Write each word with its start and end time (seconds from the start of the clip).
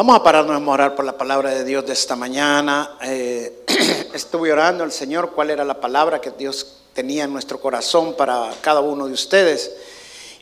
Vamos 0.00 0.16
a 0.16 0.22
pararnos 0.22 0.66
a 0.66 0.70
orar 0.70 0.94
por 0.94 1.04
la 1.04 1.18
palabra 1.18 1.50
de 1.50 1.62
Dios 1.62 1.84
de 1.84 1.92
esta 1.92 2.16
mañana. 2.16 2.96
Eh, 3.02 3.66
estuve 4.14 4.50
orando 4.50 4.82
al 4.82 4.92
Señor 4.92 5.32
cuál 5.32 5.50
era 5.50 5.62
la 5.62 5.78
palabra 5.78 6.22
que 6.22 6.30
Dios 6.30 6.84
tenía 6.94 7.24
en 7.24 7.32
nuestro 7.34 7.60
corazón 7.60 8.16
para 8.16 8.50
cada 8.62 8.80
uno 8.80 9.06
de 9.06 9.12
ustedes. 9.12 9.70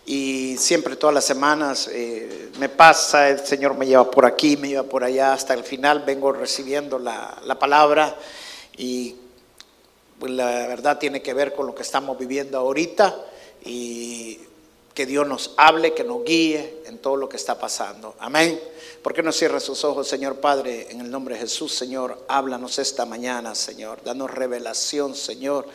Y 0.06 0.56
siempre, 0.58 0.94
todas 0.94 1.12
las 1.12 1.24
semanas, 1.24 1.90
eh, 1.92 2.52
me 2.60 2.68
pasa, 2.68 3.30
el 3.30 3.40
Señor 3.40 3.76
me 3.76 3.84
lleva 3.84 4.08
por 4.08 4.26
aquí, 4.26 4.56
me 4.56 4.68
lleva 4.68 4.84
por 4.84 5.02
allá, 5.02 5.32
hasta 5.32 5.54
el 5.54 5.64
final 5.64 6.04
vengo 6.06 6.30
recibiendo 6.30 7.00
la, 7.00 7.36
la 7.44 7.58
palabra. 7.58 8.14
Y 8.76 9.16
pues, 10.20 10.30
la 10.30 10.68
verdad 10.68 10.98
tiene 10.98 11.20
que 11.20 11.34
ver 11.34 11.52
con 11.52 11.66
lo 11.66 11.74
que 11.74 11.82
estamos 11.82 12.16
viviendo 12.16 12.58
ahorita. 12.58 13.12
Y 13.64 14.38
que 14.98 15.06
Dios 15.06 15.28
nos 15.28 15.52
hable, 15.56 15.94
que 15.94 16.02
nos 16.02 16.24
guíe 16.24 16.82
en 16.86 16.98
todo 16.98 17.14
lo 17.14 17.28
que 17.28 17.36
está 17.36 17.56
pasando. 17.56 18.16
Amén. 18.18 18.60
¿Por 19.00 19.14
qué 19.14 19.22
no 19.22 19.30
cierra 19.30 19.60
sus 19.60 19.84
ojos, 19.84 20.08
Señor 20.08 20.40
Padre, 20.40 20.88
en 20.90 21.00
el 21.00 21.08
nombre 21.08 21.36
de 21.36 21.42
Jesús, 21.42 21.72
Señor? 21.72 22.24
Háblanos 22.26 22.80
esta 22.80 23.06
mañana, 23.06 23.54
Señor. 23.54 24.02
Danos 24.02 24.28
revelación, 24.28 25.14
Señor. 25.14 25.68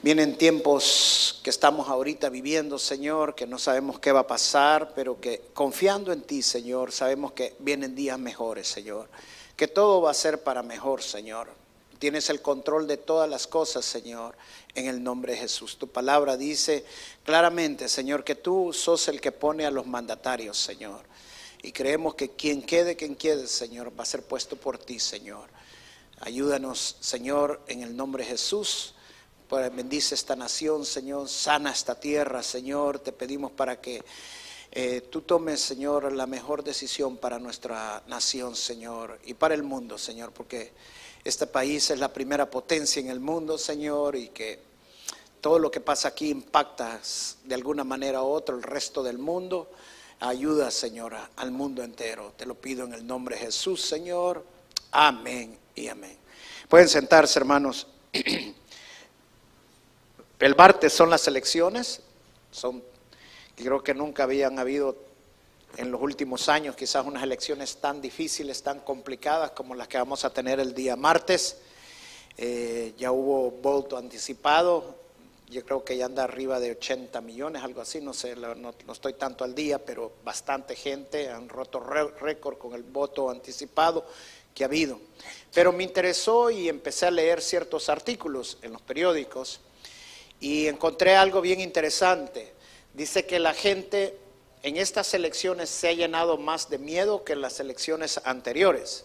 Vienen 0.00 0.38
tiempos 0.38 1.40
que 1.42 1.50
estamos 1.50 1.90
ahorita 1.90 2.30
viviendo, 2.30 2.78
Señor, 2.78 3.34
que 3.34 3.46
no 3.46 3.58
sabemos 3.58 3.98
qué 3.98 4.12
va 4.12 4.20
a 4.20 4.26
pasar, 4.26 4.94
pero 4.94 5.20
que 5.20 5.42
confiando 5.52 6.10
en 6.10 6.22
ti, 6.22 6.40
Señor, 6.40 6.92
sabemos 6.92 7.32
que 7.32 7.54
vienen 7.58 7.94
días 7.94 8.18
mejores, 8.18 8.66
Señor. 8.66 9.10
Que 9.56 9.68
todo 9.68 10.00
va 10.00 10.12
a 10.12 10.14
ser 10.14 10.42
para 10.42 10.62
mejor, 10.62 11.02
Señor. 11.02 11.48
Tienes 11.98 12.30
el 12.30 12.40
control 12.40 12.86
de 12.86 12.96
todas 12.96 13.28
las 13.28 13.46
cosas, 13.46 13.84
Señor, 13.84 14.36
en 14.76 14.86
el 14.86 15.02
nombre 15.02 15.32
de 15.32 15.38
Jesús. 15.38 15.76
Tu 15.76 15.88
palabra 15.88 16.36
dice 16.36 16.84
claramente, 17.24 17.88
Señor, 17.88 18.22
que 18.22 18.36
tú 18.36 18.72
sos 18.72 19.08
el 19.08 19.20
que 19.20 19.32
pone 19.32 19.66
a 19.66 19.70
los 19.70 19.86
mandatarios, 19.86 20.56
Señor. 20.56 21.04
Y 21.62 21.72
creemos 21.72 22.14
que 22.14 22.30
quien 22.30 22.62
quede, 22.62 22.94
quien 22.94 23.16
quede, 23.16 23.48
Señor, 23.48 23.92
va 23.98 24.04
a 24.04 24.06
ser 24.06 24.22
puesto 24.22 24.56
por 24.56 24.78
ti, 24.78 25.00
Señor. 25.00 25.48
Ayúdanos, 26.20 26.96
Señor, 27.00 27.60
en 27.66 27.82
el 27.82 27.96
nombre 27.96 28.22
de 28.22 28.30
Jesús. 28.30 28.94
Pues 29.48 29.74
bendice 29.74 30.14
esta 30.14 30.36
nación, 30.36 30.84
Señor. 30.84 31.28
Sana 31.28 31.72
esta 31.72 31.98
tierra, 31.98 32.42
Señor. 32.42 32.98
Te 32.98 33.12
pedimos 33.12 33.50
para 33.52 33.80
que 33.80 34.04
eh, 34.72 35.00
tú 35.10 35.22
tomes, 35.22 35.60
Señor, 35.60 36.12
la 36.12 36.26
mejor 36.26 36.62
decisión 36.62 37.16
para 37.16 37.38
nuestra 37.38 38.02
nación, 38.08 38.54
Señor, 38.54 39.18
y 39.24 39.32
para 39.32 39.54
el 39.54 39.62
mundo, 39.62 39.96
Señor, 39.96 40.32
porque 40.32 40.72
este 41.24 41.46
país 41.46 41.90
es 41.90 41.98
la 41.98 42.12
primera 42.12 42.50
potencia 42.50 43.00
en 43.00 43.08
el 43.08 43.18
mundo, 43.18 43.56
Señor, 43.56 44.16
y 44.16 44.28
que 44.28 44.60
todo 45.46 45.60
lo 45.60 45.70
que 45.70 45.80
pasa 45.80 46.08
aquí 46.08 46.28
impacta 46.28 47.00
de 47.44 47.54
alguna 47.54 47.84
manera 47.84 48.20
u 48.20 48.26
otra 48.26 48.56
el 48.56 48.64
resto 48.64 49.04
del 49.04 49.18
mundo. 49.18 49.70
Ayuda, 50.18 50.72
Señora, 50.72 51.30
al 51.36 51.52
mundo 51.52 51.84
entero. 51.84 52.32
Te 52.36 52.44
lo 52.46 52.56
pido 52.56 52.84
en 52.84 52.94
el 52.94 53.06
nombre 53.06 53.36
de 53.36 53.42
Jesús, 53.42 53.80
Señor. 53.80 54.44
Amén 54.90 55.56
y 55.76 55.86
amén. 55.86 56.18
Pueden 56.68 56.88
sentarse, 56.88 57.38
hermanos. 57.38 57.86
El 60.40 60.56
martes 60.56 60.92
son 60.92 61.10
las 61.10 61.28
elecciones. 61.28 62.00
Son, 62.50 62.82
creo 63.54 63.84
que 63.84 63.94
nunca 63.94 64.24
habían 64.24 64.58
habido 64.58 64.96
en 65.76 65.92
los 65.92 66.02
últimos 66.02 66.48
años 66.48 66.74
quizás 66.74 67.06
unas 67.06 67.22
elecciones 67.22 67.76
tan 67.76 68.00
difíciles, 68.00 68.64
tan 68.64 68.80
complicadas 68.80 69.52
como 69.52 69.76
las 69.76 69.86
que 69.86 69.96
vamos 69.96 70.24
a 70.24 70.30
tener 70.30 70.58
el 70.58 70.74
día 70.74 70.96
martes. 70.96 71.58
Eh, 72.36 72.94
ya 72.98 73.12
hubo 73.12 73.52
voto 73.52 73.96
anticipado, 73.96 75.05
yo 75.48 75.64
creo 75.64 75.84
que 75.84 75.96
ya 75.96 76.06
anda 76.06 76.24
arriba 76.24 76.58
de 76.58 76.72
80 76.72 77.20
millones, 77.20 77.62
algo 77.62 77.80
así, 77.80 78.00
no 78.00 78.12
sé, 78.12 78.34
no, 78.36 78.74
estoy 78.92 79.12
tanto 79.14 79.44
al 79.44 79.54
día, 79.54 79.84
pero 79.84 80.12
bastante 80.24 80.74
gente 80.74 81.30
han 81.30 81.48
roto 81.48 81.80
récord 81.80 82.58
con 82.58 82.74
el 82.74 82.82
voto 82.82 83.30
anticipado 83.30 84.04
que 84.54 84.64
ha 84.64 84.66
habido. 84.66 84.98
Pero 85.54 85.72
me 85.72 85.84
interesó 85.84 86.50
y 86.50 86.68
empecé 86.68 87.06
a 87.06 87.10
leer 87.10 87.40
ciertos 87.40 87.88
artículos 87.88 88.58
en 88.62 88.72
los 88.72 88.82
periódicos 88.82 89.60
y 90.40 90.66
encontré 90.66 91.14
algo 91.14 91.40
bien 91.40 91.60
interesante. 91.60 92.52
Dice 92.94 93.26
que 93.26 93.38
la 93.38 93.54
gente 93.54 94.18
en 94.62 94.76
estas 94.76 95.14
elecciones 95.14 95.70
se 95.70 95.88
ha 95.88 95.92
llenado 95.92 96.38
más 96.38 96.68
de 96.70 96.78
miedo 96.78 97.22
que 97.22 97.34
en 97.34 97.40
las 97.40 97.60
elecciones 97.60 98.20
anteriores. 98.24 99.04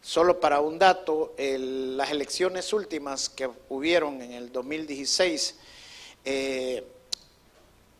Solo 0.00 0.40
para 0.40 0.60
un 0.60 0.78
dato, 0.78 1.34
las 1.38 2.10
elecciones 2.10 2.72
últimas 2.72 3.28
que 3.28 3.50
hubieron 3.68 4.22
en 4.22 4.32
el 4.32 4.52
2016, 4.52 5.56
eh, 6.24 6.84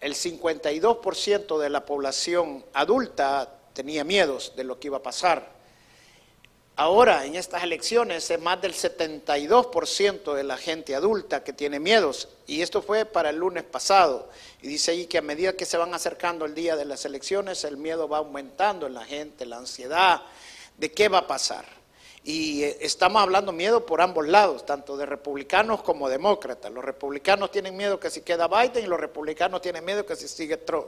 el 0.00 0.14
52% 0.14 1.58
de 1.58 1.70
la 1.70 1.84
población 1.84 2.64
adulta 2.72 3.52
tenía 3.72 4.04
miedos 4.04 4.52
de 4.56 4.64
lo 4.64 4.78
que 4.78 4.88
iba 4.88 4.98
a 4.98 5.02
pasar. 5.02 5.58
Ahora, 6.76 7.26
en 7.26 7.34
estas 7.34 7.64
elecciones, 7.64 8.30
es 8.30 8.40
más 8.40 8.60
del 8.60 8.72
72% 8.72 10.32
de 10.32 10.44
la 10.44 10.56
gente 10.56 10.94
adulta 10.94 11.42
que 11.42 11.52
tiene 11.52 11.80
miedos. 11.80 12.28
Y 12.46 12.62
esto 12.62 12.82
fue 12.82 13.04
para 13.04 13.30
el 13.30 13.36
lunes 13.36 13.64
pasado. 13.64 14.30
Y 14.62 14.68
dice 14.68 14.92
ahí 14.92 15.06
que 15.06 15.18
a 15.18 15.22
medida 15.22 15.54
que 15.54 15.66
se 15.66 15.76
van 15.76 15.92
acercando 15.92 16.44
el 16.44 16.54
día 16.54 16.76
de 16.76 16.84
las 16.84 17.04
elecciones, 17.04 17.64
el 17.64 17.78
miedo 17.78 18.08
va 18.08 18.18
aumentando 18.18 18.86
en 18.86 18.94
la 18.94 19.04
gente, 19.04 19.44
la 19.44 19.56
ansiedad 19.56 20.22
de 20.76 20.92
qué 20.92 21.08
va 21.08 21.18
a 21.18 21.26
pasar. 21.26 21.64
Y 22.24 22.64
eh, 22.64 22.78
estamos 22.80 23.22
hablando 23.22 23.52
miedo 23.52 23.86
por 23.86 24.00
ambos 24.00 24.26
lados, 24.26 24.66
tanto 24.66 24.96
de 24.96 25.06
republicanos 25.06 25.82
como 25.82 26.08
demócratas. 26.08 26.72
Los 26.72 26.84
republicanos 26.84 27.50
tienen 27.50 27.76
miedo 27.76 28.00
que 28.00 28.10
si 28.10 28.22
queda 28.22 28.48
Biden 28.48 28.84
y 28.84 28.86
los 28.88 29.00
republicanos 29.00 29.62
tienen 29.62 29.84
miedo 29.84 30.04
que 30.04 30.16
si 30.16 30.28
sigue 30.28 30.56
Trump, 30.56 30.86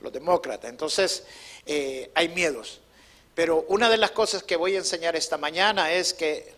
los 0.00 0.12
demócratas. 0.12 0.70
Entonces, 0.70 1.24
eh, 1.66 2.10
hay 2.14 2.28
miedos. 2.28 2.80
Pero 3.34 3.64
una 3.68 3.88
de 3.88 3.98
las 3.98 4.10
cosas 4.10 4.42
que 4.42 4.56
voy 4.56 4.74
a 4.74 4.78
enseñar 4.78 5.14
esta 5.14 5.36
mañana 5.36 5.92
es 5.92 6.14
que 6.14 6.52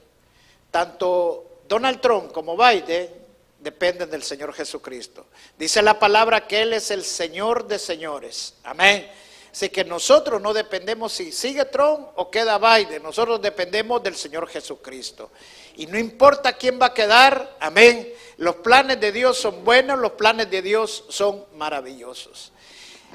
tanto 0.70 1.60
Donald 1.68 2.00
Trump 2.00 2.32
como 2.32 2.56
Biden 2.56 3.20
dependen 3.58 4.10
del 4.10 4.22
Señor 4.22 4.52
Jesucristo. 4.52 5.26
Dice 5.58 5.82
la 5.82 5.98
palabra 5.98 6.46
que 6.46 6.62
Él 6.62 6.72
es 6.72 6.90
el 6.90 7.04
Señor 7.04 7.66
de 7.66 7.78
señores. 7.78 8.54
Amén. 8.64 9.10
Así 9.52 9.68
que 9.68 9.84
nosotros 9.84 10.40
no 10.40 10.52
dependemos 10.52 11.12
si 11.12 11.32
sigue 11.32 11.64
Trump 11.64 12.08
o 12.14 12.30
queda 12.30 12.58
Biden, 12.58 13.02
nosotros 13.02 13.42
dependemos 13.42 14.02
del 14.02 14.14
Señor 14.14 14.48
Jesucristo. 14.48 15.30
Y 15.76 15.86
no 15.86 15.98
importa 15.98 16.52
quién 16.52 16.80
va 16.80 16.86
a 16.86 16.94
quedar, 16.94 17.56
amén, 17.58 18.12
los 18.36 18.56
planes 18.56 19.00
de 19.00 19.10
Dios 19.10 19.38
son 19.38 19.64
buenos, 19.64 19.98
los 19.98 20.12
planes 20.12 20.50
de 20.50 20.62
Dios 20.62 21.04
son 21.08 21.44
maravillosos. 21.54 22.52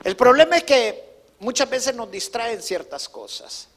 El 0.03 0.15
problema 0.17 0.57
es 0.57 0.63
que 0.63 1.03
muchas 1.39 1.69
veces 1.69 1.95
nos 1.95 2.11
distraen 2.11 2.61
ciertas 2.61 3.07
cosas. 3.07 3.69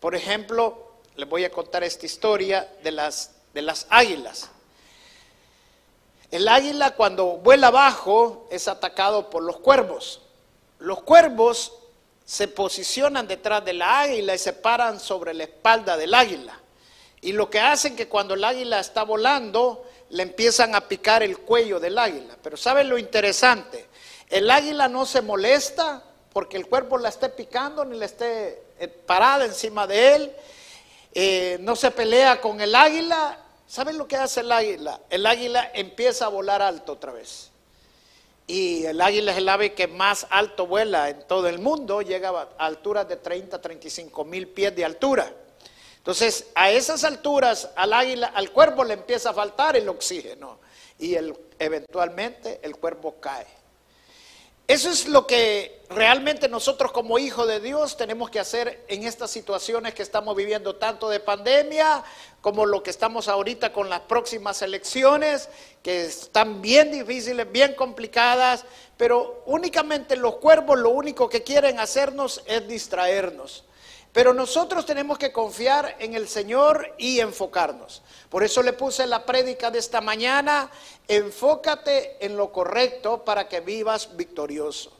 Por 0.00 0.14
ejemplo, 0.14 0.92
les 1.16 1.28
voy 1.28 1.44
a 1.44 1.50
contar 1.50 1.84
esta 1.84 2.06
historia 2.06 2.70
de 2.82 2.92
las, 2.92 3.32
de 3.52 3.62
las 3.62 3.86
águilas. 3.90 4.48
El 6.30 6.48
águila 6.48 6.94
cuando 6.94 7.36
vuela 7.38 7.68
abajo 7.68 8.48
es 8.50 8.68
atacado 8.68 9.28
por 9.28 9.42
los 9.42 9.58
cuervos. 9.58 10.22
Los 10.78 11.02
cuervos 11.02 11.72
se 12.26 12.48
posicionan 12.48 13.28
detrás 13.28 13.64
de 13.64 13.72
la 13.72 14.00
águila 14.00 14.34
y 14.34 14.38
se 14.38 14.52
paran 14.52 14.98
sobre 14.98 15.32
la 15.32 15.44
espalda 15.44 15.96
del 15.96 16.12
águila. 16.12 16.60
Y 17.20 17.32
lo 17.32 17.48
que 17.48 17.60
hacen 17.60 17.94
que 17.94 18.08
cuando 18.08 18.34
el 18.34 18.42
águila 18.42 18.80
está 18.80 19.04
volando, 19.04 19.84
le 20.10 20.24
empiezan 20.24 20.74
a 20.74 20.88
picar 20.88 21.22
el 21.22 21.38
cuello 21.38 21.78
del 21.78 21.96
águila. 21.96 22.36
Pero 22.42 22.56
¿saben 22.56 22.88
lo 22.88 22.98
interesante? 22.98 23.86
El 24.28 24.50
águila 24.50 24.88
no 24.88 25.06
se 25.06 25.22
molesta 25.22 26.02
porque 26.32 26.56
el 26.56 26.66
cuerpo 26.66 26.98
la 26.98 27.10
esté 27.10 27.28
picando 27.28 27.84
ni 27.84 27.96
le 27.96 28.06
esté 28.06 28.64
eh, 28.80 28.88
parada 28.88 29.44
encima 29.44 29.86
de 29.86 30.16
él, 30.16 30.36
eh, 31.14 31.56
no 31.60 31.76
se 31.76 31.92
pelea 31.92 32.40
con 32.40 32.60
el 32.60 32.74
águila. 32.74 33.38
¿Saben 33.68 33.96
lo 33.96 34.06
que 34.08 34.16
hace 34.16 34.40
el 34.40 34.50
águila? 34.50 35.00
El 35.10 35.26
águila 35.26 35.70
empieza 35.74 36.26
a 36.26 36.28
volar 36.28 36.60
alto 36.60 36.92
otra 36.92 37.12
vez. 37.12 37.50
Y 38.46 38.84
el 38.86 39.00
águila 39.00 39.32
es 39.32 39.38
el 39.38 39.48
ave 39.48 39.74
que 39.74 39.88
más 39.88 40.26
alto 40.30 40.66
vuela 40.66 41.08
en 41.08 41.26
todo 41.26 41.48
el 41.48 41.58
mundo, 41.58 42.00
llega 42.00 42.28
a 42.30 42.48
alturas 42.64 43.08
de 43.08 43.16
30, 43.16 43.60
35 43.60 44.24
mil 44.24 44.48
pies 44.48 44.74
de 44.76 44.84
altura. 44.84 45.32
Entonces, 45.96 46.46
a 46.54 46.70
esas 46.70 47.02
alturas, 47.02 47.70
al 47.74 47.92
águila, 47.92 48.28
al 48.28 48.52
cuerpo 48.52 48.84
le 48.84 48.94
empieza 48.94 49.30
a 49.30 49.34
faltar 49.34 49.76
el 49.76 49.88
oxígeno 49.88 50.60
y 50.98 51.14
el, 51.14 51.36
eventualmente 51.58 52.60
el 52.62 52.76
cuerpo 52.76 53.16
cae. 53.20 53.55
Eso 54.68 54.90
es 54.90 55.06
lo 55.06 55.28
que 55.28 55.80
realmente 55.90 56.48
nosotros 56.48 56.90
como 56.90 57.20
hijos 57.20 57.46
de 57.46 57.60
Dios 57.60 57.96
tenemos 57.96 58.30
que 58.30 58.40
hacer 58.40 58.84
en 58.88 59.04
estas 59.04 59.30
situaciones 59.30 59.94
que 59.94 60.02
estamos 60.02 60.34
viviendo, 60.34 60.74
tanto 60.74 61.08
de 61.08 61.20
pandemia 61.20 62.02
como 62.40 62.66
lo 62.66 62.82
que 62.82 62.90
estamos 62.90 63.28
ahorita 63.28 63.72
con 63.72 63.88
las 63.88 64.00
próximas 64.00 64.62
elecciones, 64.62 65.48
que 65.84 66.06
están 66.06 66.62
bien 66.62 66.90
difíciles, 66.90 67.50
bien 67.52 67.74
complicadas, 67.74 68.64
pero 68.96 69.44
únicamente 69.46 70.16
los 70.16 70.36
cuervos 70.36 70.80
lo 70.80 70.90
único 70.90 71.28
que 71.28 71.44
quieren 71.44 71.78
hacernos 71.78 72.42
es 72.46 72.66
distraernos. 72.66 73.65
Pero 74.16 74.32
nosotros 74.32 74.86
tenemos 74.86 75.18
que 75.18 75.30
confiar 75.30 75.94
en 75.98 76.14
el 76.14 76.26
Señor 76.26 76.94
y 76.96 77.20
enfocarnos. 77.20 78.00
Por 78.30 78.42
eso 78.42 78.62
le 78.62 78.72
puse 78.72 79.06
la 79.06 79.26
prédica 79.26 79.70
de 79.70 79.78
esta 79.78 80.00
mañana, 80.00 80.70
enfócate 81.06 82.16
en 82.24 82.34
lo 82.34 82.50
correcto 82.50 83.26
para 83.26 83.46
que 83.46 83.60
vivas 83.60 84.16
victorioso. 84.16 84.90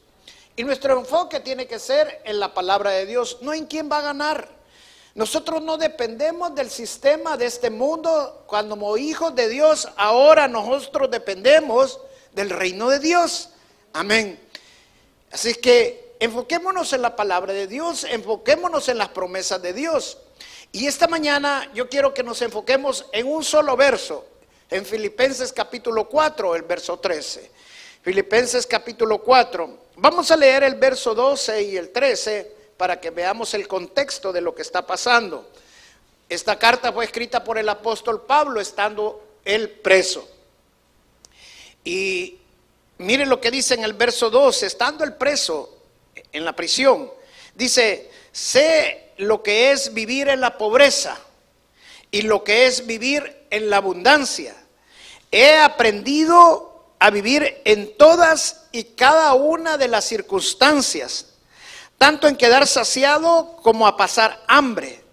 Y 0.55 0.63
nuestro 0.63 0.99
enfoque 0.99 1.39
tiene 1.39 1.65
que 1.65 1.79
ser 1.79 2.21
en 2.25 2.39
la 2.39 2.53
palabra 2.53 2.91
de 2.91 3.07
Dios, 3.07 3.39
no 3.41 3.55
en 3.55 3.65
quién 3.65 3.89
va 3.91 3.97
a 3.97 4.01
ganar. 4.03 4.49
Nosotros 5.15 5.63
no 5.63 5.77
dependemos 5.77 6.53
del 6.53 6.69
sistema 6.69 7.37
de 7.37 7.47
este 7.47 7.71
mundo. 7.71 8.43
Cuando 8.45 8.75
como 8.75 8.97
hijos 8.97 9.33
de 9.33 9.49
Dios, 9.49 9.89
ahora 9.97 10.47
nosotros 10.47 11.09
dependemos 11.09 11.99
del 12.33 12.51
reino 12.51 12.87
de 12.89 12.99
Dios. 12.99 13.49
Amén. 13.93 14.39
Así 15.31 15.55
que 15.55 16.06
enfoquémonos 16.19 16.93
en 16.93 17.01
la 17.01 17.15
palabra 17.15 17.53
de 17.53 17.67
Dios, 17.67 18.03
enfoquémonos 18.03 18.89
en 18.89 18.97
las 18.97 19.09
promesas 19.09 19.61
de 19.61 19.73
Dios. 19.73 20.17
Y 20.71 20.87
esta 20.87 21.07
mañana 21.07 21.69
yo 21.73 21.89
quiero 21.89 22.13
que 22.13 22.23
nos 22.23 22.41
enfoquemos 22.41 23.05
en 23.11 23.27
un 23.27 23.43
solo 23.43 23.75
verso, 23.75 24.25
en 24.69 24.85
Filipenses 24.85 25.53
capítulo 25.53 26.09
4, 26.09 26.55
el 26.55 26.63
verso 26.63 26.99
13. 26.99 27.51
Filipenses 28.01 28.67
capítulo 28.67 29.19
4. 29.19 29.77
Vamos 29.97 30.29
a 30.31 30.37
leer 30.37 30.63
el 30.63 30.75
verso 30.75 31.15
12 31.15 31.63
y 31.63 31.77
el 31.77 31.91
13 31.91 32.55
para 32.77 32.99
que 32.99 33.09
veamos 33.09 33.53
el 33.53 33.67
contexto 33.67 34.31
de 34.31 34.41
lo 34.41 34.53
que 34.53 34.61
está 34.61 34.85
pasando. 34.85 35.49
Esta 36.29 36.59
carta 36.59 36.91
fue 36.91 37.05
escrita 37.05 37.43
por 37.43 37.57
el 37.57 37.67
apóstol 37.69 38.23
Pablo 38.25 38.59
estando 38.59 39.23
él 39.45 39.69
preso. 39.69 40.29
Y 41.83 42.37
miren 42.97 43.29
lo 43.29 43.39
que 43.39 43.49
dice 43.49 43.73
en 43.73 43.83
el 43.83 43.93
verso 43.93 44.29
12, 44.29 44.65
estando 44.65 45.03
el 45.03 45.13
preso, 45.13 45.76
en 46.31 46.45
la 46.45 46.53
prisión. 46.53 47.11
Dice, 47.55 48.09
sé 48.31 49.13
lo 49.17 49.41
que 49.41 49.71
es 49.71 49.93
vivir 49.93 50.29
en 50.29 50.41
la 50.41 50.57
pobreza 50.57 51.17
y 52.11 52.21
lo 52.21 52.43
que 52.43 52.67
es 52.67 52.85
vivir 52.85 53.45
en 53.49 53.69
la 53.69 53.77
abundancia. 53.77 54.55
He 55.31 55.57
aprendido 55.57 56.93
a 56.99 57.09
vivir 57.09 57.61
en 57.65 57.97
todas 57.97 58.67
y 58.71 58.83
cada 58.83 59.33
una 59.33 59.77
de 59.77 59.87
las 59.87 60.05
circunstancias, 60.05 61.27
tanto 61.97 62.27
en 62.27 62.35
quedar 62.35 62.67
saciado 62.67 63.57
como 63.61 63.87
a 63.87 63.97
pasar 63.97 64.43
hambre, 64.47 65.03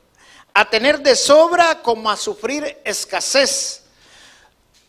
a 0.53 0.69
tener 0.71 1.00
de 1.00 1.17
sobra 1.17 1.83
como 1.83 2.11
a 2.11 2.17
sufrir 2.17 2.79
escasez. 2.85 3.83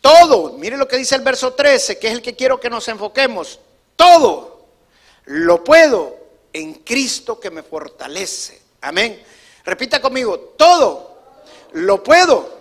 Todo, 0.00 0.52
mire 0.52 0.76
lo 0.76 0.86
que 0.86 0.96
dice 0.96 1.16
el 1.16 1.22
verso 1.22 1.54
13, 1.54 1.98
que 1.98 2.06
es 2.06 2.12
el 2.12 2.22
que 2.22 2.36
quiero 2.36 2.60
que 2.60 2.70
nos 2.70 2.86
enfoquemos, 2.88 3.58
todo 3.96 4.55
lo 5.26 5.62
puedo 5.62 6.16
en 6.52 6.74
Cristo 6.74 7.38
que 7.38 7.50
me 7.50 7.62
fortalece. 7.62 8.60
Amén. 8.80 9.22
Repita 9.64 10.00
conmigo, 10.00 10.54
todo 10.56 11.18
lo 11.72 12.02
puedo 12.02 12.56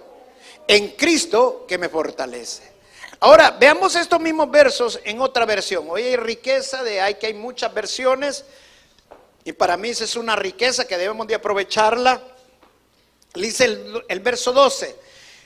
en 0.67 0.89
Cristo 0.89 1.65
que 1.67 1.77
me 1.77 1.89
fortalece. 1.89 2.73
Ahora, 3.19 3.51
veamos 3.51 3.95
estos 3.95 4.19
mismos 4.19 4.51
versos 4.51 4.99
en 5.03 5.21
otra 5.21 5.45
versión. 5.45 5.85
Hoy 5.89 6.03
hay 6.03 6.15
riqueza 6.17 6.83
de 6.83 6.99
hay 6.99 7.15
que 7.15 7.27
hay 7.27 7.33
muchas 7.33 7.73
versiones 7.73 8.43
y 9.43 9.53
para 9.53 9.77
mí 9.77 9.89
esa 9.89 10.03
es 10.03 10.15
una 10.15 10.35
riqueza 10.35 10.85
que 10.85 10.97
debemos 10.97 11.27
de 11.27 11.35
aprovecharla. 11.35 12.21
Dice 13.35 13.65
el, 13.65 14.03
el 14.07 14.19
verso 14.19 14.51
12, 14.51 14.95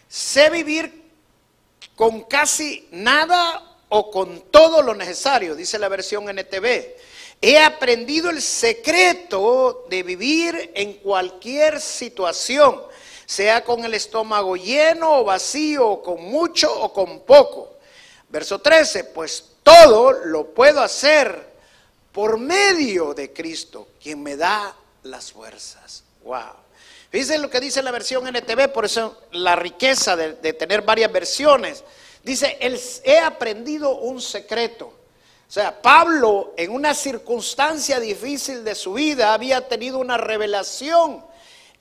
sé 0.08 0.50
vivir 0.50 1.04
con 1.96 2.24
casi 2.24 2.88
nada 2.92 3.78
o 3.90 4.10
con 4.10 4.42
todo 4.52 4.82
lo 4.82 4.96
necesario, 4.96 5.56
dice 5.56 5.78
la 5.78 5.90
versión 5.90 6.30
NTV. 6.30 6.96
He 7.42 7.58
aprendido 7.58 8.30
el 8.30 8.42
secreto 8.42 9.86
de 9.90 10.04
vivir 10.04 10.72
en 10.76 10.94
cualquier 10.96 11.80
situación, 11.80 12.82
sea 13.26 13.64
con 13.64 13.86
el 13.86 13.94
estómago 13.94 14.58
lleno 14.58 15.20
o 15.20 15.24
vacío, 15.24 15.88
o 15.88 16.04
con 16.04 16.22
mucho 16.24 16.74
o 16.82 16.92
con 16.92 17.22
poco. 17.22 17.78
Verso 18.28 18.60
13, 18.60 19.06
pues 19.06 19.46
todo 19.64 20.12
lo 20.12 20.48
puedo 20.54 20.82
hacer 20.82 21.50
por 22.12 22.38
medio 22.38 23.14
de 23.14 23.32
Cristo, 23.32 23.88
quien 24.02 24.22
me 24.22 24.36
da 24.36 24.76
las 25.04 25.32
fuerzas. 25.32 26.04
Wow. 26.24 26.56
Fíjense 27.10 27.38
lo 27.38 27.50
que 27.50 27.62
dice 27.62 27.82
la 27.82 27.92
versión 27.92 28.28
NTV, 28.28 28.72
por 28.74 28.86
eso 28.86 29.18
la 29.32 29.56
riqueza 29.56 30.16
de, 30.16 30.34
de 30.34 30.54
tener 30.54 30.82
varias 30.82 31.12
versiones. 31.12 31.84
Dice, 32.24 32.58
he 33.04 33.20
aprendido 33.20 33.96
un 33.96 34.22
secreto. 34.22 34.99
O 35.50 35.52
sea, 35.52 35.82
Pablo 35.82 36.54
en 36.58 36.70
una 36.70 36.94
circunstancia 36.94 38.00
difícil 38.00 38.64
de 38.64 38.76
su 38.76 38.94
vida 38.94 39.34
había 39.34 39.68
tenido 39.68 39.98
una 39.98 40.16
revelación 40.16 41.26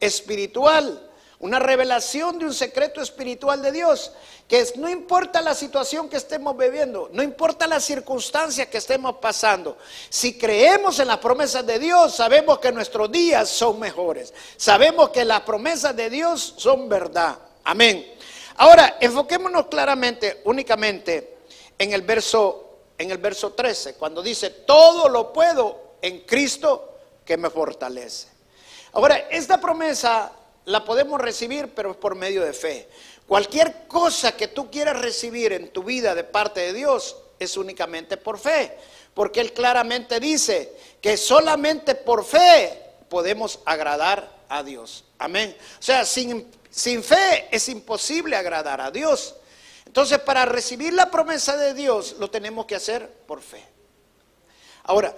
espiritual, 0.01 1.07
una 1.39 1.59
revelación 1.59 2.39
de 2.39 2.47
un 2.47 2.55
secreto 2.55 3.03
espiritual 3.03 3.61
de 3.61 3.71
Dios, 3.71 4.13
que 4.49 4.61
es, 4.61 4.75
no 4.79 4.89
importa 4.89 5.43
la 5.43 5.55
situación 5.55 6.09
que 6.09 6.17
estemos 6.17 6.57
viviendo, 6.57 7.11
no 7.13 7.23
importa 7.23 7.67
la 7.67 7.79
circunstancia 7.79 8.71
que 8.71 8.79
estemos 8.79 9.17
pasando, 9.21 9.77
si 10.09 10.39
creemos 10.39 10.99
en 10.99 11.09
las 11.09 11.19
promesas 11.19 11.67
de 11.67 11.79
Dios, 11.79 12.15
sabemos 12.15 12.61
que 12.61 12.73
nuestros 12.73 13.13
días 13.13 13.51
son 13.51 13.79
mejores, 13.79 14.33
sabemos 14.57 15.11
que 15.11 15.27
las 15.27 15.43
promesas 15.43 15.95
de 15.95 16.09
Dios 16.09 16.55
son 16.57 16.89
verdad. 16.89 17.37
Amén. 17.65 18.15
Ahora, 18.57 18.97
enfoquémonos 18.99 19.67
claramente, 19.67 20.41
únicamente 20.45 21.37
en 21.79 21.93
el 21.93 22.01
verso 22.01 22.68
en 22.99 23.11
el 23.11 23.19
verso 23.19 23.53
13, 23.53 23.95
cuando 23.95 24.23
dice, 24.23 24.51
todo 24.51 25.09
lo 25.09 25.33
puedo 25.33 25.95
en 26.03 26.21
Cristo 26.21 26.99
que 27.25 27.37
me 27.37 27.49
fortalece. 27.49 28.29
Ahora, 28.93 29.29
esta 29.31 29.61
promesa 29.61 30.33
la 30.65 30.85
podemos 30.85 31.21
recibir, 31.21 31.73
pero 31.75 31.99
por 31.99 32.17
medio 32.17 32.45
de 32.45 32.53
fe. 32.53 32.89
Cualquier 33.27 33.87
cosa 33.87 34.37
que 34.37 34.49
tú 34.49 34.71
quieras 34.71 35.01
recibir 35.01 35.53
en 35.53 35.69
tu 35.69 35.85
vida 35.85 36.15
de 36.15 36.25
parte 36.25 36.61
de 36.61 36.73
Dios 36.73 37.17
es 37.39 37.57
únicamente 37.57 38.17
por 38.17 38.39
fe, 38.39 38.77
porque 39.15 39.41
Él 39.41 39.53
claramente 39.53 40.19
dice 40.19 40.73
que 41.01 41.17
solamente 41.17 41.95
por 41.95 42.25
fe 42.25 42.83
podemos 43.09 43.61
agradar 43.65 44.29
a 44.49 44.63
Dios. 44.63 45.05
Amén. 45.19 45.57
O 45.79 45.83
sea, 45.83 46.05
sin, 46.05 46.51
sin 46.71 47.03
fe 47.03 47.49
es 47.51 47.69
imposible 47.69 48.35
agradar 48.37 48.81
a 48.81 48.91
Dios. 48.91 49.35
Entonces, 49.89 50.19
para 50.19 50.45
recibir 50.45 50.93
la 50.93 51.11
promesa 51.11 51.57
de 51.57 51.73
Dios, 51.73 52.17
lo 52.19 52.31
tenemos 52.31 52.67
que 52.67 52.75
hacer 52.75 53.11
por 53.27 53.41
fe. 53.41 53.65
Ahora, 54.85 55.17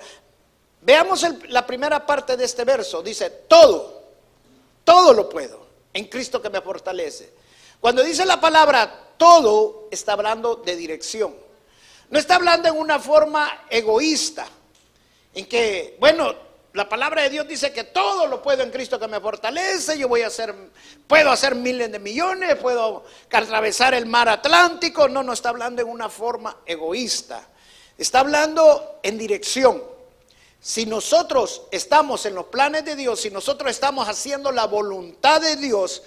veamos 0.81 1.27
la 1.49 1.67
primera 1.67 2.07
parte 2.07 2.37
de 2.37 2.45
este 2.45 2.65
verso. 2.65 3.03
Dice, 3.03 3.31
todo, 3.49 4.01
todo 4.85 5.13
lo 5.13 5.29
puedo 5.29 5.67
en 5.93 6.05
Cristo 6.05 6.41
que 6.41 6.51
me 6.51 6.61
fortalece. 6.61 7.33
Cuando 7.81 8.05
dice 8.05 8.25
la 8.25 8.41
palabra 8.41 9.09
todo, 9.17 9.89
está 9.91 10.13
hablando 10.13 10.55
de 10.55 10.77
dirección. 10.77 11.35
No 12.09 12.19
está 12.21 12.37
hablando 12.37 12.69
en 12.69 12.79
una 12.79 13.01
forma 13.01 13.65
egoísta, 13.69 14.47
en 15.35 15.47
que, 15.47 15.97
bueno, 15.99 16.33
la 16.73 16.89
palabra 16.89 17.23
de 17.23 17.31
Dios 17.31 17.49
dice 17.49 17.73
que 17.73 17.85
todo 17.85 18.29
lo 18.29 18.41
puedo 18.41 18.63
en 18.63 18.71
Cristo 18.71 18.99
que 18.99 19.09
me 19.09 19.21
fortalece. 19.21 19.99
Yo 19.99 20.07
voy 20.07 20.23
a 20.23 20.29
hacer, 20.29 20.55
puedo 21.09 21.31
hacer 21.31 21.57
miles 21.57 21.91
de 21.91 21.99
millones, 21.99 22.55
puedo 22.57 23.05
atravesar 23.31 23.93
el 23.95 24.07
mar 24.07 24.29
Atlántico. 24.29 25.09
No, 25.09 25.25
no 25.25 25.33
está 25.33 25.49
hablando 25.49 25.83
en 25.83 25.89
una 25.89 26.09
forma 26.09 26.59
egoísta. 26.65 27.45
Está 27.99 28.21
hablando 28.21 29.01
en 29.03 29.19
dirección. 29.19 29.83
Si 30.61 30.87
nosotros 30.87 31.63
estamos 31.73 32.25
en 32.27 32.37
los 32.37 32.47
planes 32.47 32.85
de 32.85 32.95
Dios, 32.95 33.21
si 33.21 33.31
nosotros 33.31 33.71
estamos 33.71 34.09
haciendo 34.09 34.53
la 34.53 34.67
voluntad 34.67 35.41
de 35.41 35.57
Dios 35.57 36.05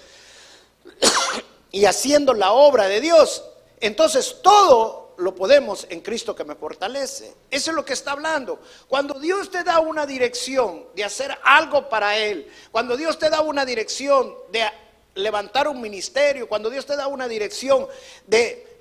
y 1.72 1.84
haciendo 1.84 2.32
la 2.32 2.52
obra 2.52 2.86
de 2.86 3.02
Dios, 3.02 3.44
entonces 3.80 4.36
todo 4.42 5.03
lo 5.18 5.34
podemos 5.34 5.86
en 5.90 6.00
Cristo 6.00 6.34
que 6.34 6.44
me 6.44 6.54
fortalece. 6.54 7.34
Eso 7.50 7.70
es 7.70 7.74
lo 7.74 7.84
que 7.84 7.92
está 7.92 8.12
hablando. 8.12 8.60
Cuando 8.88 9.18
Dios 9.18 9.50
te 9.50 9.62
da 9.62 9.80
una 9.80 10.06
dirección 10.06 10.86
de 10.94 11.04
hacer 11.04 11.36
algo 11.42 11.88
para 11.88 12.16
Él, 12.16 12.50
cuando 12.70 12.96
Dios 12.96 13.18
te 13.18 13.30
da 13.30 13.40
una 13.40 13.64
dirección 13.64 14.34
de 14.50 14.64
levantar 15.14 15.68
un 15.68 15.80
ministerio, 15.80 16.48
cuando 16.48 16.70
Dios 16.70 16.86
te 16.86 16.96
da 16.96 17.06
una 17.06 17.28
dirección 17.28 17.86
de 18.26 18.74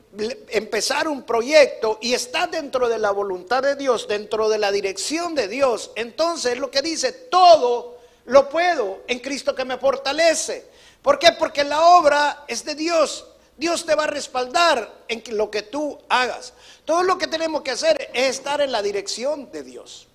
empezar 0.49 1.07
un 1.07 1.23
proyecto 1.23 1.97
y 2.01 2.13
está 2.13 2.47
dentro 2.47 2.87
de 2.87 2.99
la 2.99 3.11
voluntad 3.11 3.63
de 3.63 3.75
Dios, 3.75 4.07
dentro 4.07 4.47
de 4.49 4.59
la 4.59 4.71
dirección 4.71 5.33
de 5.33 5.47
Dios, 5.47 5.91
entonces 5.95 6.57
lo 6.57 6.69
que 6.69 6.81
dice, 6.81 7.11
todo 7.11 7.97
lo 8.25 8.49
puedo 8.49 9.01
en 9.07 9.19
Cristo 9.19 9.55
que 9.55 9.65
me 9.65 9.77
fortalece. 9.77 10.67
¿Por 11.01 11.19
qué? 11.19 11.31
Porque 11.33 11.63
la 11.63 11.81
obra 11.97 12.45
es 12.47 12.63
de 12.63 12.75
Dios. 12.75 13.25
Dios 13.57 13.85
te 13.85 13.95
va 13.95 14.05
a 14.05 14.07
respaldar 14.07 14.91
en 15.07 15.23
lo 15.37 15.51
que 15.51 15.61
tú 15.61 15.99
hagas. 16.09 16.53
Todo 16.85 17.03
lo 17.03 17.17
que 17.17 17.27
tenemos 17.27 17.61
que 17.61 17.71
hacer 17.71 18.09
es 18.13 18.37
estar 18.37 18.61
en 18.61 18.71
la 18.71 18.81
dirección 18.81 19.51
de 19.51 19.63
Dios. 19.63 20.07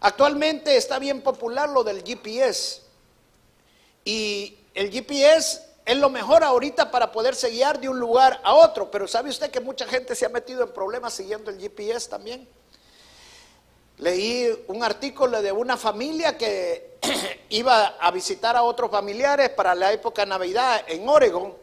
Actualmente 0.00 0.76
está 0.76 0.98
bien 0.98 1.22
popular 1.22 1.68
lo 1.68 1.84
del 1.84 2.02
GPS. 2.02 2.82
Y 4.04 4.58
el 4.74 4.90
GPS 4.90 5.62
es 5.84 5.96
lo 5.96 6.10
mejor 6.10 6.42
ahorita 6.42 6.90
para 6.90 7.12
poderse 7.12 7.50
guiar 7.50 7.80
de 7.80 7.88
un 7.88 8.00
lugar 8.00 8.40
a 8.42 8.54
otro. 8.54 8.90
Pero 8.90 9.06
¿sabe 9.06 9.30
usted 9.30 9.50
que 9.50 9.60
mucha 9.60 9.86
gente 9.86 10.16
se 10.16 10.26
ha 10.26 10.28
metido 10.28 10.64
en 10.64 10.72
problemas 10.72 11.14
siguiendo 11.14 11.52
el 11.52 11.60
GPS 11.60 12.08
también? 12.08 12.48
Leí 13.98 14.64
un 14.66 14.82
artículo 14.82 15.40
de 15.40 15.52
una 15.52 15.76
familia 15.76 16.36
que 16.36 16.98
iba 17.50 17.86
a 18.00 18.10
visitar 18.10 18.56
a 18.56 18.64
otros 18.64 18.90
familiares 18.90 19.50
para 19.50 19.76
la 19.76 19.92
época 19.92 20.22
de 20.22 20.30
Navidad 20.30 20.82
en 20.88 21.08
Oregon 21.08 21.61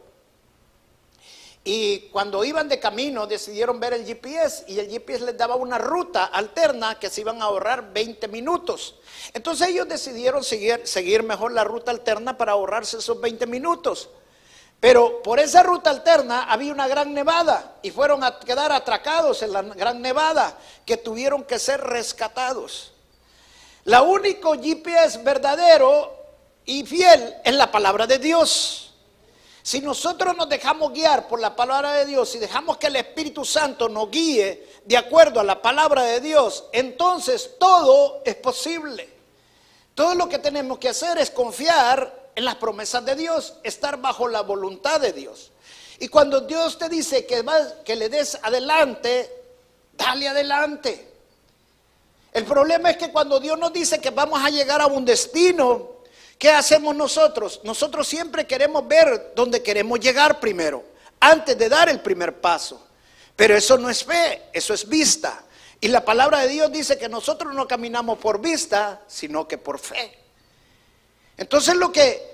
y 1.62 2.08
cuando 2.10 2.42
iban 2.42 2.68
de 2.68 2.80
camino 2.80 3.26
decidieron 3.26 3.78
ver 3.78 3.92
el 3.92 4.06
GPS 4.06 4.64
y 4.66 4.78
el 4.78 4.88
GPS 4.88 5.24
les 5.24 5.36
daba 5.36 5.56
una 5.56 5.76
ruta 5.76 6.24
alterna 6.24 6.98
que 6.98 7.10
se 7.10 7.20
iban 7.20 7.42
a 7.42 7.46
ahorrar 7.46 7.92
20 7.92 8.28
minutos. 8.28 8.94
Entonces 9.34 9.68
ellos 9.68 9.86
decidieron 9.86 10.42
seguir, 10.42 10.80
seguir 10.84 11.22
mejor 11.22 11.52
la 11.52 11.64
ruta 11.64 11.90
alterna 11.90 12.38
para 12.38 12.52
ahorrarse 12.52 12.98
esos 12.98 13.20
20 13.20 13.46
minutos. 13.46 14.08
Pero 14.80 15.22
por 15.22 15.38
esa 15.38 15.62
ruta 15.62 15.90
alterna 15.90 16.44
había 16.44 16.72
una 16.72 16.88
gran 16.88 17.12
nevada 17.12 17.76
y 17.82 17.90
fueron 17.90 18.24
a 18.24 18.40
quedar 18.40 18.72
atracados 18.72 19.42
en 19.42 19.52
la 19.52 19.60
gran 19.60 20.00
nevada 20.00 20.56
que 20.86 20.96
tuvieron 20.96 21.44
que 21.44 21.58
ser 21.58 21.82
rescatados. 21.82 22.94
La 23.84 24.00
único 24.00 24.54
GPS 24.54 25.22
verdadero 25.22 26.16
y 26.64 26.86
fiel 26.86 27.34
es 27.44 27.54
la 27.54 27.70
palabra 27.70 28.06
de 28.06 28.18
Dios. 28.18 28.89
Si 29.62 29.80
nosotros 29.80 30.36
nos 30.36 30.48
dejamos 30.48 30.92
guiar 30.92 31.28
por 31.28 31.40
la 31.40 31.54
palabra 31.54 31.92
de 31.92 32.06
Dios 32.06 32.34
y 32.34 32.38
dejamos 32.38 32.78
que 32.78 32.86
el 32.86 32.96
Espíritu 32.96 33.44
Santo 33.44 33.88
nos 33.88 34.10
guíe 34.10 34.66
de 34.84 34.96
acuerdo 34.96 35.40
a 35.40 35.44
la 35.44 35.60
palabra 35.60 36.02
de 36.02 36.20
Dios, 36.20 36.64
entonces 36.72 37.56
todo 37.58 38.22
es 38.24 38.36
posible. 38.36 39.08
Todo 39.94 40.14
lo 40.14 40.28
que 40.28 40.38
tenemos 40.38 40.78
que 40.78 40.88
hacer 40.88 41.18
es 41.18 41.30
confiar 41.30 42.30
en 42.34 42.44
las 42.44 42.56
promesas 42.56 43.04
de 43.04 43.16
Dios, 43.16 43.54
estar 43.62 43.98
bajo 43.98 44.28
la 44.28 44.40
voluntad 44.40 45.00
de 45.00 45.12
Dios. 45.12 45.50
Y 45.98 46.08
cuando 46.08 46.40
Dios 46.40 46.78
te 46.78 46.88
dice 46.88 47.26
que, 47.26 47.44
que 47.84 47.96
le 47.96 48.08
des 48.08 48.38
adelante, 48.42 49.30
dale 49.92 50.28
adelante. 50.28 51.12
El 52.32 52.44
problema 52.44 52.90
es 52.90 52.96
que 52.96 53.12
cuando 53.12 53.38
Dios 53.40 53.58
nos 53.58 53.72
dice 53.72 54.00
que 54.00 54.10
vamos 54.10 54.40
a 54.42 54.48
llegar 54.48 54.80
a 54.80 54.86
un 54.86 55.04
destino, 55.04 55.99
¿Qué 56.40 56.50
hacemos 56.50 56.96
nosotros? 56.96 57.60
Nosotros 57.64 58.08
siempre 58.08 58.46
queremos 58.46 58.88
ver 58.88 59.34
dónde 59.36 59.62
queremos 59.62 60.00
llegar 60.00 60.40
primero, 60.40 60.82
antes 61.20 61.58
de 61.58 61.68
dar 61.68 61.90
el 61.90 62.00
primer 62.00 62.40
paso. 62.40 62.82
Pero 63.36 63.54
eso 63.54 63.76
no 63.76 63.90
es 63.90 64.02
fe, 64.02 64.44
eso 64.50 64.72
es 64.72 64.88
vista. 64.88 65.44
Y 65.82 65.88
la 65.88 66.02
palabra 66.02 66.38
de 66.40 66.48
Dios 66.48 66.72
dice 66.72 66.96
que 66.96 67.10
nosotros 67.10 67.54
no 67.54 67.68
caminamos 67.68 68.18
por 68.18 68.40
vista, 68.40 69.02
sino 69.06 69.46
que 69.46 69.58
por 69.58 69.78
fe. 69.78 70.16
Entonces 71.36 71.74
lo 71.74 71.92
que 71.92 72.26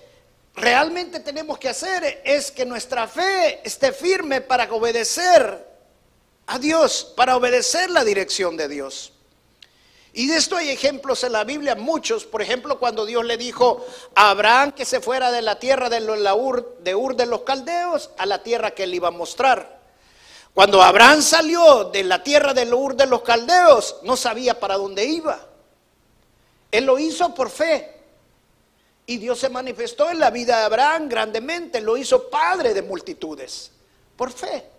realmente 0.55 1.19
tenemos 1.19 1.59
que 1.59 1.69
hacer 1.69 2.23
es 2.25 2.53
que 2.53 2.65
nuestra 2.65 3.09
fe 3.09 3.61
esté 3.65 3.91
firme 3.91 4.41
para 4.41 4.73
obedecer 4.73 5.67
a 6.47 6.61
Dios, 6.61 7.13
para 7.17 7.37
obedecer 7.37 7.91
la 7.91 8.05
dirección 8.05 8.57
de 8.57 8.69
Dios. 8.69 9.15
Y 10.18 10.28
de 10.28 10.38
esto 10.38 10.56
hay 10.56 10.70
ejemplos 10.70 11.25
en 11.25 11.32
la 11.32 11.44
Biblia, 11.44 11.75
muchos. 11.75 12.25
Por 12.25 12.40
ejemplo, 12.40 12.78
cuando 12.78 13.04
Dios 13.04 13.23
le 13.23 13.37
dijo 13.37 13.85
a 14.14 14.30
Abraham 14.30 14.73
que 14.73 14.87
se 14.87 15.00
fuera 15.00 15.30
de 15.30 15.42
la 15.42 15.58
tierra 15.58 15.90
de, 15.90 16.00
Ur, 16.32 16.78
de 16.80 16.94
Ur 16.94 17.16
de 17.16 17.26
los 17.26 17.42
Caldeos 17.42 18.08
a 18.16 18.25
la 18.25 18.42
tierra 18.42 18.70
que 18.70 18.85
él 18.85 18.94
iba 18.94 19.08
a 19.08 19.11
mostrar. 19.11 19.78
Cuando 20.54 20.80
Abraham 20.80 21.20
salió 21.20 21.85
de 21.85 22.02
la 22.02 22.23
tierra 22.23 22.54
de 22.54 22.73
Ur 22.73 22.96
de 22.96 23.04
los 23.04 23.20
Caldeos, 23.20 23.96
no 24.04 24.16
sabía 24.16 24.58
para 24.58 24.78
dónde 24.78 25.04
iba. 25.04 25.38
Él 26.70 26.87
lo 26.87 26.99
hizo 26.99 27.35
por 27.35 27.50
fe. 27.50 28.00
Y 29.04 29.18
Dios 29.18 29.38
se 29.38 29.50
manifestó 29.50 30.08
en 30.08 30.18
la 30.18 30.30
vida 30.30 30.61
de 30.61 30.64
Abraham 30.64 31.11
grandemente. 31.11 31.82
Lo 31.82 31.94
hizo 31.99 32.30
padre 32.30 32.73
de 32.73 32.80
multitudes. 32.80 33.70
Por 34.16 34.32
fe. 34.32 34.75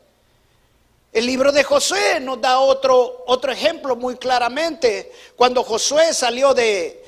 El 1.11 1.25
libro 1.25 1.51
de 1.51 1.63
Josué 1.63 2.19
nos 2.19 2.39
da 2.41 2.59
otro, 2.59 3.23
otro 3.27 3.51
ejemplo 3.51 3.95
muy 3.95 4.17
claramente. 4.17 5.11
Cuando 5.35 5.63
Josué 5.63 6.13
salió 6.13 6.53
de, 6.53 7.03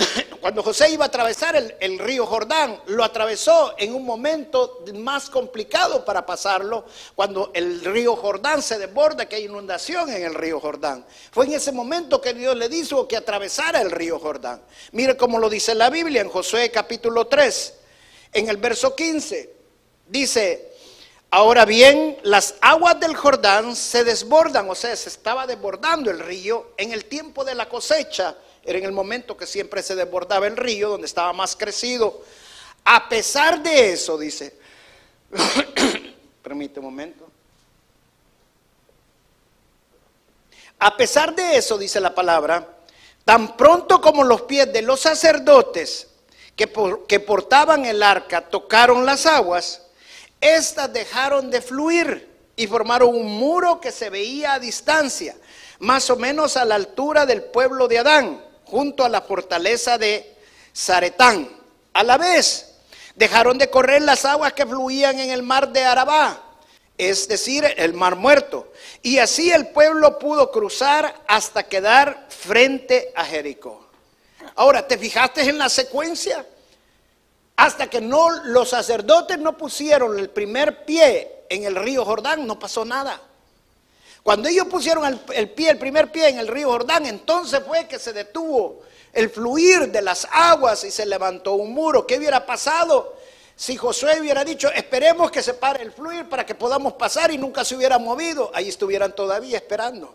cuando 0.40 0.62
José 0.62 0.90
iba 0.90 1.04
a 1.04 1.08
atravesar 1.08 1.56
el, 1.56 1.74
el, 1.80 1.98
río 1.98 2.26
Jordán, 2.26 2.80
lo 2.86 3.04
atravesó 3.04 3.74
en 3.78 3.94
un 3.94 4.04
momento 4.04 4.84
más 4.94 5.30
complicado 5.30 6.04
para 6.04 6.24
pasarlo, 6.24 6.84
cuando 7.14 7.50
el 7.54 7.84
río 7.84 8.16
Jordán 8.16 8.62
se 8.62 8.78
desborda, 8.78 9.26
que 9.26 9.36
hay 9.36 9.44
inundación 9.44 10.10
en 10.10 10.24
el 10.24 10.34
río 10.34 10.60
Jordán. 10.60 11.04
Fue 11.30 11.46
en 11.46 11.54
ese 11.54 11.72
momento 11.72 12.20
que 12.20 12.34
Dios 12.34 12.56
le 12.56 12.68
dijo 12.68 13.08
que 13.08 13.16
atravesara 13.16 13.80
el 13.80 13.90
río 13.90 14.18
Jordán. 14.18 14.62
Mire 14.92 15.16
cómo 15.16 15.38
lo 15.38 15.48
dice 15.48 15.74
la 15.74 15.90
Biblia 15.90 16.20
en 16.20 16.28
Josué 16.28 16.70
capítulo 16.70 17.26
3, 17.26 17.74
en 18.32 18.48
el 18.48 18.56
verso 18.56 18.94
15. 18.94 19.54
Dice, 20.08 20.69
Ahora 21.32 21.64
bien, 21.64 22.18
las 22.24 22.56
aguas 22.60 22.98
del 22.98 23.14
Jordán 23.14 23.76
se 23.76 24.02
desbordan, 24.02 24.68
o 24.68 24.74
sea, 24.74 24.96
se 24.96 25.08
estaba 25.08 25.46
desbordando 25.46 26.10
el 26.10 26.18
río 26.18 26.72
en 26.76 26.92
el 26.92 27.04
tiempo 27.04 27.44
de 27.44 27.54
la 27.54 27.68
cosecha, 27.68 28.36
era 28.64 28.78
en 28.78 28.84
el 28.84 28.92
momento 28.92 29.36
que 29.36 29.46
siempre 29.46 29.80
se 29.82 29.94
desbordaba 29.94 30.48
el 30.48 30.56
río, 30.56 30.88
donde 30.88 31.06
estaba 31.06 31.32
más 31.32 31.54
crecido. 31.54 32.22
A 32.84 33.08
pesar 33.08 33.62
de 33.62 33.92
eso, 33.92 34.18
dice, 34.18 34.58
permite 36.42 36.80
un 36.80 36.86
momento. 36.86 37.30
A 40.80 40.96
pesar 40.96 41.34
de 41.34 41.56
eso, 41.56 41.78
dice 41.78 42.00
la 42.00 42.12
palabra, 42.12 42.66
tan 43.24 43.56
pronto 43.56 44.00
como 44.00 44.24
los 44.24 44.42
pies 44.42 44.72
de 44.72 44.82
los 44.82 44.98
sacerdotes 44.98 46.08
que, 46.56 46.68
que 47.06 47.20
portaban 47.20 47.84
el 47.84 48.02
arca 48.02 48.48
tocaron 48.48 49.06
las 49.06 49.26
aguas, 49.26 49.82
estas 50.40 50.92
dejaron 50.92 51.50
de 51.50 51.60
fluir 51.60 52.28
y 52.56 52.66
formaron 52.66 53.14
un 53.14 53.26
muro 53.26 53.80
que 53.80 53.92
se 53.92 54.10
veía 54.10 54.54
a 54.54 54.58
distancia, 54.58 55.36
más 55.78 56.10
o 56.10 56.16
menos 56.16 56.56
a 56.56 56.64
la 56.64 56.74
altura 56.74 57.26
del 57.26 57.42
pueblo 57.42 57.88
de 57.88 57.98
Adán, 57.98 58.44
junto 58.64 59.04
a 59.04 59.08
la 59.08 59.22
fortaleza 59.22 59.98
de 59.98 60.36
Zaretán. 60.76 61.48
A 61.92 62.02
la 62.02 62.18
vez, 62.18 62.74
dejaron 63.14 63.58
de 63.58 63.70
correr 63.70 64.02
las 64.02 64.24
aguas 64.24 64.52
que 64.52 64.66
fluían 64.66 65.18
en 65.18 65.30
el 65.30 65.42
mar 65.42 65.72
de 65.72 65.84
Arabá, 65.84 66.42
es 66.96 67.28
decir, 67.28 67.64
el 67.76 67.94
mar 67.94 68.16
muerto. 68.16 68.72
Y 69.02 69.18
así 69.18 69.50
el 69.50 69.68
pueblo 69.68 70.18
pudo 70.18 70.50
cruzar 70.50 71.22
hasta 71.26 71.62
quedar 71.62 72.26
frente 72.28 73.12
a 73.16 73.24
Jericó. 73.24 73.88
Ahora, 74.54 74.86
¿te 74.86 74.98
fijaste 74.98 75.42
en 75.42 75.58
la 75.58 75.68
secuencia? 75.68 76.46
Hasta 77.60 77.90
que 77.90 78.00
no 78.00 78.30
los 78.44 78.70
sacerdotes 78.70 79.38
no 79.38 79.54
pusieron 79.54 80.18
el 80.18 80.30
primer 80.30 80.86
pie 80.86 81.44
en 81.50 81.64
el 81.64 81.76
río 81.76 82.06
Jordán, 82.06 82.46
no 82.46 82.58
pasó 82.58 82.86
nada. 82.86 83.20
Cuando 84.22 84.48
ellos 84.48 84.66
pusieron 84.66 85.04
el, 85.34 85.50
pie, 85.50 85.68
el 85.68 85.78
primer 85.78 86.10
pie 86.10 86.30
en 86.30 86.38
el 86.38 86.48
río 86.48 86.70
Jordán, 86.70 87.04
entonces 87.04 87.60
fue 87.66 87.86
que 87.86 87.98
se 87.98 88.14
detuvo 88.14 88.80
el 89.12 89.28
fluir 89.28 89.92
de 89.92 90.00
las 90.00 90.26
aguas 90.32 90.84
y 90.84 90.90
se 90.90 91.04
levantó 91.04 91.52
un 91.52 91.74
muro. 91.74 92.06
¿Qué 92.06 92.16
hubiera 92.16 92.46
pasado 92.46 93.16
si 93.54 93.76
Josué 93.76 94.18
hubiera 94.18 94.42
dicho, 94.42 94.72
esperemos 94.72 95.30
que 95.30 95.42
se 95.42 95.52
pare 95.52 95.82
el 95.82 95.92
fluir 95.92 96.30
para 96.30 96.46
que 96.46 96.54
podamos 96.54 96.94
pasar 96.94 97.30
y 97.30 97.36
nunca 97.36 97.62
se 97.62 97.76
hubiera 97.76 97.98
movido? 97.98 98.50
Ahí 98.54 98.70
estuvieran 98.70 99.14
todavía 99.14 99.58
esperando. 99.58 100.14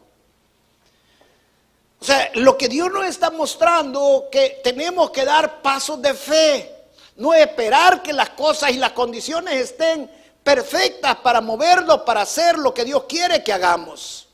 O 1.99 2.03
sea, 2.03 2.31
lo 2.33 2.57
que 2.57 2.69
Dios 2.69 2.91
nos 2.91 3.05
está 3.05 3.29
mostrando, 3.29 4.29
que 4.31 4.61
tenemos 4.63 5.11
que 5.11 5.23
dar 5.25 5.61
pasos 5.61 6.01
de 6.01 6.15
fe. 6.15 6.74
No 7.15 7.33
esperar 7.33 8.03
que 8.03 8.13
las 8.13 8.31
cosas 8.31 8.71
y 8.71 8.77
las 8.77 8.91
condiciones 8.91 9.55
estén 9.55 10.09
perfectas 10.43 11.15
para 11.17 11.41
moverlo, 11.41 12.05
para 12.05 12.21
hacer 12.21 12.57
lo 12.59 12.73
que 12.73 12.85
Dios 12.85 13.05
quiere 13.07 13.43
que 13.43 13.53
hagamos. 13.53 14.27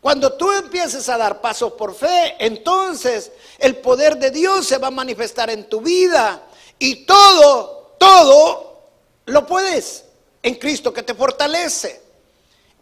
Cuando 0.00 0.34
tú 0.34 0.52
empieces 0.52 1.08
a 1.08 1.16
dar 1.16 1.40
pasos 1.40 1.72
por 1.72 1.94
fe, 1.94 2.36
entonces 2.38 3.32
el 3.58 3.76
poder 3.76 4.18
de 4.18 4.30
Dios 4.30 4.66
se 4.66 4.76
va 4.76 4.88
a 4.88 4.90
manifestar 4.90 5.48
en 5.48 5.66
tu 5.68 5.80
vida 5.80 6.42
y 6.78 7.06
todo, 7.06 7.96
todo 7.98 8.82
lo 9.24 9.46
puedes 9.46 10.04
en 10.42 10.56
Cristo 10.56 10.92
que 10.92 11.02
te 11.02 11.14
fortalece. 11.14 12.02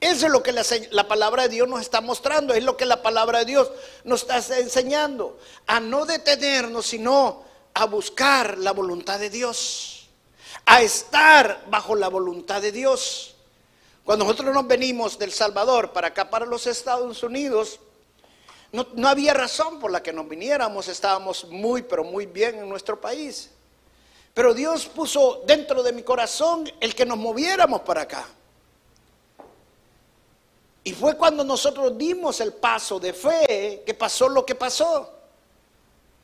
Eso 0.01 0.27
es 0.27 0.33
lo 0.33 0.43
que 0.43 0.51
la, 0.51 0.65
la, 0.91 1.07
palabra 1.07 1.45
de 1.45 1.51
Dios 1.51 1.69
nos 1.69 1.81
está 1.81 2.01
mostrando, 2.01 2.55
es 2.55 2.65
lo 2.65 2.77
que 2.77 2.87
la 2.87 3.03
palabra 3.03 3.39
de 3.39 3.45
Dios 3.45 3.71
nos 4.03 4.23
está 4.23 4.59
enseñando, 4.59 5.39
a 5.69 5.79
no 5.79 6.05
detenernos, 6.05 6.87
sino 6.87 7.45
a 7.75 7.87
buscar 7.87 8.59
la 8.59 8.73
voluntad 8.73 9.19
de 9.19 9.31
Dios, 9.31 10.09
a 10.67 10.83
estar 10.83 11.65
bajo 11.69 11.95
la 11.95 12.09
voluntad 12.09 12.61
de 12.61 12.73
Dios. 12.73 13.35
Cuando 14.05 14.25
nosotros 14.25 14.55
nos 14.55 14.67
venimos 14.67 15.19
del 15.19 15.33
Salvador 15.33 15.93
para 15.93 16.09
acá, 16.09 16.29
para 16.29 16.47
los 16.47 16.67
Estados 16.67 17.23
Unidos, 17.23 17.81
no, 18.73 18.87
no, 18.95 19.09
había 19.09 19.35
razón 19.35 19.79
por 19.79 19.91
la 19.91 20.03
que 20.03 20.13
nos 20.13 20.29
viniéramos, 20.29 20.89
estábamos 20.89 21.45
muy, 21.45 21.83
pero 21.83 22.05
muy 22.05 22.27
bien 22.27 22.59
en 22.59 22.69
nuestro 22.69 23.01
país. 23.01 23.51
Pero 24.35 24.55
Dios 24.55 24.87
puso 24.87 25.43
dentro 25.47 25.83
de 25.83 25.93
mi 25.93 26.03
corazón 26.03 26.71
el 26.81 26.95
que 26.95 27.05
nos 27.05 27.19
moviéramos 27.19 27.83
para 27.83 28.03
acá. 28.03 28.27
Y 30.85 30.93
fue 30.93 31.17
cuando 31.17 31.45
nosotros 31.45 31.97
dimos 31.97 32.41
el 32.41 32.55
paso 32.55 32.99
de 32.99 33.13
fe 33.13 33.83
que 33.87 33.95
pasó 33.95 34.29
lo 34.29 34.45
que 34.45 34.55
pasó. 34.55 35.22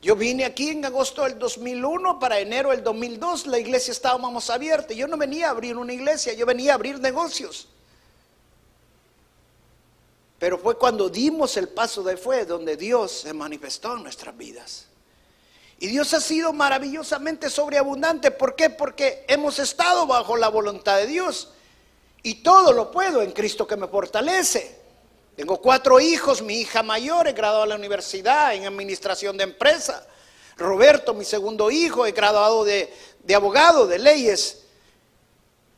Yo 0.01 0.15
vine 0.15 0.45
aquí 0.45 0.69
en 0.69 0.85
agosto 0.85 1.23
del 1.23 1.37
2001, 1.37 2.19
para 2.19 2.39
enero 2.39 2.69
del 2.69 2.83
2002 2.83 3.47
la 3.47 3.59
iglesia 3.59 3.91
estábamos 3.91 4.49
abierta. 4.49 4.93
Yo 4.93 5.07
no 5.07 5.17
venía 5.17 5.47
a 5.47 5.51
abrir 5.51 5.75
una 5.75 5.93
iglesia, 5.93 6.33
yo 6.33 6.45
venía 6.45 6.71
a 6.71 6.75
abrir 6.75 6.99
negocios. 6.99 7.67
Pero 10.39 10.57
fue 10.57 10.77
cuando 10.77 11.09
dimos 11.09 11.57
el 11.57 11.67
paso 11.67 12.01
de 12.01 12.15
fe 12.15 12.45
donde 12.45 12.77
Dios 12.77 13.11
se 13.11 13.33
manifestó 13.33 13.97
en 13.97 14.03
nuestras 14.03 14.37
vidas. 14.37 14.85
Y 15.79 15.87
Dios 15.87 16.13
ha 16.13 16.21
sido 16.21 16.53
maravillosamente 16.53 17.49
sobreabundante. 17.49 18.31
¿Por 18.31 18.55
qué? 18.55 18.69
Porque 18.69 19.25
hemos 19.27 19.59
estado 19.59 20.07
bajo 20.07 20.37
la 20.37 20.47
voluntad 20.47 20.95
de 20.95 21.07
Dios. 21.07 21.49
Y 22.23 22.35
todo 22.35 22.71
lo 22.71 22.89
puedo 22.89 23.21
en 23.21 23.31
Cristo 23.31 23.67
que 23.67 23.75
me 23.75 23.87
fortalece. 23.87 24.78
Tengo 25.39 25.61
cuatro 25.61 26.01
hijos, 26.01 26.41
mi 26.41 26.59
hija 26.59 26.83
mayor 26.83 27.29
he 27.29 27.31
graduado 27.31 27.63
a 27.63 27.67
la 27.67 27.75
universidad 27.75 28.53
en 28.55 28.65
administración 28.65 29.37
de 29.37 29.45
empresa. 29.45 30.05
Roberto, 30.57 31.13
mi 31.13 31.23
segundo 31.23 31.71
hijo, 31.71 32.05
he 32.05 32.11
graduado 32.11 32.65
de, 32.65 32.93
de 33.23 33.35
abogado, 33.35 33.87
de 33.87 33.99
leyes. 33.99 34.63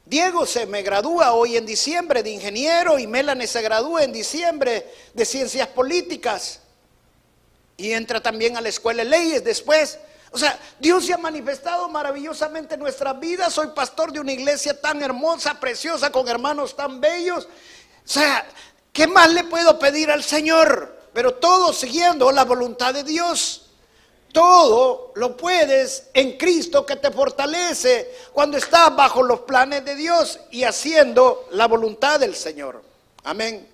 Diego 0.04 0.48
se 0.48 0.66
me 0.66 0.82
gradúa 0.82 1.34
hoy 1.34 1.58
en 1.58 1.68
diciembre 1.68 2.24
de 2.24 2.32
ingeniero 2.32 2.98
y 2.98 3.06
Melanie 3.06 3.46
se 3.46 3.62
gradúa 3.62 4.04
en 4.04 4.12
diciembre 4.12 4.92
de 5.14 5.26
ciencias 5.26 5.68
políticas. 5.68 6.62
Y 7.78 7.92
entra 7.92 8.20
también 8.20 8.58
a 8.58 8.62
la 8.62 8.70
escuela 8.70 9.04
de 9.04 9.12
leyes 9.12 9.44
después. 9.44 10.00
O 10.32 10.40
sea, 10.40 10.58
Dios 10.80 11.06
se 11.06 11.14
ha 11.14 11.20
manifestado 11.20 11.88
maravillosamente 11.88 12.74
en 12.74 12.80
nuestras 12.80 13.20
vidas. 13.20 13.54
Soy 13.54 13.68
pastor 13.76 14.12
de 14.12 14.22
una 14.22 14.32
iglesia 14.32 14.82
tan 14.82 15.04
hermosa, 15.04 15.60
preciosa, 15.60 16.12
con 16.12 16.28
hermanos 16.28 16.76
tan 16.76 17.00
bellos. 17.00 17.48
O 18.04 18.10
sea, 18.10 18.44
¿qué 18.92 19.08
más 19.08 19.32
le 19.32 19.44
puedo 19.44 19.78
pedir 19.80 20.12
al 20.12 20.24
Señor? 20.24 20.98
Pero 21.14 21.36
todo 21.36 21.74
siguiendo 21.74 22.32
la 22.32 22.46
voluntad 22.46 22.94
de 22.94 23.04
Dios. 23.04 23.68
Todo 24.32 25.12
lo 25.16 25.36
puedes 25.36 26.10
en 26.14 26.38
Cristo 26.38 26.86
que 26.86 26.96
te 26.96 27.12
fortalece 27.12 28.16
cuando 28.32 28.58
estás 28.58 28.96
bajo 28.96 29.22
los 29.24 29.42
planes 29.42 29.84
de 29.84 29.96
Dios 29.96 30.40
y 30.52 30.64
haciendo 30.64 31.48
la 31.52 31.68
voluntad 31.68 32.20
del 32.20 32.36
Señor. 32.36 32.82
Amén. 33.24 33.68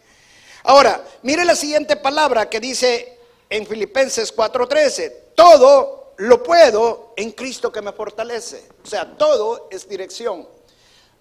Ahora, 0.63 1.03
mire 1.21 1.45
la 1.45 1.55
siguiente 1.55 1.95
palabra 1.95 2.49
que 2.49 2.59
dice 2.59 3.19
en 3.49 3.67
Filipenses 3.67 4.35
4:13. 4.35 5.33
Todo 5.35 6.13
lo 6.17 6.41
puedo 6.41 7.13
en 7.15 7.31
Cristo 7.31 7.71
que 7.71 7.81
me 7.81 7.93
fortalece. 7.93 8.67
O 8.83 8.87
sea, 8.87 9.15
todo 9.15 9.67
es 9.69 9.87
dirección. 9.87 10.47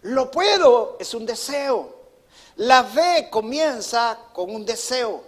Lo 0.02 0.30
puedo 0.30 0.96
es 0.98 1.12
un 1.14 1.26
deseo. 1.26 1.95
La 2.56 2.84
fe 2.84 3.28
comienza 3.30 4.18
con 4.32 4.54
un 4.54 4.64
deseo. 4.64 5.22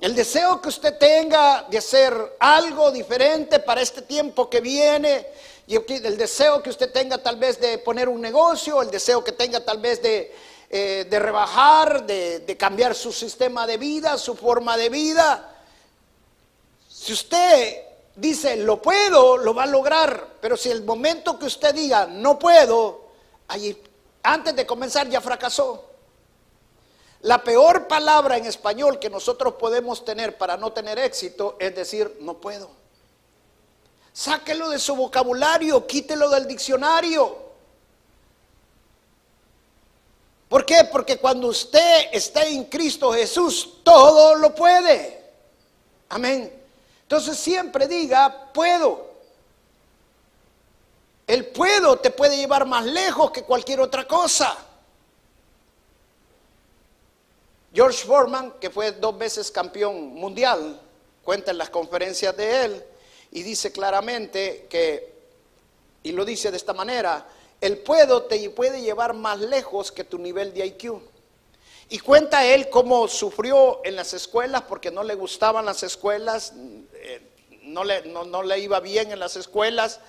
El 0.00 0.14
deseo 0.14 0.60
que 0.60 0.68
usted 0.68 0.98
tenga 0.98 1.62
de 1.70 1.78
hacer 1.78 2.36
algo 2.40 2.90
diferente 2.90 3.60
para 3.60 3.80
este 3.80 4.02
tiempo 4.02 4.50
que 4.50 4.60
viene, 4.60 5.26
y 5.66 5.76
el 5.76 6.16
deseo 6.18 6.62
que 6.62 6.70
usted 6.70 6.92
tenga 6.92 7.18
tal 7.18 7.36
vez 7.36 7.60
de 7.60 7.78
poner 7.78 8.08
un 8.08 8.20
negocio, 8.20 8.82
el 8.82 8.90
deseo 8.90 9.22
que 9.22 9.32
tenga 9.32 9.64
tal 9.64 9.78
vez 9.78 10.02
de, 10.02 10.34
eh, 10.68 11.06
rebajar, 11.08 12.04
de, 12.04 12.40
de 12.40 12.56
cambiar 12.56 12.94
su 12.94 13.12
sistema 13.12 13.66
de 13.66 13.76
vida, 13.76 14.18
su 14.18 14.34
forma 14.34 14.76
de 14.76 14.88
vida. 14.88 15.62
Si 16.88 17.12
usted 17.12 17.84
dice, 18.16 18.56
lo 18.56 18.82
puedo, 18.82 19.38
lo 19.38 19.54
va 19.54 19.62
a 19.62 19.66
lograr. 19.66 20.26
Pero 20.40 20.56
si 20.56 20.70
el 20.70 20.82
momento 20.82 21.38
que 21.38 21.46
usted 21.46 21.72
diga, 21.74 22.06
no 22.06 22.38
puedo, 22.38 23.08
allí, 23.48 23.80
antes 24.24 24.54
de 24.54 24.66
comenzar 24.66 25.08
ya 25.08 25.20
fracasó. 25.20 25.91
La 27.22 27.42
peor 27.44 27.86
palabra 27.86 28.36
en 28.36 28.46
español 28.46 28.98
que 28.98 29.08
nosotros 29.08 29.54
podemos 29.54 30.04
tener 30.04 30.36
para 30.36 30.56
no 30.56 30.72
tener 30.72 30.98
éxito 30.98 31.56
es 31.60 31.74
decir, 31.74 32.18
no 32.20 32.34
puedo. 32.34 32.68
Sáquelo 34.12 34.68
de 34.68 34.78
su 34.78 34.96
vocabulario, 34.96 35.86
quítelo 35.86 36.28
del 36.28 36.46
diccionario. 36.46 37.38
¿Por 40.48 40.66
qué? 40.66 40.84
Porque 40.90 41.16
cuando 41.16 41.46
usted 41.46 42.08
está 42.12 42.44
en 42.44 42.64
Cristo 42.64 43.12
Jesús, 43.12 43.78
todo 43.84 44.34
lo 44.34 44.54
puede. 44.54 45.22
Amén. 46.08 46.52
Entonces 47.02 47.38
siempre 47.38 47.86
diga, 47.86 48.50
puedo. 48.52 49.12
El 51.26 51.46
puedo 51.46 51.98
te 52.00 52.10
puede 52.10 52.36
llevar 52.36 52.66
más 52.66 52.84
lejos 52.84 53.30
que 53.30 53.44
cualquier 53.44 53.80
otra 53.80 54.06
cosa. 54.06 54.56
George 57.74 58.04
Foreman, 58.04 58.52
que 58.60 58.70
fue 58.70 58.92
dos 58.92 59.16
veces 59.16 59.50
campeón 59.50 60.14
mundial, 60.14 60.80
cuenta 61.22 61.50
en 61.50 61.58
las 61.58 61.70
conferencias 61.70 62.36
de 62.36 62.64
él 62.64 62.84
y 63.30 63.42
dice 63.42 63.72
claramente 63.72 64.66
que, 64.68 65.12
y 66.02 66.12
lo 66.12 66.24
dice 66.24 66.50
de 66.50 66.56
esta 66.58 66.74
manera, 66.74 67.26
el 67.60 67.78
puedo 67.78 68.24
te 68.24 68.50
puede 68.50 68.82
llevar 68.82 69.14
más 69.14 69.38
lejos 69.38 69.90
que 69.90 70.04
tu 70.04 70.18
nivel 70.18 70.52
de 70.52 70.66
IQ. 70.66 71.00
Y 71.88 71.98
cuenta 71.98 72.44
él 72.44 72.68
cómo 72.68 73.06
sufrió 73.08 73.80
en 73.84 73.96
las 73.96 74.12
escuelas 74.14 74.62
porque 74.62 74.90
no 74.90 75.02
le 75.02 75.14
gustaban 75.14 75.64
las 75.64 75.82
escuelas, 75.82 76.52
eh, 76.94 77.20
no, 77.62 77.84
le, 77.84 78.02
no, 78.02 78.42
le 78.42 78.58
iba 78.58 78.80
bien 78.80 79.12
en 79.12 79.20
las 79.20 79.36
escuelas. 79.36 80.00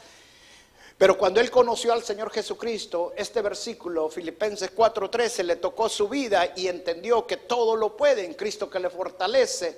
Pero 0.98 1.18
cuando 1.18 1.42
él 1.42 1.50
conoció 1.50 1.92
al 1.92 2.04
Señor 2.04 2.32
Jesucristo, 2.32 3.14
este 3.16 3.42
versículo, 3.42 4.10
Filipenses 4.10 4.72
4:13, 4.76 5.44
le 5.44 5.56
tocó 5.58 5.90
su 5.90 6.08
vida 6.08 6.54
y 6.56 6.68
entendió 6.68 7.26
que 7.26 7.38
todo 7.38 7.76
lo 7.76 7.98
puede 7.98 8.26
en 8.26 8.34
Cristo 8.34 8.70
que 8.70 8.80
le 8.80 8.90
fortalece. 8.90 9.78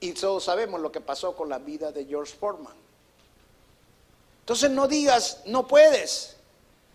Y 0.00 0.12
todos 0.12 0.44
sabemos 0.44 0.80
lo 0.80 0.90
que 0.90 1.00
pasó 1.00 1.34
con 1.34 1.48
la 1.48 1.58
vida 1.58 1.92
de 1.92 2.06
George 2.06 2.34
Foreman. 2.38 2.74
Entonces 4.40 4.70
no 4.70 4.88
digas, 4.88 5.42
no 5.46 5.66
puedes. 5.66 6.36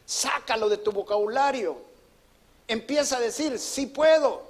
Sácalo 0.06 0.70
de 0.70 0.78
tu 0.78 0.92
vocabulario 0.92 1.96
empieza 2.68 3.18
a 3.18 3.20
decir, 3.20 3.60
sí 3.60 3.88
puedo. 3.88 4.44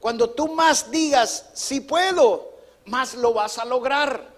Cuando 0.00 0.30
tú 0.30 0.48
más 0.48 0.90
digas, 0.90 1.46
sí 1.54 1.80
puedo, 1.80 2.52
más 2.86 3.14
lo 3.14 3.32
vas 3.32 3.58
a 3.58 3.64
lograr. 3.64 4.31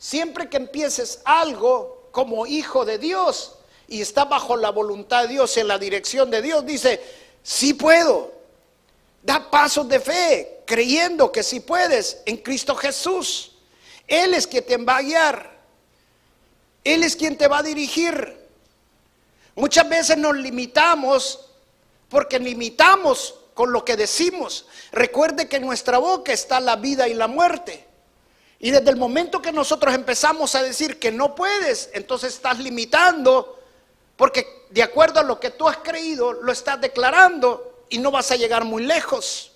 Siempre 0.00 0.48
que 0.48 0.56
empieces 0.56 1.20
algo 1.26 2.08
como 2.10 2.46
hijo 2.46 2.86
de 2.86 2.96
Dios 2.96 3.56
y 3.86 4.00
está 4.00 4.24
bajo 4.24 4.56
la 4.56 4.70
voluntad 4.70 5.24
de 5.24 5.28
Dios, 5.28 5.54
en 5.58 5.68
la 5.68 5.76
dirección 5.76 6.30
de 6.30 6.40
Dios, 6.40 6.64
dice, 6.64 7.02
sí 7.42 7.74
puedo. 7.74 8.32
Da 9.22 9.50
pasos 9.50 9.86
de 9.90 10.00
fe, 10.00 10.62
creyendo 10.64 11.30
que 11.30 11.42
sí 11.42 11.60
puedes 11.60 12.22
en 12.24 12.38
Cristo 12.38 12.74
Jesús. 12.74 13.58
Él 14.08 14.32
es 14.32 14.46
quien 14.46 14.64
te 14.64 14.78
va 14.78 14.96
a 14.96 15.02
guiar. 15.02 15.60
Él 16.82 17.04
es 17.04 17.14
quien 17.14 17.36
te 17.36 17.46
va 17.46 17.58
a 17.58 17.62
dirigir. 17.62 18.48
Muchas 19.54 19.86
veces 19.86 20.16
nos 20.16 20.34
limitamos 20.34 21.50
porque 22.08 22.38
limitamos 22.38 23.34
con 23.52 23.70
lo 23.70 23.84
que 23.84 23.98
decimos. 23.98 24.64
Recuerde 24.92 25.46
que 25.46 25.56
en 25.56 25.66
nuestra 25.66 25.98
boca 25.98 26.32
está 26.32 26.58
la 26.58 26.76
vida 26.76 27.06
y 27.06 27.12
la 27.12 27.26
muerte. 27.28 27.89
Y 28.60 28.70
desde 28.70 28.90
el 28.90 28.96
momento 28.96 29.40
que 29.40 29.52
nosotros 29.52 29.94
empezamos 29.94 30.54
a 30.54 30.62
decir 30.62 30.98
que 30.98 31.10
no 31.10 31.34
puedes, 31.34 31.88
entonces 31.94 32.34
estás 32.34 32.58
limitando, 32.58 33.58
porque 34.16 34.66
de 34.68 34.82
acuerdo 34.82 35.18
a 35.18 35.24
lo 35.24 35.40
que 35.40 35.50
tú 35.50 35.66
has 35.66 35.78
creído, 35.78 36.34
lo 36.34 36.52
estás 36.52 36.78
declarando 36.78 37.86
y 37.88 37.98
no 37.98 38.10
vas 38.10 38.30
a 38.30 38.36
llegar 38.36 38.64
muy 38.64 38.84
lejos. 38.84 39.52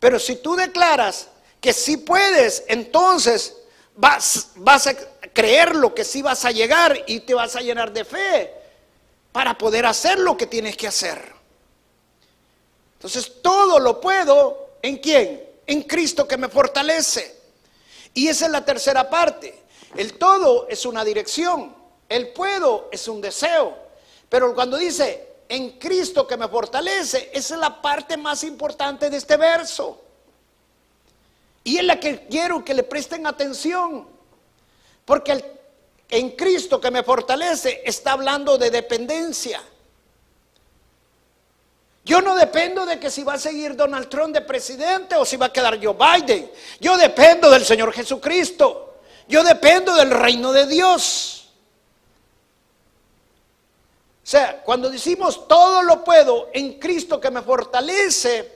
Pero 0.00 0.18
si 0.18 0.36
tú 0.36 0.56
declaras 0.56 1.28
que 1.60 1.74
sí 1.74 1.98
puedes, 1.98 2.64
entonces 2.68 3.54
vas, 3.96 4.48
a 4.86 4.94
creer 5.32 5.76
lo 5.76 5.94
que 5.94 6.04
sí 6.04 6.22
vas 6.22 6.44
a 6.46 6.50
llegar 6.50 7.04
y 7.06 7.20
te 7.20 7.34
vas 7.34 7.54
a 7.54 7.60
llenar 7.60 7.92
de 7.92 8.04
fe 8.04 8.50
para 9.30 9.56
poder 9.58 9.84
hacer 9.84 10.18
lo 10.18 10.36
que 10.36 10.46
tienes 10.46 10.76
que 10.76 10.88
hacer. 10.88 11.34
Entonces, 12.94 13.42
todo 13.42 13.78
lo 13.78 14.00
puedo 14.00 14.76
en 14.80 14.96
quién? 14.96 15.42
En 15.66 15.82
Cristo 15.82 16.26
que 16.26 16.38
me 16.38 16.48
fortalece. 16.48 17.43
Y 18.14 18.28
esa 18.28 18.46
es 18.46 18.52
la 18.52 18.64
tercera 18.64 19.10
parte. 19.10 19.62
El 19.96 20.14
todo 20.14 20.66
es 20.68 20.86
una 20.86 21.04
dirección. 21.04 21.74
El 22.08 22.28
puedo 22.28 22.88
es 22.90 23.08
un 23.08 23.20
deseo. 23.20 23.76
Pero 24.28 24.54
cuando 24.54 24.76
dice 24.76 25.34
en 25.48 25.78
Cristo 25.78 26.26
que 26.26 26.36
me 26.36 26.48
fortalece, 26.48 27.30
esa 27.32 27.54
es 27.54 27.60
la 27.60 27.82
parte 27.82 28.16
más 28.16 28.44
importante 28.44 29.10
de 29.10 29.16
este 29.16 29.36
verso. 29.36 30.00
Y 31.64 31.78
es 31.78 31.84
la 31.84 31.98
que 31.98 32.26
quiero 32.26 32.64
que 32.64 32.74
le 32.74 32.82
presten 32.82 33.26
atención. 33.26 34.06
Porque 35.04 35.32
el 35.32 35.44
en 36.08 36.30
Cristo 36.30 36.80
que 36.80 36.90
me 36.90 37.02
fortalece 37.02 37.82
está 37.84 38.12
hablando 38.12 38.56
de 38.58 38.70
dependencia. 38.70 39.60
Yo 42.04 42.20
no 42.20 42.34
dependo 42.34 42.84
de 42.84 43.00
que 43.00 43.10
si 43.10 43.24
va 43.24 43.34
a 43.34 43.38
seguir 43.38 43.74
Donald 43.74 44.08
Trump 44.10 44.34
de 44.34 44.42
presidente 44.42 45.16
o 45.16 45.24
si 45.24 45.38
va 45.38 45.46
a 45.46 45.52
quedar 45.52 45.82
Joe 45.82 45.94
Biden. 45.94 46.50
Yo 46.78 46.98
dependo 46.98 47.50
del 47.50 47.64
Señor 47.64 47.92
Jesucristo. 47.92 49.00
Yo 49.26 49.42
dependo 49.42 49.94
del 49.94 50.10
reino 50.10 50.52
de 50.52 50.66
Dios. 50.66 51.48
O 54.22 54.26
sea, 54.26 54.62
cuando 54.62 54.90
decimos 54.90 55.48
todo 55.48 55.82
lo 55.82 56.04
puedo 56.04 56.50
en 56.52 56.78
Cristo 56.78 57.18
que 57.18 57.30
me 57.30 57.40
fortalece, 57.40 58.52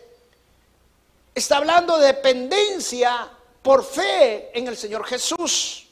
está 1.34 1.56
hablando 1.56 1.98
de 1.98 2.08
dependencia 2.08 3.30
por 3.62 3.82
fe 3.82 4.50
en 4.58 4.68
el 4.68 4.76
Señor 4.76 5.06
Jesús. 5.06 5.87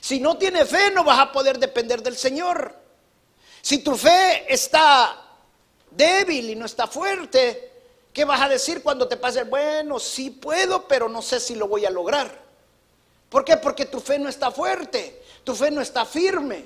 Si 0.00 0.18
no 0.18 0.38
tienes 0.38 0.68
fe, 0.68 0.90
no 0.90 1.04
vas 1.04 1.18
a 1.18 1.32
poder 1.32 1.58
depender 1.58 2.02
del 2.02 2.16
Señor. 2.16 2.74
Si 3.60 3.78
tu 3.78 3.94
fe 3.96 4.52
está 4.52 5.19
débil 5.90 6.50
y 6.50 6.56
no 6.56 6.66
está 6.66 6.86
fuerte, 6.86 7.70
¿qué 8.12 8.24
vas 8.24 8.40
a 8.40 8.48
decir 8.48 8.82
cuando 8.82 9.08
te 9.08 9.16
pase? 9.16 9.44
Bueno, 9.44 9.98
sí 9.98 10.30
puedo, 10.30 10.86
pero 10.86 11.08
no 11.08 11.22
sé 11.22 11.40
si 11.40 11.54
lo 11.54 11.68
voy 11.68 11.86
a 11.86 11.90
lograr. 11.90 12.30
¿Por 13.28 13.44
qué? 13.44 13.56
Porque 13.56 13.86
tu 13.86 14.00
fe 14.00 14.18
no 14.18 14.28
está 14.28 14.50
fuerte, 14.50 15.22
tu 15.44 15.54
fe 15.54 15.70
no 15.70 15.80
está 15.80 16.04
firme. 16.04 16.64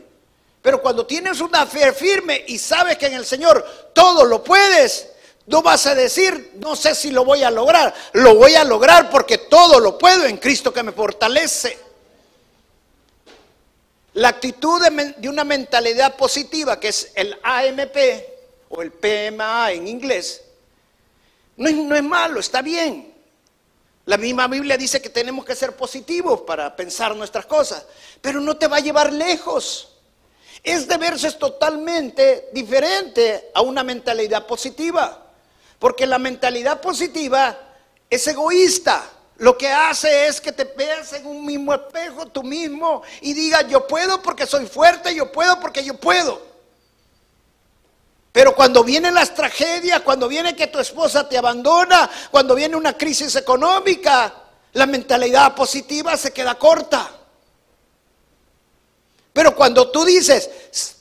Pero 0.63 0.81
cuando 0.81 1.05
tienes 1.05 1.41
una 1.41 1.67
fe 1.67 1.93
firme 1.93 2.45
y 2.49 2.59
sabes 2.59 2.97
que 2.97 3.07
en 3.07 3.15
el 3.15 3.27
Señor 3.27 3.93
todo 3.93 4.25
lo 4.25 4.43
puedes, 4.43 5.09
no 5.47 5.61
vas 5.61 5.87
a 5.87 5.95
decir, 5.95 6.53
no 6.55 6.75
sé 6.75 6.95
si 6.95 7.11
lo 7.11 7.25
voy 7.25 7.43
a 7.43 7.51
lograr. 7.51 7.95
Lo 8.15 8.35
voy 8.37 8.55
a 8.55 8.65
lograr 8.65 9.11
porque 9.11 9.37
todo 9.37 9.79
lo 9.79 9.99
puedo 9.99 10.25
en 10.25 10.39
Cristo 10.39 10.73
que 10.73 10.83
me 10.83 10.93
fortalece. 10.93 11.79
La 14.15 14.29
actitud 14.29 14.81
de, 14.81 15.29
una 15.29 15.45
mentalidad 15.45 16.17
positiva, 16.17 16.81
que 16.81 16.89
es 16.89 17.13
el 17.15 17.39
AMP 17.43 17.97
o 18.77 18.83
el 18.83 18.93
PMA 18.93 19.73
en 19.73 19.89
inglés, 19.89 20.43
no 21.57 21.69
es, 21.69 21.77
no 21.77 21.95
es 21.95 22.03
malo, 22.03 22.41
está 22.41 22.63
bien. 22.63 23.15
La 24.07 24.19
misma 24.19 24.49
Biblia 24.49 24.77
dice 24.77 25.01
que 25.01 25.09
tenemos 25.09 25.45
que 25.45 25.55
ser 25.55 25.75
positivos 25.77 26.43
para 26.43 26.75
pensar 26.77 27.15
nuestras 27.17 27.47
cosas, 27.47 27.87
pero 28.21 28.41
no 28.41 28.57
te 28.57 28.67
va 28.67 28.77
a 28.77 28.81
llevar 28.81 29.13
lejos. 29.13 29.97
Es 30.63 30.87
de 30.89 30.97
verse 30.99 31.31
totalmente 31.33 32.49
diferente 32.53 33.51
a 33.55 33.63
una 33.63 33.83
mentalidad 33.83 34.47
positiva. 34.47 35.25
Porque 35.79 36.07
la 36.07 36.19
mentalidad 36.19 36.81
positiva 36.81 37.59
es 38.09 38.27
egoísta. 38.27 39.05
Lo 39.37 39.59
que 39.59 39.69
hace 39.69 40.27
es 40.27 40.41
que 40.41 40.53
te 40.53 40.65
veas 40.65 41.13
en 41.13 41.27
un 41.27 41.45
mismo 41.45 41.75
espejo 41.75 42.27
tú 42.27 42.43
mismo 42.43 43.03
y 43.21 43.33
digas, 43.33 43.67
yo 43.69 43.87
puedo 43.87 44.23
porque 44.23 44.47
soy 44.47 44.67
fuerte, 44.67 45.15
yo 45.15 45.31
puedo 45.33 45.59
porque 45.61 45.83
yo 45.83 45.95
puedo. 45.95 46.54
Pero 48.35 48.53
cuando 48.53 48.83
vienen 48.83 49.14
las 49.14 49.33
tragedias, 49.33 50.01
cuando 50.01 50.27
viene 50.27 50.57
que 50.57 50.66
tu 50.66 50.81
esposa 50.81 51.29
te 51.29 51.38
abandona, 51.38 52.11
cuando 52.33 52.57
viene 52.57 52.75
una 52.75 52.99
crisis 52.99 53.37
económica, 53.37 54.35
la 54.73 54.87
mentalidad 54.87 55.55
positiva 55.55 56.16
se 56.16 56.33
queda 56.33 56.57
corta. 56.57 57.12
Pero 59.33 59.55
cuando 59.55 59.88
tú 59.92 60.05
dices, 60.05 60.51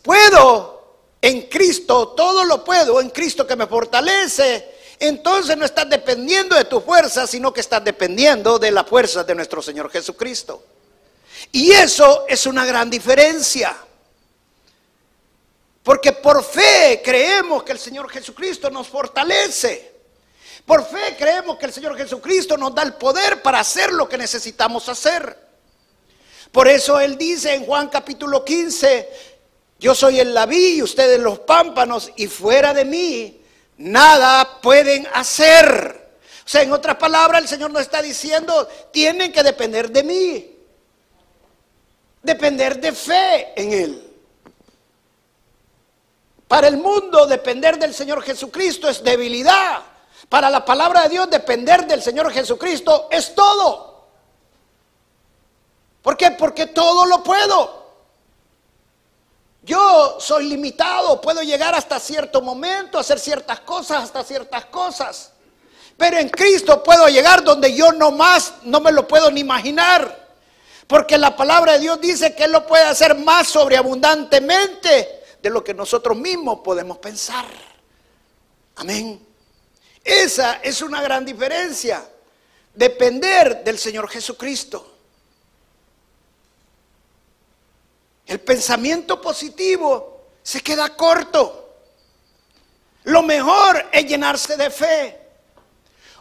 puedo 0.03 0.99
en 1.19 1.49
Cristo, 1.49 2.09
todo 2.09 2.43
lo 2.43 2.63
puedo 2.63 3.01
en 3.01 3.09
Cristo 3.09 3.47
que 3.47 3.55
me 3.55 3.65
fortalece, 3.65 4.75
entonces 4.99 5.57
no 5.57 5.65
estás 5.65 5.89
dependiendo 5.89 6.55
de 6.55 6.65
tu 6.65 6.81
fuerza, 6.81 7.25
sino 7.25 7.51
que 7.51 7.61
estás 7.61 7.83
dependiendo 7.83 8.59
de 8.59 8.69
la 8.69 8.83
fuerza 8.83 9.23
de 9.23 9.33
nuestro 9.33 9.59
Señor 9.59 9.89
Jesucristo. 9.89 10.61
Y 11.51 11.71
eso 11.71 12.25
es 12.29 12.45
una 12.45 12.63
gran 12.63 12.91
diferencia. 12.91 13.75
Porque 15.83 16.13
por 16.13 16.43
fe 16.43 17.01
creemos 17.03 17.63
que 17.63 17.73
el 17.73 17.79
Señor 17.79 18.09
Jesucristo 18.09 18.69
nos 18.69 18.87
fortalece. 18.87 19.91
Por 20.65 20.85
fe 20.85 21.15
creemos 21.17 21.57
que 21.57 21.65
el 21.65 21.73
Señor 21.73 21.97
Jesucristo 21.97 22.55
nos 22.55 22.73
da 22.73 22.83
el 22.83 22.93
poder 22.93 23.41
para 23.41 23.59
hacer 23.59 23.91
lo 23.91 24.07
que 24.07 24.17
necesitamos 24.17 24.87
hacer. 24.87 25.37
Por 26.53 26.69
eso 26.69 26.99
Él 26.99 27.17
dice 27.17 27.53
en 27.53 27.65
Juan 27.65 27.89
capítulo 27.89 28.45
15, 28.45 29.09
yo 29.79 29.93
soy 29.93 30.21
el 30.21 30.33
laví 30.33 30.75
y 30.75 30.83
ustedes 30.83 31.19
los 31.19 31.39
pámpanos 31.39 32.11
y 32.15 32.27
fuera 32.27 32.73
de 32.73 32.85
mí 32.85 33.41
nada 33.77 34.61
pueden 34.61 35.05
hacer. 35.13 36.03
O 36.45 36.49
sea, 36.49 36.61
en 36.61 36.71
otras 36.71 36.95
palabras, 36.95 37.41
el 37.41 37.47
Señor 37.47 37.71
nos 37.71 37.81
está 37.81 38.01
diciendo, 38.01 38.67
tienen 38.91 39.31
que 39.31 39.43
depender 39.43 39.89
de 39.89 40.03
mí. 40.03 40.55
Depender 42.21 42.79
de 42.79 42.93
fe 42.93 43.53
en 43.55 43.73
Él. 43.73 44.12
Para 46.53 46.67
el 46.67 46.77
mundo, 46.77 47.25
depender 47.25 47.79
del 47.79 47.95
Señor 47.95 48.21
Jesucristo 48.21 48.87
es 48.87 49.03
debilidad. 49.03 49.81
Para 50.29 50.51
la 50.51 50.63
palabra 50.63 51.01
de 51.01 51.09
Dios, 51.09 51.27
depender 51.27 51.87
del 51.87 51.99
Señor 51.99 52.31
Jesucristo 52.31 53.07
es 53.09 53.33
todo. 53.33 54.05
¿Por 56.03 56.15
qué? 56.15 56.29
Porque 56.29 56.67
todo 56.67 57.07
lo 57.07 57.23
puedo. 57.23 57.87
Yo 59.63 60.17
soy 60.19 60.47
limitado, 60.47 61.19
puedo 61.19 61.41
llegar 61.41 61.73
hasta 61.73 61.99
cierto 61.99 62.39
momento, 62.39 62.99
hacer 62.99 63.19
ciertas 63.19 63.61
cosas, 63.61 64.03
hasta 64.03 64.23
ciertas 64.23 64.65
cosas. 64.65 65.31
Pero 65.97 66.19
en 66.19 66.29
Cristo 66.29 66.83
puedo 66.83 67.07
llegar 67.07 67.43
donde 67.43 67.73
yo 67.73 67.91
no 67.93 68.11
más, 68.11 68.53
no 68.61 68.79
me 68.79 68.91
lo 68.91 69.07
puedo 69.07 69.31
ni 69.31 69.39
imaginar. 69.39 70.35
Porque 70.85 71.17
la 71.17 71.35
palabra 71.35 71.73
de 71.73 71.79
Dios 71.79 71.99
dice 71.99 72.35
que 72.35 72.43
Él 72.43 72.51
lo 72.51 72.67
puede 72.67 72.83
hacer 72.83 73.15
más 73.15 73.47
sobreabundantemente 73.47 75.22
de 75.43 75.49
lo 75.49 75.61
que 75.61 75.73
nosotros 75.73 76.17
mismos 76.17 76.61
podemos 76.63 76.99
pensar. 76.99 77.45
Amén. 78.77 79.27
Esa 80.01 80.61
es 80.63 80.81
una 80.81 81.01
gran 81.01 81.25
diferencia. 81.25 82.09
Depender 82.73 83.61
del 83.61 83.77
Señor 83.77 84.09
Jesucristo. 84.09 84.89
El 88.25 88.39
pensamiento 88.39 89.19
positivo 89.19 90.27
se 90.41 90.61
queda 90.61 90.95
corto. 90.95 91.75
Lo 93.03 93.21
mejor 93.21 93.89
es 93.91 94.05
llenarse 94.05 94.55
de 94.55 94.69
fe. 94.69 95.19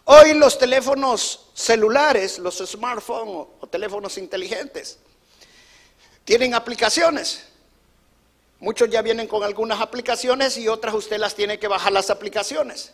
Hoy 0.07 0.35
los 0.35 0.59
teléfonos 0.59 1.49
celulares, 1.55 2.41
los 2.41 2.59
smartphones 2.59 3.47
o 3.61 3.69
teléfonos 3.69 4.19
inteligentes, 4.19 4.99
tienen 6.25 6.55
aplicaciones. 6.55 7.52
Muchos 8.63 8.89
ya 8.89 9.03
vienen 9.03 9.27
con 9.27 9.43
algunas 9.43 9.81
aplicaciones 9.81 10.57
y 10.57 10.69
otras 10.69 10.95
usted 10.95 11.19
las 11.19 11.35
tiene 11.35 11.59
que 11.59 11.67
bajar 11.67 11.91
las 11.91 12.11
aplicaciones. 12.11 12.93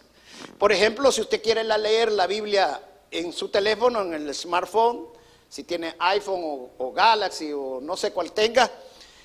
Por 0.57 0.73
ejemplo, 0.73 1.13
si 1.13 1.21
usted 1.21 1.43
quiere 1.43 1.63
leer 1.63 2.11
la 2.11 2.27
Biblia 2.27 2.81
en 3.11 3.35
su 3.35 3.51
teléfono, 3.51 4.01
en 4.01 4.15
el 4.15 4.35
smartphone, 4.35 5.09
si 5.47 5.65
tiene 5.65 5.95
iPhone 5.99 6.71
o, 6.79 6.91
Galaxy 6.95 7.53
o 7.53 7.81
no 7.83 7.99
sé 7.99 8.13
cuál 8.13 8.33
tenga, 8.33 8.71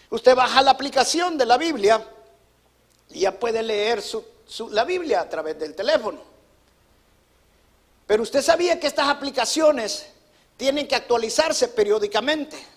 Usted 0.10 0.36
baja 0.36 0.62
la 0.62 0.72
aplicación 0.72 1.38
de 1.38 1.46
la 1.46 1.58
Biblia 1.58 2.06
y 3.10 3.22
ya 3.22 3.40
puede 3.40 3.64
leer 3.64 4.04
la 4.70 4.84
Biblia 4.84 5.22
a 5.22 5.30
través 5.30 5.58
del 5.58 5.74
teléfono. 5.74 6.22
Pero 8.06 8.22
usted 8.22 8.42
sabía 8.42 8.80
que 8.82 8.88
estas 8.88 9.08
aplicaciones 9.08 10.08
tienen 10.58 10.90
que 10.90 10.96
actualizarse 10.96 11.70
periódicamente. 11.70 12.73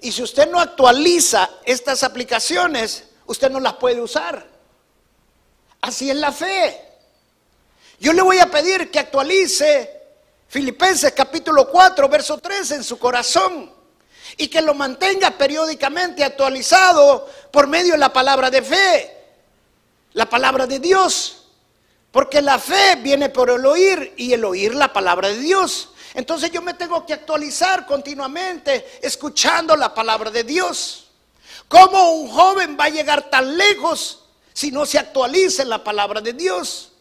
Y 0.00 0.12
si 0.12 0.22
usted 0.22 0.50
no 0.50 0.60
actualiza 0.60 1.48
estas 1.64 2.02
aplicaciones, 2.02 3.04
usted 3.26 3.50
no 3.50 3.60
las 3.60 3.74
puede 3.74 4.00
usar. 4.00 4.46
Así 5.80 6.10
es 6.10 6.16
la 6.16 6.32
fe. 6.32 6.82
Yo 7.98 8.12
le 8.12 8.22
voy 8.22 8.38
a 8.38 8.50
pedir 8.50 8.90
que 8.90 8.98
actualice 8.98 10.02
Filipenses 10.48 11.12
capítulo 11.12 11.68
4, 11.68 12.08
verso 12.08 12.38
3 12.38 12.70
en 12.72 12.84
su 12.84 12.98
corazón 12.98 13.72
y 14.36 14.48
que 14.48 14.60
lo 14.60 14.74
mantenga 14.74 15.30
periódicamente 15.30 16.24
actualizado 16.24 17.28
por 17.50 17.66
medio 17.66 17.92
de 17.92 17.98
la 17.98 18.12
palabra 18.12 18.50
de 18.50 18.62
fe, 18.62 19.16
la 20.12 20.28
palabra 20.28 20.66
de 20.66 20.78
Dios. 20.78 21.44
Porque 22.10 22.40
la 22.40 22.58
fe 22.58 22.96
viene 22.96 23.28
por 23.28 23.50
el 23.50 23.64
oír 23.64 24.14
y 24.16 24.32
el 24.32 24.44
oír 24.44 24.74
la 24.74 24.92
palabra 24.92 25.28
de 25.28 25.38
Dios. 25.38 25.90
Entonces 26.14 26.50
yo 26.50 26.62
me 26.62 26.74
tengo 26.74 27.04
que 27.04 27.12
actualizar 27.12 27.86
continuamente 27.86 28.98
escuchando 29.02 29.76
la 29.76 29.94
palabra 29.94 30.30
de 30.30 30.44
Dios. 30.44 31.08
¿Cómo 31.68 32.12
un 32.12 32.28
joven 32.28 32.76
va 32.78 32.84
a 32.84 32.90
llegar 32.90 33.28
tan 33.30 33.56
lejos 33.56 34.24
si 34.52 34.70
no 34.70 34.86
se 34.86 34.98
actualiza 34.98 35.62
en 35.62 35.68
la 35.68 35.82
palabra 35.82 36.20
de 36.20 36.32
Dios? 36.32 36.92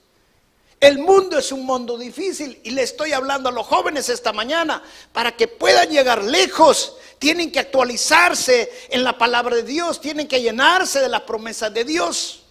El 0.80 1.00
mundo 1.00 1.38
es 1.38 1.52
un 1.52 1.66
mundo 1.66 1.98
difícil 1.98 2.60
y 2.64 2.72
le 2.72 2.84
estoy 2.84 3.14
hablando 3.14 3.50
a 3.50 3.52
los 3.52 3.66
jóvenes 3.66 4.10
esta 4.10 4.34
mañana 4.34 4.84
para 5.14 5.36
que 5.36 5.48
puedan 5.48 5.90
llegar 5.90 6.24
lejos. 6.24 6.98
Tienen 7.18 7.52
que 7.52 7.60
actualizarse 7.60 8.88
en 8.90 9.04
la 9.04 9.18
palabra 9.18 9.56
de 9.56 9.64
Dios, 9.64 10.02
tienen 10.02 10.28
que 10.28 10.42
llenarse 10.42 11.00
de 11.00 11.10
las 11.10 11.22
promesas 11.22 11.74
de 11.74 11.86
Dios. 11.86 12.44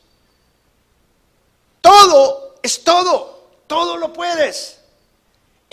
Todo 1.80 2.54
es 2.62 2.82
todo, 2.82 3.50
todo 3.66 3.98
lo 3.98 4.12
puedes 4.12 4.78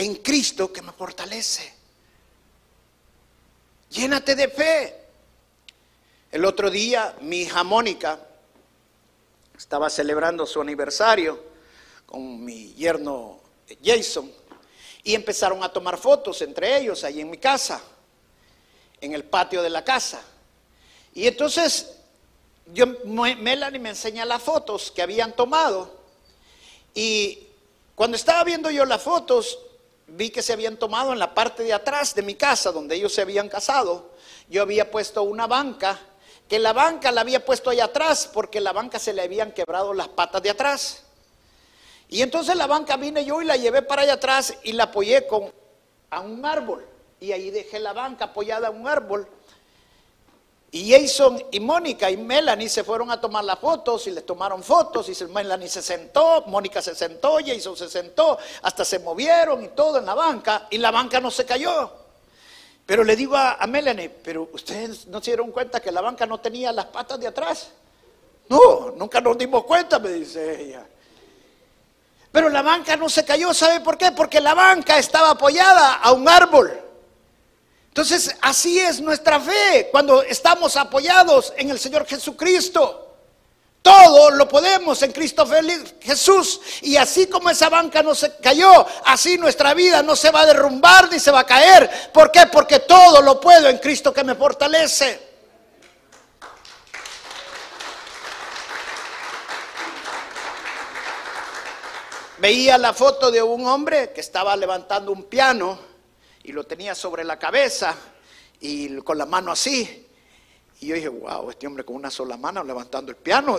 en 0.01 0.15
Cristo 0.15 0.73
que 0.73 0.81
me 0.81 0.91
fortalece. 0.91 1.71
Llénate 3.91 4.35
de 4.35 4.47
fe. 4.47 4.97
El 6.31 6.43
otro 6.45 6.71
día 6.71 7.15
mi 7.21 7.41
hija 7.41 7.63
Mónica 7.63 8.19
estaba 9.55 9.91
celebrando 9.91 10.47
su 10.47 10.59
aniversario 10.59 11.39
con 12.07 12.43
mi 12.43 12.73
yerno 12.73 13.41
Jason 13.83 14.31
y 15.03 15.13
empezaron 15.13 15.63
a 15.63 15.71
tomar 15.71 15.99
fotos 15.99 16.41
entre 16.41 16.77
ellos 16.77 17.03
ahí 17.03 17.21
en 17.21 17.29
mi 17.29 17.37
casa. 17.37 17.81
en 19.01 19.13
el 19.13 19.23
patio 19.23 19.63
de 19.63 19.69
la 19.71 19.83
casa. 19.83 20.21
Y 21.15 21.25
entonces 21.25 21.97
yo, 22.67 22.85
Melanie 23.03 23.79
me 23.79 23.89
enseña 23.89 24.25
las 24.25 24.43
fotos 24.43 24.91
que 24.91 25.01
habían 25.01 25.35
tomado 25.35 25.91
y 26.93 27.47
cuando 27.95 28.15
estaba 28.15 28.43
viendo 28.43 28.69
yo 28.69 28.85
las 28.85 29.01
fotos, 29.01 29.57
vi 30.13 30.29
que 30.29 30.41
se 30.41 30.53
habían 30.53 30.77
tomado 30.77 31.13
en 31.13 31.19
la 31.19 31.33
parte 31.33 31.63
de 31.63 31.73
atrás 31.73 32.13
de 32.13 32.21
mi 32.21 32.35
casa, 32.35 32.71
donde 32.71 32.95
ellos 32.95 33.13
se 33.13 33.21
habían 33.21 33.49
casado. 33.49 34.11
Yo 34.49 34.61
había 34.61 34.91
puesto 34.91 35.23
una 35.23 35.47
banca, 35.47 35.99
que 36.47 36.59
la 36.59 36.73
banca 36.73 37.11
la 37.11 37.21
había 37.21 37.45
puesto 37.45 37.69
allá 37.69 37.85
atrás, 37.85 38.29
porque 38.31 38.59
la 38.59 38.73
banca 38.73 38.99
se 38.99 39.13
le 39.13 39.21
habían 39.21 39.51
quebrado 39.51 39.93
las 39.93 40.09
patas 40.09 40.41
de 40.43 40.49
atrás. 40.49 41.03
Y 42.09 42.21
entonces 42.21 42.55
la 42.57 42.67
banca 42.67 42.97
vine 42.97 43.23
yo 43.23 43.41
y 43.41 43.45
la 43.45 43.55
llevé 43.55 43.81
para 43.81 44.01
allá 44.01 44.13
atrás 44.13 44.53
y 44.63 44.73
la 44.73 44.85
apoyé 44.85 45.27
con, 45.27 45.51
a 46.09 46.19
un 46.19 46.45
árbol. 46.45 46.85
Y 47.21 47.31
ahí 47.31 47.51
dejé 47.51 47.79
la 47.79 47.93
banca 47.93 48.25
apoyada 48.25 48.67
a 48.67 48.71
un 48.71 48.87
árbol. 48.87 49.29
Y 50.73 50.89
Jason 50.89 51.43
y 51.51 51.59
Mónica 51.59 52.09
y 52.09 52.15
Melanie 52.15 52.69
se 52.69 52.85
fueron 52.85 53.11
a 53.11 53.19
tomar 53.19 53.43
las 53.43 53.59
fotos 53.59 54.07
y 54.07 54.11
les 54.11 54.25
tomaron 54.25 54.63
fotos 54.63 55.09
y 55.09 55.25
Melanie 55.25 55.67
se 55.67 55.81
sentó, 55.81 56.45
Mónica 56.47 56.81
se 56.81 56.95
sentó, 56.95 57.39
Jason 57.45 57.75
se 57.75 57.89
sentó, 57.89 58.37
hasta 58.61 58.85
se 58.85 58.99
movieron 58.99 59.65
y 59.65 59.67
todo 59.69 59.97
en 59.97 60.05
la 60.05 60.13
banca 60.13 60.67
y 60.69 60.77
la 60.77 60.91
banca 60.91 61.19
no 61.19 61.29
se 61.29 61.45
cayó. 61.45 61.91
Pero 62.85 63.03
le 63.03 63.17
digo 63.17 63.35
a, 63.35 63.65
Melanie, 63.67 64.09
pero 64.09 64.49
ustedes 64.53 65.07
no 65.07 65.19
se 65.21 65.31
dieron 65.31 65.51
cuenta 65.51 65.81
que 65.81 65.91
la 65.91 65.99
banca 65.99 66.25
no 66.25 66.39
tenía 66.39 66.71
las 66.71 66.85
patas 66.85 67.19
de 67.19 67.27
atrás. 67.27 67.71
No, 68.47 68.91
nunca 68.95 69.19
nos 69.19 69.37
dimos 69.37 69.65
cuenta, 69.65 69.99
me 69.99 70.09
dice 70.09 70.61
ella. 70.61 70.85
Pero 72.31 72.47
la 72.47 72.61
banca 72.61 72.95
no 72.95 73.09
se 73.09 73.25
cayó, 73.25 73.53
¿sabe 73.53 73.81
por 73.81 73.97
qué? 73.97 74.13
Porque 74.13 74.39
la 74.39 74.53
banca 74.53 74.97
estaba 74.97 75.31
apoyada 75.31 75.95
a 75.95 76.13
un 76.13 76.29
árbol. 76.29 76.90
Entonces, 77.91 78.33
así 78.41 78.79
es 78.79 79.01
nuestra 79.01 79.37
fe 79.37 79.89
cuando 79.91 80.23
estamos 80.23 80.77
apoyados 80.77 81.51
en 81.57 81.71
el 81.71 81.77
Señor 81.77 82.07
Jesucristo. 82.07 83.17
Todo 83.81 84.31
lo 84.31 84.47
podemos 84.47 85.01
en 85.01 85.11
Cristo 85.11 85.45
Jesús. 85.99 86.61
Y 86.83 86.95
así 86.95 87.27
como 87.27 87.49
esa 87.49 87.67
banca 87.67 88.01
no 88.01 88.15
se 88.15 88.37
cayó, 88.37 88.85
así 89.03 89.37
nuestra 89.37 89.73
vida 89.73 90.01
no 90.03 90.15
se 90.15 90.31
va 90.31 90.41
a 90.41 90.45
derrumbar 90.45 91.11
ni 91.11 91.19
se 91.19 91.31
va 91.31 91.41
a 91.41 91.45
caer. 91.45 92.11
¿Por 92.13 92.31
qué? 92.31 92.45
Porque 92.45 92.79
todo 92.79 93.21
lo 93.21 93.41
puedo 93.41 93.67
en 93.67 93.79
Cristo 93.79 94.13
que 94.13 94.23
me 94.23 94.35
fortalece. 94.35 95.29
Veía 102.37 102.77
la 102.77 102.93
foto 102.93 103.29
de 103.31 103.43
un 103.43 103.67
hombre 103.67 104.13
que 104.13 104.21
estaba 104.21 104.55
levantando 104.55 105.11
un 105.11 105.23
piano 105.23 105.90
y 106.43 106.51
lo 106.51 106.63
tenía 106.63 106.95
sobre 106.95 107.23
la 107.23 107.37
cabeza 107.37 107.95
y 108.59 108.97
con 109.01 109.17
la 109.17 109.25
mano 109.25 109.51
así. 109.51 110.07
Y 110.79 110.87
yo 110.87 110.95
dije, 110.95 111.09
wow, 111.09 111.49
este 111.51 111.67
hombre 111.67 111.85
con 111.85 111.95
una 111.95 112.09
sola 112.09 112.37
mano 112.37 112.63
levantando 112.63 113.11
el 113.11 113.17
piano. 113.17 113.57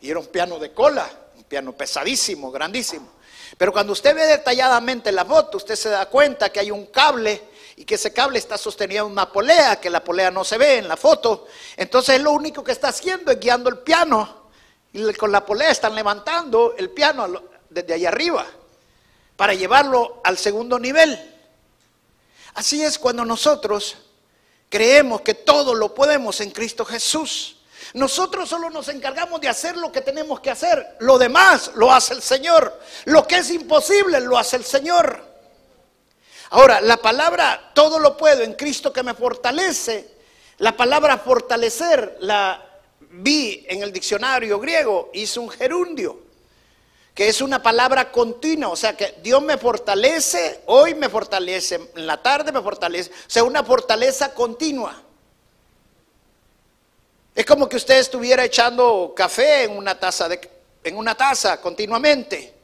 Y 0.00 0.10
era 0.10 0.18
un 0.18 0.26
piano 0.26 0.58
de 0.58 0.72
cola, 0.72 1.08
un 1.36 1.44
piano 1.44 1.72
pesadísimo, 1.72 2.50
grandísimo. 2.50 3.08
Pero 3.56 3.72
cuando 3.72 3.92
usted 3.92 4.14
ve 4.14 4.26
detalladamente 4.26 5.10
la 5.12 5.24
foto, 5.24 5.56
usted 5.56 5.74
se 5.74 5.88
da 5.88 6.06
cuenta 6.06 6.50
que 6.50 6.60
hay 6.60 6.70
un 6.70 6.86
cable 6.86 7.42
y 7.76 7.84
que 7.84 7.94
ese 7.94 8.12
cable 8.12 8.38
está 8.38 8.58
sostenido 8.58 9.06
en 9.06 9.12
una 9.12 9.32
polea, 9.32 9.80
que 9.80 9.90
la 9.90 10.04
polea 10.04 10.30
no 10.30 10.44
se 10.44 10.58
ve 10.58 10.78
en 10.78 10.88
la 10.88 10.96
foto. 10.96 11.46
Entonces 11.76 12.20
lo 12.20 12.32
único 12.32 12.62
que 12.62 12.72
está 12.72 12.88
haciendo 12.88 13.32
es 13.32 13.40
guiando 13.40 13.70
el 13.70 13.78
piano. 13.78 14.50
Y 14.92 15.12
con 15.14 15.32
la 15.32 15.46
polea 15.46 15.70
están 15.70 15.94
levantando 15.94 16.74
el 16.76 16.90
piano 16.90 17.42
desde 17.68 17.94
allá 17.94 18.08
arriba 18.08 18.46
para 19.36 19.54
llevarlo 19.54 20.20
al 20.24 20.36
segundo 20.36 20.78
nivel. 20.78 21.29
Así 22.54 22.82
es 22.82 22.98
cuando 22.98 23.24
nosotros 23.24 23.96
creemos 24.68 25.20
que 25.22 25.34
todo 25.34 25.74
lo 25.74 25.94
podemos 25.94 26.40
en 26.40 26.50
Cristo 26.50 26.84
Jesús. 26.84 27.56
Nosotros 27.94 28.48
solo 28.48 28.70
nos 28.70 28.88
encargamos 28.88 29.40
de 29.40 29.48
hacer 29.48 29.76
lo 29.76 29.90
que 29.90 30.00
tenemos 30.00 30.40
que 30.40 30.50
hacer. 30.50 30.96
Lo 31.00 31.18
demás 31.18 31.72
lo 31.74 31.92
hace 31.92 32.14
el 32.14 32.22
Señor. 32.22 32.78
Lo 33.04 33.26
que 33.26 33.38
es 33.38 33.50
imposible 33.50 34.20
lo 34.20 34.38
hace 34.38 34.56
el 34.56 34.64
Señor. 34.64 35.28
Ahora, 36.50 36.80
la 36.80 36.96
palabra 36.96 37.70
todo 37.74 37.98
lo 37.98 38.16
puedo 38.16 38.42
en 38.42 38.54
Cristo 38.54 38.92
que 38.92 39.04
me 39.04 39.14
fortalece, 39.14 40.16
la 40.58 40.76
palabra 40.76 41.18
fortalecer 41.18 42.16
la 42.20 42.66
vi 42.98 43.64
en 43.68 43.82
el 43.82 43.92
diccionario 43.92 44.58
griego, 44.58 45.10
hizo 45.14 45.40
un 45.42 45.50
gerundio 45.50 46.29
que 47.14 47.28
es 47.28 47.40
una 47.40 47.62
palabra 47.62 48.10
continua, 48.10 48.70
o 48.70 48.76
sea 48.76 48.96
que 48.96 49.16
Dios 49.22 49.42
me 49.42 49.58
fortalece, 49.58 50.62
hoy 50.66 50.94
me 50.94 51.08
fortalece, 51.08 51.90
en 51.94 52.06
la 52.06 52.22
tarde 52.22 52.52
me 52.52 52.62
fortalece, 52.62 53.10
o 53.10 53.30
sea, 53.30 53.44
una 53.44 53.64
fortaleza 53.64 54.32
continua. 54.32 55.02
Es 57.34 57.46
como 57.46 57.68
que 57.68 57.76
usted 57.76 57.98
estuviera 57.98 58.44
echando 58.44 59.12
café 59.16 59.64
en 59.64 59.76
una 59.76 59.98
taza 59.98 60.28
de, 60.28 60.40
en 60.84 60.96
una 60.96 61.14
taza 61.14 61.60
continuamente. 61.60 62.54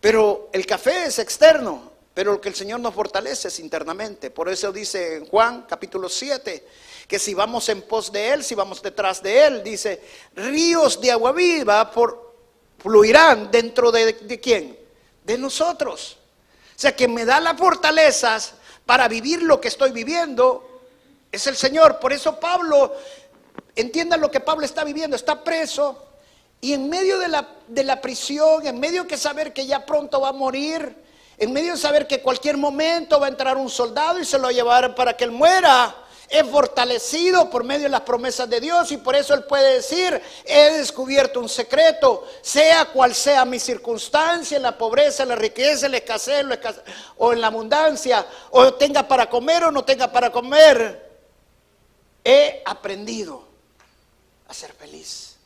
Pero 0.00 0.48
el 0.52 0.64
café 0.66 1.06
es 1.06 1.18
externo, 1.18 1.92
pero 2.14 2.32
lo 2.32 2.40
que 2.40 2.48
el 2.48 2.54
Señor 2.54 2.80
nos 2.80 2.94
fortalece 2.94 3.48
es 3.48 3.58
internamente. 3.58 4.30
Por 4.30 4.48
eso 4.48 4.72
dice 4.72 5.16
en 5.16 5.26
Juan 5.26 5.66
capítulo 5.68 6.08
7 6.08 6.66
que 7.06 7.18
si 7.18 7.32
vamos 7.34 7.68
en 7.68 7.82
pos 7.82 8.12
de 8.12 8.32
Él, 8.32 8.44
si 8.44 8.54
vamos 8.54 8.82
detrás 8.82 9.22
de 9.22 9.46
Él, 9.46 9.64
dice, 9.64 10.02
ríos 10.34 11.00
de 11.00 11.10
agua 11.10 11.32
viva 11.32 11.90
por, 11.90 12.27
fluirán 12.78 13.50
dentro 13.50 13.90
de, 13.90 14.40
quién? 14.40 14.78
De 15.24 15.38
nosotros. 15.38 16.18
O 16.76 16.80
sea, 16.80 16.94
que 16.94 17.08
me 17.08 17.24
da 17.24 17.40
las 17.40 17.56
fortalezas 17.56 18.54
para 18.86 19.08
vivir 19.08 19.42
lo 19.42 19.60
que 19.60 19.68
estoy 19.68 19.90
viviendo 19.92 20.82
es 21.30 21.46
el 21.46 21.56
Señor. 21.56 21.98
Por 21.98 22.12
eso 22.12 22.38
Pablo, 22.38 22.94
entienda 23.76 24.16
lo 24.16 24.30
que 24.30 24.40
Pablo 24.40 24.64
está 24.64 24.84
viviendo, 24.84 25.16
está 25.16 25.42
preso 25.42 26.04
y 26.60 26.72
en 26.72 26.88
medio 26.88 27.18
de 27.18 27.28
la, 27.28 27.48
de 27.68 27.84
la 27.84 28.00
prisión, 28.00 28.66
en 28.66 28.80
medio 28.80 29.04
de 29.04 29.16
saber 29.16 29.52
que 29.52 29.66
ya 29.66 29.86
pronto 29.86 30.20
va 30.20 30.30
a 30.30 30.32
morir, 30.32 30.96
en 31.36 31.52
medio 31.52 31.72
de 31.72 31.78
saber 31.78 32.06
que 32.06 32.20
cualquier 32.20 32.56
momento 32.56 33.20
va 33.20 33.26
a 33.26 33.30
entrar 33.30 33.56
un 33.56 33.70
soldado 33.70 34.18
y 34.18 34.24
se 34.24 34.38
lo 34.38 34.44
va 34.44 34.48
a 34.48 34.52
llevar 34.52 34.94
para 34.94 35.16
que 35.16 35.24
él 35.24 35.30
muera, 35.30 35.94
es 36.28 36.46
fortalecido 36.46 37.48
por 37.48 37.64
medio 37.64 37.84
de 37.84 37.88
las 37.88 38.02
promesas 38.02 38.48
de 38.48 38.60
Dios 38.60 38.92
y 38.92 38.98
por 38.98 39.16
eso 39.16 39.32
Él 39.34 39.44
puede 39.44 39.74
decir, 39.74 40.20
he 40.44 40.72
descubierto 40.72 41.40
un 41.40 41.48
secreto, 41.48 42.26
sea 42.42 42.86
cual 42.86 43.14
sea 43.14 43.44
mi 43.44 43.58
circunstancia, 43.58 44.56
en 44.56 44.62
la 44.62 44.76
pobreza, 44.76 45.22
en 45.22 45.30
la 45.30 45.36
riqueza, 45.36 45.86
en 45.86 45.92
la 45.92 45.98
escasez, 45.98 46.44
o 47.16 47.32
en 47.32 47.40
la 47.40 47.46
abundancia, 47.46 48.26
o 48.50 48.74
tenga 48.74 49.08
para 49.08 49.30
comer 49.30 49.64
o 49.64 49.70
no 49.70 49.84
tenga 49.84 50.12
para 50.12 50.30
comer, 50.30 51.08
he 52.22 52.62
aprendido 52.66 53.48
a 54.48 54.54
ser 54.54 54.72
feliz, 54.74 55.36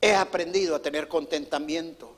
he 0.00 0.14
aprendido 0.14 0.74
a 0.74 0.82
tener 0.82 1.06
contentamiento. 1.06 2.16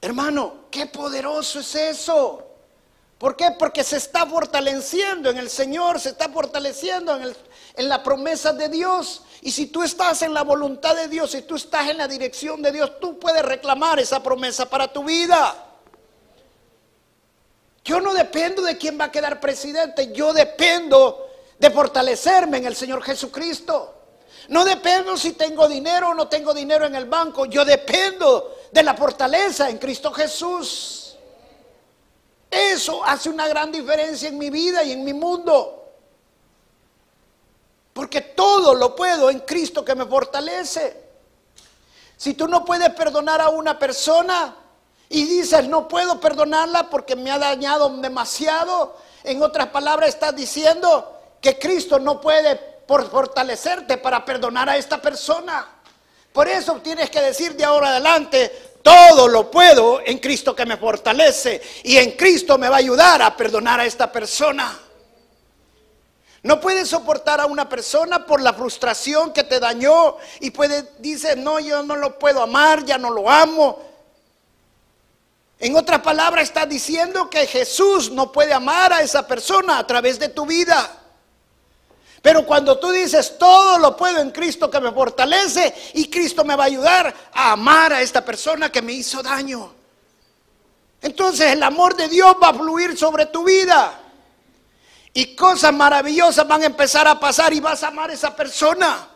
Hermano, 0.00 0.64
qué 0.70 0.86
poderoso 0.86 1.60
es 1.60 1.74
eso. 1.74 2.47
¿Por 3.18 3.34
qué? 3.34 3.50
Porque 3.58 3.82
se 3.82 3.96
está 3.96 4.24
fortaleciendo 4.26 5.28
en 5.28 5.38
el 5.38 5.50
Señor, 5.50 5.98
se 5.98 6.10
está 6.10 6.28
fortaleciendo 6.28 7.18
en, 7.74 7.88
la 7.88 8.02
promesa 8.02 8.52
de 8.52 8.68
Dios. 8.68 9.22
Y 9.42 9.50
si 9.50 9.66
tú 9.66 9.82
estás 9.82 10.22
en 10.22 10.32
la 10.32 10.42
voluntad 10.42 10.94
de 10.94 11.08
Dios, 11.08 11.32
si 11.32 11.42
tú 11.42 11.56
estás 11.56 11.88
en 11.88 11.98
la 11.98 12.06
dirección 12.06 12.62
de 12.62 12.70
Dios, 12.70 13.00
tú 13.00 13.18
puedes 13.18 13.44
reclamar 13.44 13.98
esa 13.98 14.22
promesa 14.22 14.70
para 14.70 14.92
tu 14.92 15.02
vida. 15.02 15.64
Yo 17.84 18.00
no 18.00 18.14
dependo 18.14 18.62
de 18.62 18.78
quién 18.78 18.98
va 19.00 19.06
a 19.06 19.12
quedar 19.12 19.40
presidente, 19.40 20.12
yo 20.12 20.32
dependo 20.32 21.28
de 21.58 21.70
fortalecerme 21.70 22.58
en 22.58 22.66
el 22.66 22.76
Señor 22.76 23.02
Jesucristo. 23.02 23.94
No 24.48 24.64
dependo 24.64 25.16
si 25.16 25.32
tengo 25.32 25.68
dinero 25.68 26.10
o 26.10 26.14
no 26.14 26.28
tengo 26.28 26.54
dinero 26.54 26.86
en 26.86 26.94
el 26.94 27.06
banco, 27.06 27.46
yo 27.46 27.64
dependo 27.64 28.56
de 28.70 28.82
la 28.82 28.94
fortaleza 28.94 29.68
en 29.68 29.78
Cristo 29.78 30.12
Jesús. 30.12 30.97
Eso 32.50 33.04
hace 33.04 33.28
una 33.28 33.46
gran 33.46 33.70
diferencia 33.70 34.28
en 34.28 34.38
mi 34.38 34.50
vida 34.50 34.82
y 34.82 34.92
en 34.92 35.04
mi 35.04 35.12
mundo. 35.12 35.92
Porque 37.92 38.20
todo 38.20 38.74
lo 38.74 38.94
puedo 38.94 39.30
en 39.30 39.40
Cristo 39.40 39.84
que 39.84 39.94
me 39.94 40.06
fortalece. 40.06 41.08
Si 42.16 42.34
tú 42.34 42.48
no 42.48 42.64
puedes 42.64 42.90
perdonar 42.94 43.40
a 43.40 43.48
una 43.48 43.78
persona 43.78 44.56
y 45.08 45.24
dices, 45.24 45.68
no 45.68 45.88
puedo 45.88 46.20
perdonarla 46.20 46.90
porque 46.90 47.16
me 47.16 47.30
ha 47.30 47.38
dañado 47.38 47.88
demasiado, 47.98 48.96
en 49.24 49.42
otras 49.42 49.68
palabras 49.68 50.10
estás 50.10 50.34
diciendo 50.34 51.16
que 51.40 51.58
Cristo 51.58 51.98
no 51.98 52.20
puede 52.20 52.56
por 52.56 53.08
fortalecerte 53.10 53.98
para 53.98 54.24
perdonar 54.24 54.68
a 54.68 54.76
esta 54.76 55.00
persona. 55.00 55.66
Por 56.32 56.48
eso 56.48 56.74
tienes 56.82 57.10
que 57.10 57.20
decir 57.20 57.56
de 57.56 57.64
ahora 57.64 57.88
adelante, 57.88 58.67
todo 58.88 59.28
lo 59.28 59.50
puedo 59.50 60.00
en 60.02 60.16
Cristo 60.16 60.56
que 60.56 60.64
me 60.64 60.78
fortalece 60.78 61.60
y 61.84 61.98
en 61.98 62.12
Cristo 62.12 62.56
me 62.56 62.70
va 62.70 62.76
a 62.76 62.78
ayudar 62.78 63.20
a 63.20 63.36
perdonar 63.36 63.80
a 63.80 63.84
esta 63.84 64.10
persona. 64.10 64.78
No 66.42 66.58
puedes 66.58 66.88
soportar 66.88 67.38
a 67.38 67.44
una 67.44 67.68
persona 67.68 68.24
por 68.24 68.40
la 68.40 68.54
frustración 68.54 69.34
que 69.34 69.44
te 69.44 69.60
dañó 69.60 70.16
y 70.40 70.50
puede 70.52 70.92
dice, 71.00 71.36
"No, 71.36 71.60
yo 71.60 71.82
no 71.82 71.96
lo 71.96 72.18
puedo 72.18 72.40
amar, 72.40 72.82
ya 72.86 72.96
no 72.96 73.10
lo 73.10 73.28
amo." 73.28 73.78
En 75.58 75.76
otras 75.76 76.00
palabras, 76.00 76.44
está 76.44 76.64
diciendo 76.64 77.28
que 77.28 77.46
Jesús 77.46 78.10
no 78.10 78.32
puede 78.32 78.54
amar 78.54 78.94
a 78.94 79.02
esa 79.02 79.26
persona 79.26 79.78
a 79.78 79.86
través 79.86 80.18
de 80.18 80.30
tu 80.30 80.46
vida. 80.46 80.98
Pero 82.22 82.44
cuando 82.44 82.78
tú 82.78 82.90
dices, 82.90 83.38
todo 83.38 83.78
lo 83.78 83.96
puedo 83.96 84.20
en 84.20 84.30
Cristo 84.30 84.70
que 84.70 84.80
me 84.80 84.92
fortalece 84.92 85.72
y 85.94 86.10
Cristo 86.10 86.44
me 86.44 86.56
va 86.56 86.64
a 86.64 86.66
ayudar 86.66 87.14
a 87.32 87.52
amar 87.52 87.92
a 87.92 88.02
esta 88.02 88.24
persona 88.24 88.70
que 88.70 88.82
me 88.82 88.92
hizo 88.92 89.22
daño. 89.22 89.72
Entonces 91.00 91.52
el 91.52 91.62
amor 91.62 91.94
de 91.94 92.08
Dios 92.08 92.34
va 92.42 92.48
a 92.48 92.54
fluir 92.54 92.96
sobre 92.98 93.26
tu 93.26 93.44
vida. 93.44 94.00
Y 95.12 95.36
cosas 95.36 95.72
maravillosas 95.72 96.46
van 96.46 96.62
a 96.62 96.66
empezar 96.66 97.06
a 97.06 97.18
pasar 97.18 97.52
y 97.52 97.60
vas 97.60 97.82
a 97.82 97.88
amar 97.88 98.10
a 98.10 98.14
esa 98.14 98.34
persona. 98.34 99.08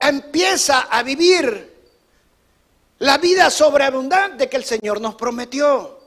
Empieza 0.00 0.82
a 0.82 1.02
vivir 1.02 1.76
la 2.98 3.18
vida 3.18 3.50
sobreabundante 3.50 4.48
que 4.48 4.56
el 4.56 4.64
Señor 4.64 5.00
nos 5.00 5.14
prometió. 5.14 5.98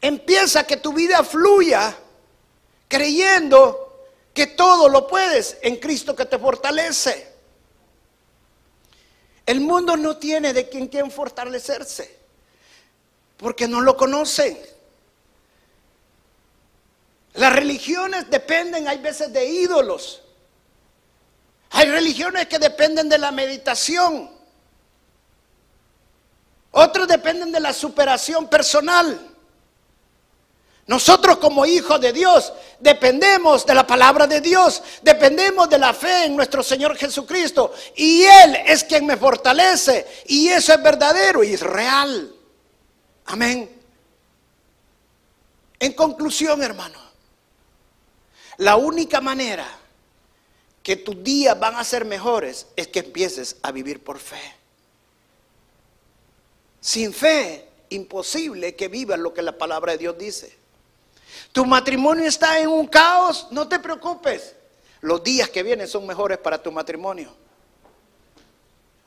Empieza 0.00 0.64
que 0.64 0.76
tu 0.76 0.92
vida 0.92 1.24
fluya 1.24 1.96
creyendo 2.88 4.06
que 4.32 4.46
todo 4.46 4.88
lo 4.88 5.06
puedes 5.06 5.58
en 5.62 5.76
Cristo 5.76 6.14
que 6.14 6.26
te 6.26 6.38
fortalece. 6.38 7.34
El 9.46 9.60
mundo 9.60 9.96
no 9.96 10.16
tiene 10.16 10.52
de 10.52 10.68
quien 10.68 10.88
quien 10.88 11.10
fortalecerse, 11.10 12.18
porque 13.36 13.68
no 13.68 13.80
lo 13.80 13.96
conocen. 13.96 14.58
Las 17.34 17.52
religiones 17.52 18.28
dependen, 18.28 18.88
hay 18.88 18.98
veces, 18.98 19.32
de 19.32 19.46
ídolos. 19.46 20.22
Hay 21.70 21.88
religiones 21.90 22.46
que 22.46 22.58
dependen 22.58 23.08
de 23.08 23.18
la 23.18 23.30
meditación. 23.30 24.30
Otros 26.70 27.06
dependen 27.06 27.52
de 27.52 27.60
la 27.60 27.72
superación 27.72 28.48
personal. 28.48 29.35
Nosotros 30.86 31.38
como 31.38 31.66
hijos 31.66 32.00
de 32.00 32.12
Dios 32.12 32.52
dependemos 32.78 33.66
de 33.66 33.74
la 33.74 33.86
palabra 33.86 34.26
de 34.26 34.40
Dios, 34.40 34.82
dependemos 35.02 35.68
de 35.68 35.78
la 35.78 35.92
fe 35.92 36.26
en 36.26 36.36
nuestro 36.36 36.62
Señor 36.62 36.96
Jesucristo. 36.96 37.72
Y 37.96 38.22
Él 38.22 38.56
es 38.66 38.84
quien 38.84 39.04
me 39.04 39.16
fortalece. 39.16 40.06
Y 40.26 40.48
eso 40.48 40.72
es 40.72 40.82
verdadero 40.82 41.42
y 41.42 41.54
es 41.54 41.60
real. 41.60 42.32
Amén. 43.26 43.68
En 45.80 45.92
conclusión, 45.92 46.62
hermano, 46.62 46.98
la 48.58 48.76
única 48.76 49.20
manera 49.20 49.66
que 50.84 50.94
tus 50.94 51.20
días 51.22 51.58
van 51.58 51.74
a 51.74 51.82
ser 51.82 52.04
mejores 52.04 52.68
es 52.76 52.86
que 52.86 53.00
empieces 53.00 53.56
a 53.62 53.72
vivir 53.72 54.04
por 54.04 54.20
fe. 54.20 54.40
Sin 56.80 57.12
fe, 57.12 57.68
imposible 57.88 58.76
que 58.76 58.86
vivas 58.86 59.18
lo 59.18 59.34
que 59.34 59.42
la 59.42 59.58
palabra 59.58 59.92
de 59.92 59.98
Dios 59.98 60.16
dice. 60.16 60.65
Tu 61.56 61.64
matrimonio 61.64 62.26
está 62.26 62.58
en 62.60 62.68
un 62.68 62.86
caos, 62.86 63.46
no 63.50 63.66
te 63.66 63.78
preocupes. 63.78 64.54
Los 65.00 65.24
días 65.24 65.48
que 65.48 65.62
vienen 65.62 65.88
son 65.88 66.06
mejores 66.06 66.36
para 66.36 66.62
tu 66.62 66.70
matrimonio. 66.70 67.34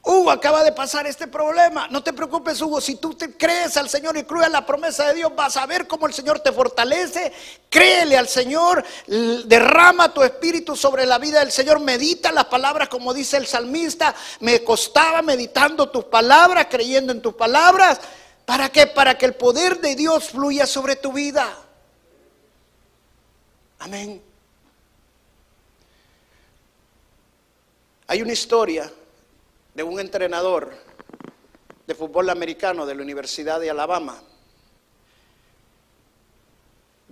Hugo, 0.02 0.32
acaba 0.32 0.64
de 0.64 0.72
pasar 0.72 1.06
este 1.06 1.28
problema. 1.28 1.88
No 1.90 2.02
te 2.02 2.12
preocupes, 2.12 2.60
Hugo. 2.60 2.82
Si 2.82 2.96
tú 2.96 3.14
te 3.14 3.38
crees 3.38 3.78
al 3.78 3.88
Señor 3.88 4.18
y 4.18 4.24
crees 4.24 4.50
la 4.50 4.66
promesa 4.66 5.10
de 5.10 5.14
Dios, 5.14 5.32
vas 5.36 5.58
a 5.58 5.68
ver 5.68 5.88
cómo 5.88 6.08
el 6.08 6.14
Señor 6.16 6.40
te 6.40 6.52
fortalece. 6.52 7.32
Créele 7.70 8.18
al 8.18 8.28
Señor, 8.28 8.84
derrama 9.46 10.12
tu 10.12 10.24
espíritu 10.24 10.76
sobre 10.76 11.06
la 11.06 11.20
vida 11.20 11.42
del 11.42 11.52
Señor. 11.52 11.80
Medita 11.80 12.32
las 12.32 12.46
palabras, 12.46 12.90
como 12.90 13.14
dice 13.14 13.38
el 13.38 13.46
salmista. 13.46 14.16
Me 14.40 14.64
costaba 14.64 15.22
meditando 15.22 15.92
tus 15.92 16.06
palabras, 16.06 16.66
creyendo 16.68 17.14
en 17.14 17.22
tus 17.22 17.36
palabras. 17.36 18.00
¿Para 18.44 18.70
qué? 18.70 18.88
Para 18.88 19.20
que 19.20 19.28
el 19.28 19.36
poder 19.36 19.80
de 19.82 19.94
Dios 19.96 20.30
fluya 20.30 20.66
sobre 20.66 20.96
tu 20.96 21.14
vida. 21.14 21.68
Amén. 23.80 24.22
Hay 28.08 28.22
una 28.22 28.34
historia 28.34 28.92
de 29.74 29.84
un 29.84 30.00
entrenador 30.00 30.74
de 31.88 31.96
fútbol 31.96 32.30
americano 32.30 32.86
de 32.86 32.94
la 32.94 33.02
Universidad 33.02 33.60
de 33.60 33.70
Alabama, 33.70 34.22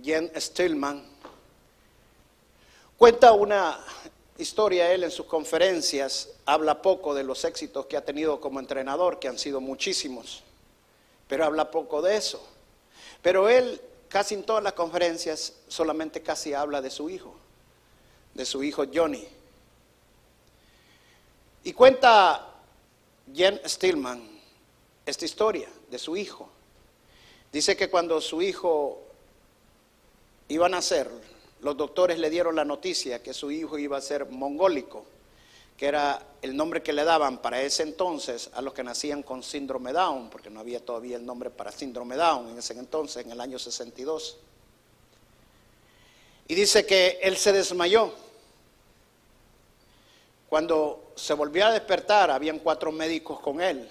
Jen 0.02 0.30
Stillman. 0.36 1.04
Cuenta 2.98 3.32
una 3.32 3.82
historia 4.36 4.92
él 4.92 5.04
en 5.04 5.10
sus 5.10 5.24
conferencias, 5.24 6.28
habla 6.44 6.82
poco 6.82 7.14
de 7.14 7.24
los 7.24 7.44
éxitos 7.44 7.86
que 7.86 7.96
ha 7.96 8.04
tenido 8.04 8.40
como 8.40 8.60
entrenador, 8.60 9.18
que 9.18 9.28
han 9.28 9.38
sido 9.38 9.62
muchísimos, 9.62 10.42
pero 11.28 11.46
habla 11.46 11.70
poco 11.70 12.02
de 12.02 12.16
eso. 12.16 12.46
Pero 13.22 13.48
él 13.48 13.80
casi 14.08 14.34
en 14.34 14.44
todas 14.44 14.62
las 14.62 14.72
conferencias 14.72 15.54
solamente 15.68 16.22
casi 16.22 16.54
habla 16.54 16.80
de 16.80 16.90
su 16.90 17.10
hijo, 17.10 17.34
de 18.34 18.44
su 18.44 18.62
hijo 18.62 18.84
Johnny. 18.92 19.26
Y 21.64 21.72
cuenta 21.72 22.54
Jen 23.34 23.60
Stillman 23.66 24.22
esta 25.04 25.24
historia 25.24 25.68
de 25.90 25.98
su 25.98 26.16
hijo. 26.16 26.48
Dice 27.52 27.76
que 27.76 27.88
cuando 27.88 28.20
su 28.20 28.42
hijo 28.42 29.02
iba 30.48 30.66
a 30.66 30.70
nacer, 30.70 31.10
los 31.60 31.76
doctores 31.76 32.18
le 32.18 32.30
dieron 32.30 32.56
la 32.56 32.64
noticia 32.64 33.22
que 33.22 33.34
su 33.34 33.50
hijo 33.50 33.78
iba 33.78 33.96
a 33.96 34.02
ser 34.02 34.26
mongólico 34.26 35.04
que 35.78 35.86
era 35.86 36.20
el 36.42 36.56
nombre 36.56 36.82
que 36.82 36.92
le 36.92 37.04
daban 37.04 37.38
para 37.38 37.62
ese 37.62 37.84
entonces 37.84 38.50
a 38.52 38.60
los 38.60 38.74
que 38.74 38.82
nacían 38.82 39.22
con 39.22 39.44
síndrome 39.44 39.92
Down, 39.92 40.28
porque 40.28 40.50
no 40.50 40.58
había 40.58 40.84
todavía 40.84 41.16
el 41.16 41.24
nombre 41.24 41.50
para 41.50 41.70
síndrome 41.70 42.16
Down 42.16 42.48
en 42.48 42.58
ese 42.58 42.74
entonces, 42.74 43.24
en 43.24 43.30
el 43.30 43.40
año 43.40 43.60
62. 43.60 44.36
Y 46.48 46.54
dice 46.56 46.84
que 46.84 47.20
él 47.22 47.36
se 47.36 47.52
desmayó. 47.52 48.12
Cuando 50.48 51.12
se 51.14 51.34
volvió 51.34 51.66
a 51.66 51.72
despertar, 51.72 52.32
habían 52.32 52.58
cuatro 52.58 52.90
médicos 52.90 53.38
con 53.38 53.60
él. 53.60 53.88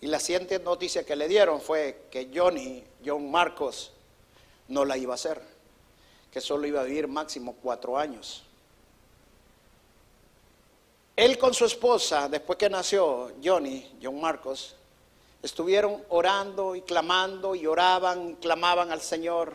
Y 0.00 0.06
la 0.06 0.20
siguiente 0.20 0.60
noticia 0.60 1.04
que 1.04 1.16
le 1.16 1.26
dieron 1.26 1.60
fue 1.60 2.06
que 2.08 2.30
Johnny, 2.32 2.84
John 3.04 3.28
Marcos, 3.28 3.92
no 4.68 4.84
la 4.84 4.96
iba 4.96 5.14
a 5.14 5.16
hacer, 5.16 5.42
que 6.30 6.40
solo 6.40 6.68
iba 6.68 6.82
a 6.82 6.84
vivir 6.84 7.08
máximo 7.08 7.56
cuatro 7.60 7.98
años. 7.98 8.44
Él 11.16 11.38
con 11.38 11.52
su 11.52 11.64
esposa, 11.64 12.28
después 12.28 12.58
que 12.58 12.70
nació 12.70 13.32
Johnny, 13.42 13.98
John 14.02 14.20
Marcos, 14.20 14.74
estuvieron 15.42 16.02
orando 16.08 16.74
y 16.74 16.82
clamando 16.82 17.54
y 17.54 17.66
oraban 17.66 18.36
clamaban 18.36 18.90
al 18.90 19.00
Señor. 19.00 19.54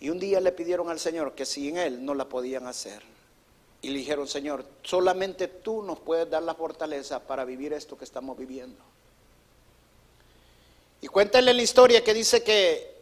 Y 0.00 0.08
un 0.10 0.18
día 0.18 0.40
le 0.40 0.52
pidieron 0.52 0.88
al 0.88 0.98
Señor 0.98 1.34
que 1.34 1.44
sin 1.44 1.76
Él 1.76 2.04
no 2.04 2.14
la 2.14 2.26
podían 2.26 2.66
hacer. 2.66 3.02
Y 3.82 3.88
le 3.88 3.98
dijeron, 3.98 4.28
Señor, 4.28 4.64
solamente 4.82 5.48
tú 5.48 5.82
nos 5.82 5.98
puedes 5.98 6.28
dar 6.28 6.42
la 6.42 6.54
fortaleza 6.54 7.20
para 7.20 7.44
vivir 7.44 7.72
esto 7.72 7.96
que 7.96 8.04
estamos 8.04 8.36
viviendo. 8.36 8.82
Y 11.00 11.06
cuéntale 11.06 11.54
la 11.54 11.62
historia 11.62 12.04
que 12.04 12.12
dice 12.12 12.42
que 12.42 12.94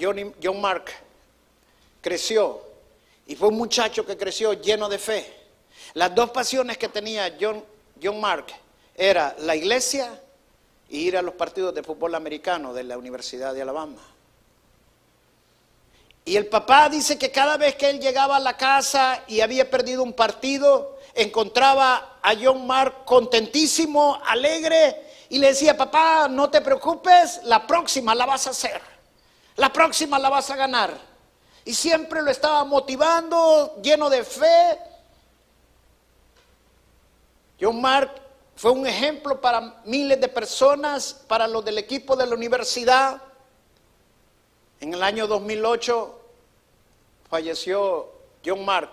John 0.00 0.60
Mark 0.60 0.86
creció 2.00 2.60
y 3.26 3.36
fue 3.36 3.48
un 3.48 3.56
muchacho 3.56 4.04
que 4.04 4.16
creció 4.16 4.52
lleno 4.54 4.88
de 4.88 4.98
fe. 4.98 5.43
Las 5.92 6.14
dos 6.14 6.30
pasiones 6.30 6.78
que 6.78 6.88
tenía 6.88 7.36
John, 7.38 7.62
John 8.02 8.20
Mark 8.20 8.46
era 8.94 9.36
la 9.40 9.54
iglesia 9.54 10.20
y 10.88 11.00
ir 11.00 11.16
a 11.16 11.22
los 11.22 11.34
partidos 11.34 11.74
de 11.74 11.82
fútbol 11.82 12.14
americano 12.14 12.72
de 12.72 12.84
la 12.84 12.96
Universidad 12.96 13.52
de 13.52 13.62
Alabama. 13.62 14.00
Y 16.24 16.36
el 16.36 16.46
papá 16.46 16.88
dice 16.88 17.18
que 17.18 17.30
cada 17.30 17.58
vez 17.58 17.76
que 17.76 17.90
él 17.90 18.00
llegaba 18.00 18.36
a 18.36 18.40
la 18.40 18.56
casa 18.56 19.22
y 19.26 19.40
había 19.40 19.70
perdido 19.70 20.02
un 20.02 20.14
partido, 20.14 20.96
encontraba 21.14 22.18
a 22.22 22.34
John 22.40 22.66
Mark 22.66 23.04
contentísimo, 23.04 24.18
alegre, 24.26 25.04
y 25.28 25.38
le 25.38 25.48
decía, 25.48 25.76
papá, 25.76 26.28
no 26.28 26.48
te 26.48 26.60
preocupes, 26.60 27.40
la 27.44 27.66
próxima 27.66 28.14
la 28.14 28.24
vas 28.24 28.46
a 28.46 28.50
hacer, 28.50 28.80
la 29.56 29.72
próxima 29.72 30.18
la 30.18 30.30
vas 30.30 30.48
a 30.50 30.56
ganar. 30.56 30.96
Y 31.66 31.74
siempre 31.74 32.22
lo 32.22 32.30
estaba 32.30 32.64
motivando, 32.64 33.76
lleno 33.82 34.08
de 34.08 34.22
fe, 34.24 34.78
John 37.60 37.80
Mark 37.80 38.10
fue 38.56 38.70
un 38.70 38.86
ejemplo 38.86 39.40
para 39.40 39.82
miles 39.84 40.20
de 40.20 40.28
personas, 40.28 41.24
para 41.26 41.46
los 41.48 41.64
del 41.64 41.78
equipo 41.78 42.16
de 42.16 42.26
la 42.26 42.34
universidad. 42.34 43.20
En 44.80 44.94
el 44.94 45.02
año 45.02 45.26
2008 45.26 46.20
falleció 47.28 48.10
John 48.44 48.64
Mark 48.64 48.92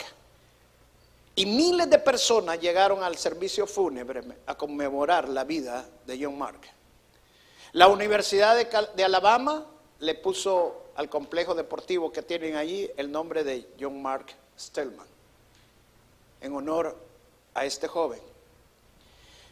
y 1.35 1.45
miles 1.45 1.89
de 1.89 1.99
personas 1.99 2.59
llegaron 2.59 3.03
al 3.03 3.17
servicio 3.17 3.65
fúnebre 3.65 4.21
a 4.45 4.55
conmemorar 4.55 5.29
la 5.29 5.43
vida 5.43 5.85
de 6.05 6.23
John 6.23 6.37
Mark. 6.37 6.59
La 7.73 7.87
Universidad 7.87 8.55
de, 8.57 9.03
Alabama 9.03 9.65
le 9.99 10.15
puso 10.15 10.87
al 10.95 11.09
complejo 11.09 11.55
deportivo 11.55 12.11
que 12.11 12.21
tienen 12.21 12.57
allí 12.57 12.89
el 12.97 13.11
nombre 13.11 13.43
de 13.43 13.69
John 13.79 14.01
Mark 14.01 14.27
Stellman, 14.59 15.07
en 16.41 16.53
honor 16.53 16.97
a 17.53 17.65
este 17.65 17.87
joven. 17.87 18.30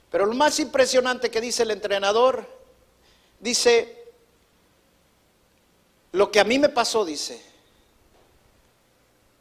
Pero 0.09 0.25
lo 0.25 0.33
más 0.33 0.59
impresionante 0.59 1.29
que 1.29 1.41
dice 1.41 1.63
el 1.63 1.71
entrenador, 1.71 2.47
dice, 3.39 4.05
lo 6.11 6.31
que 6.31 6.39
a 6.39 6.43
mí 6.43 6.57
me 6.57 6.69
pasó, 6.69 7.05
dice, 7.05 7.41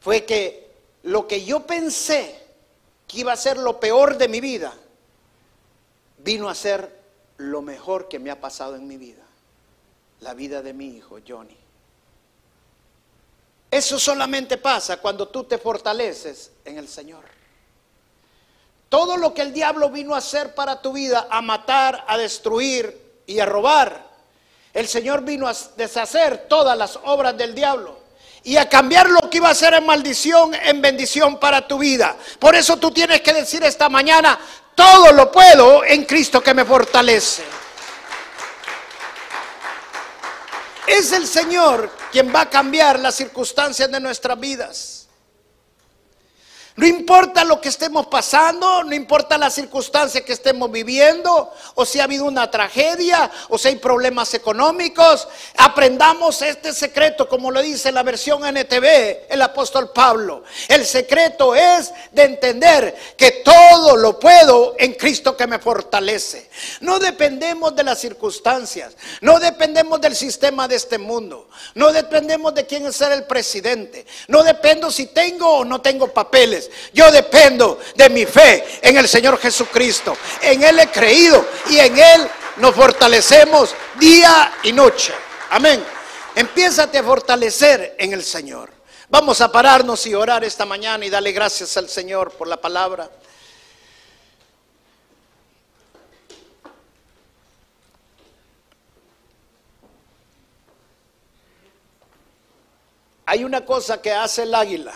fue 0.00 0.24
que 0.24 0.70
lo 1.04 1.26
que 1.26 1.44
yo 1.44 1.66
pensé 1.66 2.46
que 3.06 3.20
iba 3.20 3.32
a 3.32 3.36
ser 3.36 3.56
lo 3.56 3.80
peor 3.80 4.18
de 4.18 4.28
mi 4.28 4.40
vida, 4.40 4.74
vino 6.18 6.48
a 6.48 6.54
ser 6.54 6.98
lo 7.38 7.62
mejor 7.62 8.08
que 8.08 8.18
me 8.18 8.30
ha 8.30 8.40
pasado 8.40 8.76
en 8.76 8.86
mi 8.86 8.98
vida, 8.98 9.24
la 10.20 10.34
vida 10.34 10.60
de 10.60 10.74
mi 10.74 10.96
hijo, 10.96 11.18
Johnny. 11.26 11.56
Eso 13.70 13.98
solamente 13.98 14.58
pasa 14.58 14.98
cuando 14.98 15.28
tú 15.28 15.44
te 15.44 15.58
fortaleces 15.58 16.50
en 16.64 16.78
el 16.78 16.88
Señor. 16.88 17.37
Todo 18.88 19.16
lo 19.16 19.34
que 19.34 19.42
el 19.42 19.52
diablo 19.52 19.90
vino 19.90 20.14
a 20.14 20.18
hacer 20.18 20.54
para 20.54 20.80
tu 20.80 20.92
vida, 20.92 21.26
a 21.30 21.42
matar, 21.42 22.04
a 22.08 22.16
destruir 22.16 23.22
y 23.26 23.38
a 23.38 23.46
robar, 23.46 24.08
el 24.72 24.88
Señor 24.88 25.22
vino 25.22 25.48
a 25.48 25.54
deshacer 25.76 26.46
todas 26.48 26.76
las 26.76 26.98
obras 27.04 27.36
del 27.36 27.54
diablo 27.54 27.98
y 28.44 28.56
a 28.56 28.68
cambiar 28.68 29.10
lo 29.10 29.28
que 29.28 29.38
iba 29.38 29.50
a 29.50 29.54
ser 29.54 29.74
en 29.74 29.84
maldición 29.84 30.54
en 30.54 30.80
bendición 30.80 31.38
para 31.38 31.66
tu 31.66 31.78
vida. 31.78 32.16
Por 32.38 32.54
eso 32.54 32.76
tú 32.76 32.90
tienes 32.90 33.20
que 33.20 33.32
decir 33.32 33.62
esta 33.64 33.88
mañana, 33.88 34.38
todo 34.74 35.12
lo 35.12 35.30
puedo 35.30 35.84
en 35.84 36.04
Cristo 36.04 36.40
que 36.40 36.54
me 36.54 36.64
fortalece. 36.64 37.42
Es 40.86 41.12
el 41.12 41.26
Señor 41.26 41.90
quien 42.10 42.34
va 42.34 42.42
a 42.42 42.50
cambiar 42.50 42.98
las 43.00 43.14
circunstancias 43.16 43.90
de 43.90 44.00
nuestras 44.00 44.38
vidas. 44.40 44.97
No 46.78 46.86
importa 46.86 47.42
lo 47.42 47.60
que 47.60 47.70
estemos 47.70 48.06
pasando, 48.06 48.84
no 48.84 48.94
importa 48.94 49.36
las 49.36 49.54
circunstancias 49.54 50.22
que 50.22 50.32
estemos 50.32 50.70
viviendo, 50.70 51.52
o 51.74 51.84
si 51.84 51.98
ha 51.98 52.04
habido 52.04 52.24
una 52.24 52.52
tragedia, 52.52 53.32
o 53.48 53.58
si 53.58 53.66
hay 53.66 53.76
problemas 53.76 54.32
económicos, 54.34 55.26
aprendamos 55.56 56.40
este 56.40 56.72
secreto, 56.72 57.28
como 57.28 57.50
lo 57.50 57.62
dice 57.62 57.90
la 57.90 58.04
versión 58.04 58.46
NTV, 58.46 59.26
el 59.28 59.42
apóstol 59.42 59.90
Pablo. 59.90 60.44
El 60.68 60.86
secreto 60.86 61.52
es 61.56 61.92
de 62.12 62.22
entender 62.22 62.96
que 63.16 63.42
todo 63.44 63.96
lo 63.96 64.20
puedo 64.20 64.76
en 64.78 64.92
Cristo 64.92 65.36
que 65.36 65.48
me 65.48 65.58
fortalece. 65.58 66.48
No 66.80 67.00
dependemos 67.00 67.74
de 67.74 67.82
las 67.82 67.98
circunstancias, 67.98 68.96
no 69.20 69.40
dependemos 69.40 70.00
del 70.00 70.14
sistema 70.14 70.68
de 70.68 70.76
este 70.76 70.98
mundo, 70.98 71.48
no 71.74 71.90
dependemos 71.90 72.54
de 72.54 72.66
quién 72.66 72.86
es 72.86 73.00
el 73.00 73.24
presidente, 73.24 74.06
no 74.28 74.44
dependo 74.44 74.92
si 74.92 75.06
tengo 75.06 75.58
o 75.58 75.64
no 75.64 75.80
tengo 75.80 76.06
papeles. 76.14 76.67
Yo 76.92 77.10
dependo 77.10 77.78
de 77.94 78.08
mi 78.10 78.26
fe 78.26 78.80
en 78.82 78.96
el 78.96 79.08
Señor 79.08 79.38
Jesucristo. 79.38 80.16
En 80.42 80.62
Él 80.62 80.78
he 80.78 80.88
creído 80.88 81.46
y 81.70 81.78
en 81.78 81.98
Él 81.98 82.28
nos 82.56 82.74
fortalecemos 82.74 83.74
día 83.98 84.52
y 84.62 84.72
noche. 84.72 85.12
Amén. 85.50 85.84
Empiezate 86.34 86.98
a 86.98 87.02
fortalecer 87.02 87.96
en 87.98 88.12
el 88.12 88.22
Señor. 88.22 88.70
Vamos 89.08 89.40
a 89.40 89.50
pararnos 89.50 90.06
y 90.06 90.14
orar 90.14 90.44
esta 90.44 90.66
mañana 90.66 91.04
y 91.04 91.10
darle 91.10 91.32
gracias 91.32 91.76
al 91.76 91.88
Señor 91.88 92.32
por 92.32 92.46
la 92.46 92.60
palabra. 92.60 93.10
Hay 103.24 103.44
una 103.44 103.64
cosa 103.64 104.00
que 104.00 104.10
hace 104.10 104.44
el 104.44 104.54
águila. 104.54 104.92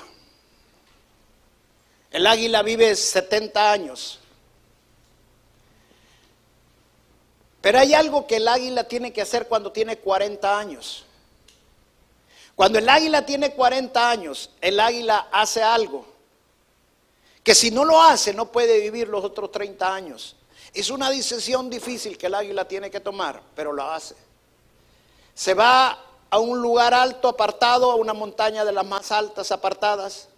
El 2.13 2.27
águila 2.27 2.63
vive 2.63 2.95
70 2.95 3.73
años. 3.73 4.19
Pero 7.61 7.79
hay 7.79 7.95
algo 7.95 8.27
que 8.27 8.37
el 8.37 8.49
águila 8.49 8.85
tiene 8.85 9.13
que 9.13 9.23
hacer 9.23 9.49
cuando 9.49 9.73
tiene 9.73 9.99
40 9.99 10.59
años. 10.59 11.05
Cuando 12.55 12.79
el 12.79 12.89
águila 12.89 13.25
tiene 13.25 13.55
40 13.55 14.11
años, 14.11 14.51
el 14.61 14.79
águila 14.79 15.29
hace 15.33 15.63
algo 15.63 16.13
que 17.43 17.55
si 17.55 17.71
no 17.71 17.85
lo 17.85 18.01
hace 18.01 18.33
no 18.33 18.53
puede 18.53 18.81
vivir 18.81 19.09
los 19.09 19.25
otros 19.25 19.51
30 19.51 19.95
años. 19.95 20.37
Es 20.75 20.91
una 20.91 21.11
decisión 21.11 21.69
difícil 21.69 22.17
que 22.17 22.27
el 22.27 22.35
águila 22.35 22.67
tiene 22.67 22.91
que 22.91 23.01
tomar, 23.01 23.43
pero 23.55 23.73
lo 23.73 23.91
hace. 23.91 24.15
Se 25.35 25.55
va 25.55 25.99
a 26.31 26.39
un 26.39 26.61
lugar 26.63 26.95
alto 26.95 27.29
apartado, 27.29 27.91
a 27.91 27.97
una 27.97 28.15
montaña 28.15 28.65
de 28.65 28.73
las 28.73 28.87
más 28.87 29.11
altas 29.13 29.51
apartadas 29.51 30.29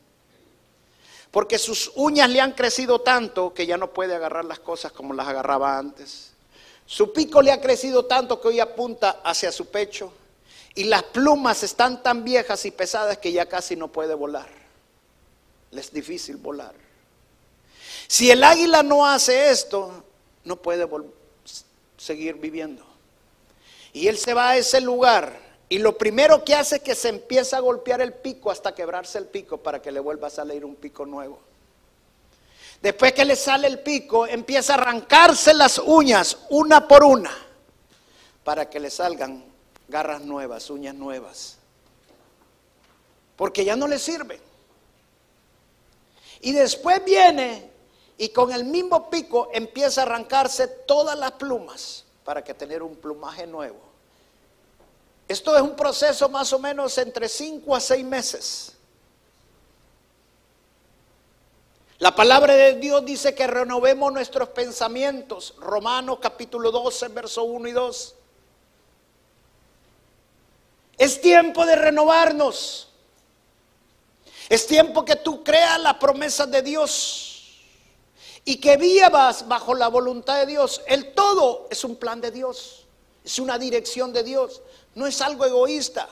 porque 1.34 1.58
sus 1.58 1.90
uñas 1.96 2.30
le 2.30 2.40
han 2.40 2.52
crecido 2.52 3.00
tanto 3.00 3.52
que 3.52 3.66
ya 3.66 3.76
no 3.76 3.92
puede 3.92 4.14
agarrar 4.14 4.44
las 4.44 4.60
cosas 4.60 4.92
como 4.92 5.14
las 5.14 5.26
agarraba 5.26 5.76
antes. 5.76 6.30
Su 6.86 7.12
pico 7.12 7.42
le 7.42 7.50
ha 7.50 7.60
crecido 7.60 8.04
tanto 8.04 8.40
que 8.40 8.46
hoy 8.46 8.60
apunta 8.60 9.20
hacia 9.24 9.50
su 9.50 9.66
pecho. 9.66 10.12
Y 10.76 10.84
las 10.84 11.02
plumas 11.02 11.64
están 11.64 12.04
tan 12.04 12.22
viejas 12.22 12.64
y 12.66 12.70
pesadas 12.70 13.18
que 13.18 13.32
ya 13.32 13.46
casi 13.46 13.74
no 13.74 13.88
puede 13.88 14.14
volar. 14.14 14.46
Le 15.72 15.80
es 15.80 15.92
difícil 15.92 16.36
volar. 16.36 16.72
Si 18.06 18.30
el 18.30 18.44
águila 18.44 18.84
no 18.84 19.04
hace 19.04 19.50
esto, 19.50 20.04
no 20.44 20.54
puede 20.54 20.88
seguir 21.96 22.36
viviendo. 22.36 22.86
Y 23.92 24.06
él 24.06 24.18
se 24.18 24.34
va 24.34 24.50
a 24.50 24.56
ese 24.56 24.80
lugar 24.80 25.36
y 25.68 25.78
lo 25.78 25.96
primero 25.96 26.44
que 26.44 26.54
hace 26.54 26.76
es 26.76 26.82
que 26.82 26.94
se 26.94 27.08
empieza 27.08 27.56
a 27.56 27.60
golpear 27.60 28.00
el 28.00 28.12
pico 28.12 28.50
hasta 28.50 28.74
quebrarse 28.74 29.18
el 29.18 29.26
pico 29.26 29.58
para 29.58 29.80
que 29.80 29.90
le 29.90 30.00
vuelva 30.00 30.28
a 30.28 30.30
salir 30.30 30.64
un 30.64 30.76
pico 30.76 31.06
nuevo. 31.06 31.38
Después 32.82 33.14
que 33.14 33.24
le 33.24 33.34
sale 33.34 33.66
el 33.66 33.80
pico, 33.80 34.26
empieza 34.26 34.74
a 34.74 34.76
arrancarse 34.76 35.54
las 35.54 35.78
uñas 35.78 36.36
una 36.50 36.86
por 36.86 37.02
una 37.02 37.30
para 38.44 38.68
que 38.68 38.78
le 38.78 38.90
salgan 38.90 39.42
garras 39.88 40.20
nuevas, 40.20 40.68
uñas 40.68 40.94
nuevas. 40.94 41.56
Porque 43.36 43.64
ya 43.64 43.74
no 43.74 43.88
le 43.88 43.98
sirven. 43.98 44.40
Y 46.42 46.52
después 46.52 47.02
viene 47.04 47.70
y 48.18 48.28
con 48.28 48.52
el 48.52 48.64
mismo 48.64 49.08
pico 49.08 49.48
empieza 49.52 50.02
a 50.02 50.04
arrancarse 50.04 50.68
todas 50.68 51.18
las 51.18 51.32
plumas 51.32 52.04
para 52.22 52.44
que 52.44 52.52
tener 52.52 52.82
un 52.82 52.96
plumaje 52.96 53.46
nuevo. 53.46 53.93
Esto 55.26 55.56
es 55.56 55.62
un 55.62 55.74
proceso 55.74 56.28
más 56.28 56.52
o 56.52 56.58
menos 56.58 56.96
entre 56.98 57.28
5 57.28 57.74
a 57.74 57.80
6 57.80 58.04
meses. 58.04 58.72
La 61.98 62.14
palabra 62.14 62.54
de 62.54 62.74
Dios 62.74 63.04
dice 63.04 63.34
que 63.34 63.46
renovemos 63.46 64.12
nuestros 64.12 64.50
pensamientos. 64.50 65.54
Romanos 65.58 66.18
capítulo 66.20 66.70
12, 66.70 67.08
verso 67.08 67.44
1 67.44 67.68
y 67.68 67.72
2. 67.72 68.14
Es 70.98 71.20
tiempo 71.20 71.64
de 71.64 71.76
renovarnos. 71.76 72.88
Es 74.48 74.66
tiempo 74.66 75.04
que 75.04 75.16
tú 75.16 75.42
creas 75.42 75.80
las 75.80 75.94
promesas 75.94 76.50
de 76.50 76.60
Dios 76.60 77.34
y 78.44 78.56
que 78.56 78.76
vivas 78.76 79.48
bajo 79.48 79.74
la 79.74 79.88
voluntad 79.88 80.38
de 80.40 80.46
Dios. 80.46 80.82
El 80.86 81.14
todo 81.14 81.66
es 81.70 81.82
un 81.84 81.96
plan 81.96 82.20
de 82.20 82.30
Dios, 82.30 82.84
es 83.24 83.38
una 83.38 83.58
dirección 83.58 84.12
de 84.12 84.22
Dios. 84.22 84.60
No 84.94 85.06
es 85.06 85.20
algo 85.20 85.44
egoísta. 85.44 86.08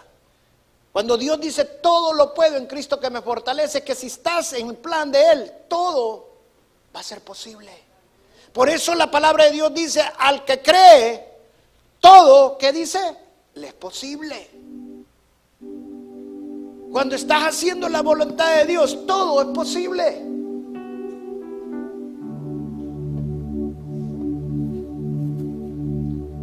Cuando 0.92 1.16
Dios 1.16 1.40
dice 1.40 1.64
todo 1.64 2.12
lo 2.12 2.34
puedo 2.34 2.56
en 2.56 2.66
Cristo 2.66 3.00
que 3.00 3.08
me 3.08 3.22
fortalece, 3.22 3.82
que 3.82 3.94
si 3.94 4.08
estás 4.08 4.52
en 4.52 4.68
el 4.68 4.76
plan 4.76 5.10
de 5.10 5.30
Él, 5.30 5.52
todo 5.68 6.28
va 6.94 7.00
a 7.00 7.02
ser 7.02 7.22
posible. 7.22 7.70
Por 8.52 8.68
eso 8.68 8.94
la 8.94 9.10
palabra 9.10 9.46
de 9.46 9.52
Dios 9.52 9.72
dice, 9.72 10.02
al 10.18 10.44
que 10.44 10.60
cree, 10.60 11.26
todo, 12.00 12.58
¿qué 12.58 12.72
dice? 12.72 12.98
Le 13.54 13.68
es 13.68 13.74
posible. 13.74 14.50
Cuando 16.92 17.14
estás 17.14 17.44
haciendo 17.44 17.88
la 17.88 18.02
voluntad 18.02 18.54
de 18.56 18.66
Dios, 18.66 19.06
todo 19.06 19.40
es 19.40 19.48
posible. 19.48 20.22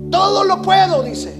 Todo 0.09 0.43
lo 0.43 0.59
puedo, 0.63 1.03
dice. 1.03 1.38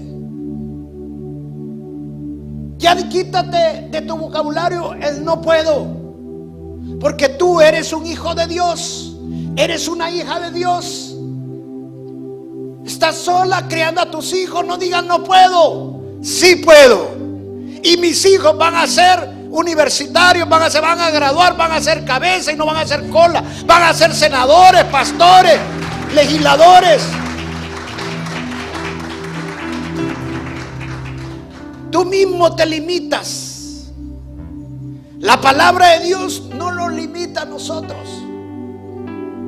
Ya 2.80 2.96
quítate 2.96 3.88
de 3.90 4.00
tu 4.00 4.16
vocabulario 4.16 4.94
el 4.94 5.22
no 5.22 5.42
puedo. 5.42 5.86
Porque 6.98 7.28
tú 7.28 7.60
eres 7.60 7.92
un 7.92 8.06
hijo 8.06 8.34
de 8.34 8.46
Dios. 8.46 9.14
Eres 9.54 9.86
una 9.86 10.10
hija 10.10 10.40
de 10.40 10.50
Dios. 10.50 11.14
Estás 12.86 13.16
sola 13.16 13.68
criando 13.68 14.00
a 14.00 14.10
tus 14.10 14.32
hijos. 14.32 14.64
No 14.64 14.78
digan 14.78 15.06
no 15.06 15.22
puedo. 15.22 16.00
Sí 16.22 16.56
puedo. 16.56 17.10
Y 17.82 17.98
mis 17.98 18.24
hijos 18.24 18.56
van 18.56 18.74
a 18.74 18.86
ser 18.86 19.28
universitarios, 19.50 20.48
van 20.48 20.62
a, 20.62 20.70
se 20.70 20.80
van 20.80 21.00
a 21.00 21.10
graduar, 21.10 21.56
van 21.58 21.72
a 21.72 21.82
ser 21.82 22.04
cabeza 22.06 22.50
y 22.50 22.56
no 22.56 22.64
van 22.64 22.78
a 22.78 22.86
ser 22.86 23.10
cola. 23.10 23.44
Van 23.66 23.82
a 23.82 23.92
ser 23.92 24.14
senadores, 24.14 24.84
pastores, 24.84 25.58
legisladores. 26.14 27.02
Tú 31.90 32.04
mismo 32.04 32.54
te 32.54 32.66
limitas. 32.66 33.90
La 35.18 35.40
palabra 35.40 35.98
de 35.98 36.06
Dios 36.06 36.44
no 36.54 36.70
lo 36.70 36.88
limita 36.88 37.42
a 37.42 37.44
nosotros. 37.44 38.08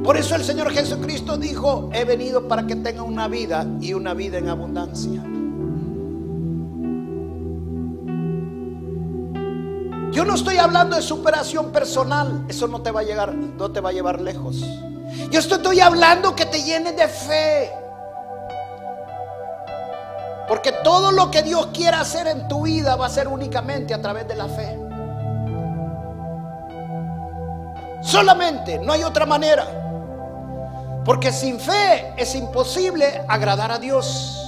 Por 0.04 0.16
eso 0.16 0.34
el 0.34 0.44
Señor 0.44 0.70
Jesucristo 0.70 1.36
dijo, 1.36 1.88
he 1.92 2.04
venido 2.04 2.48
para 2.48 2.66
que 2.66 2.76
tenga 2.76 3.02
una 3.02 3.28
vida 3.28 3.66
y 3.80 3.94
una 3.94 4.14
vida 4.14 4.38
en 4.38 4.48
abundancia. 4.48 5.22
Yo 10.12 10.26
no 10.26 10.34
estoy 10.34 10.58
hablando 10.58 10.96
de 10.96 11.02
superación 11.02 11.72
personal, 11.72 12.44
eso 12.48 12.68
no 12.68 12.82
te 12.82 12.90
va 12.90 13.00
a 13.00 13.04
llegar, 13.04 13.34
no 13.34 13.70
te 13.70 13.80
va 13.80 13.88
a 13.90 13.92
llevar 13.92 14.20
lejos. 14.20 14.62
Yo 15.30 15.38
estoy 15.38 15.80
hablando 15.80 16.36
que 16.36 16.44
te 16.44 16.62
llenes 16.62 16.96
de 16.96 17.08
fe. 17.08 17.81
Porque 20.48 20.72
todo 20.72 21.12
lo 21.12 21.30
que 21.30 21.42
Dios 21.42 21.68
quiera 21.72 22.00
hacer 22.00 22.26
en 22.26 22.48
tu 22.48 22.62
vida 22.62 22.96
va 22.96 23.06
a 23.06 23.10
ser 23.10 23.28
únicamente 23.28 23.94
a 23.94 24.00
través 24.00 24.26
de 24.28 24.34
la 24.34 24.48
fe. 24.48 24.78
Solamente, 28.02 28.78
no 28.78 28.92
hay 28.92 29.04
otra 29.04 29.24
manera. 29.24 29.66
Porque 31.04 31.32
sin 31.32 31.58
fe 31.58 32.12
es 32.16 32.34
imposible 32.34 33.24
agradar 33.28 33.72
a 33.72 33.78
Dios. 33.78 34.38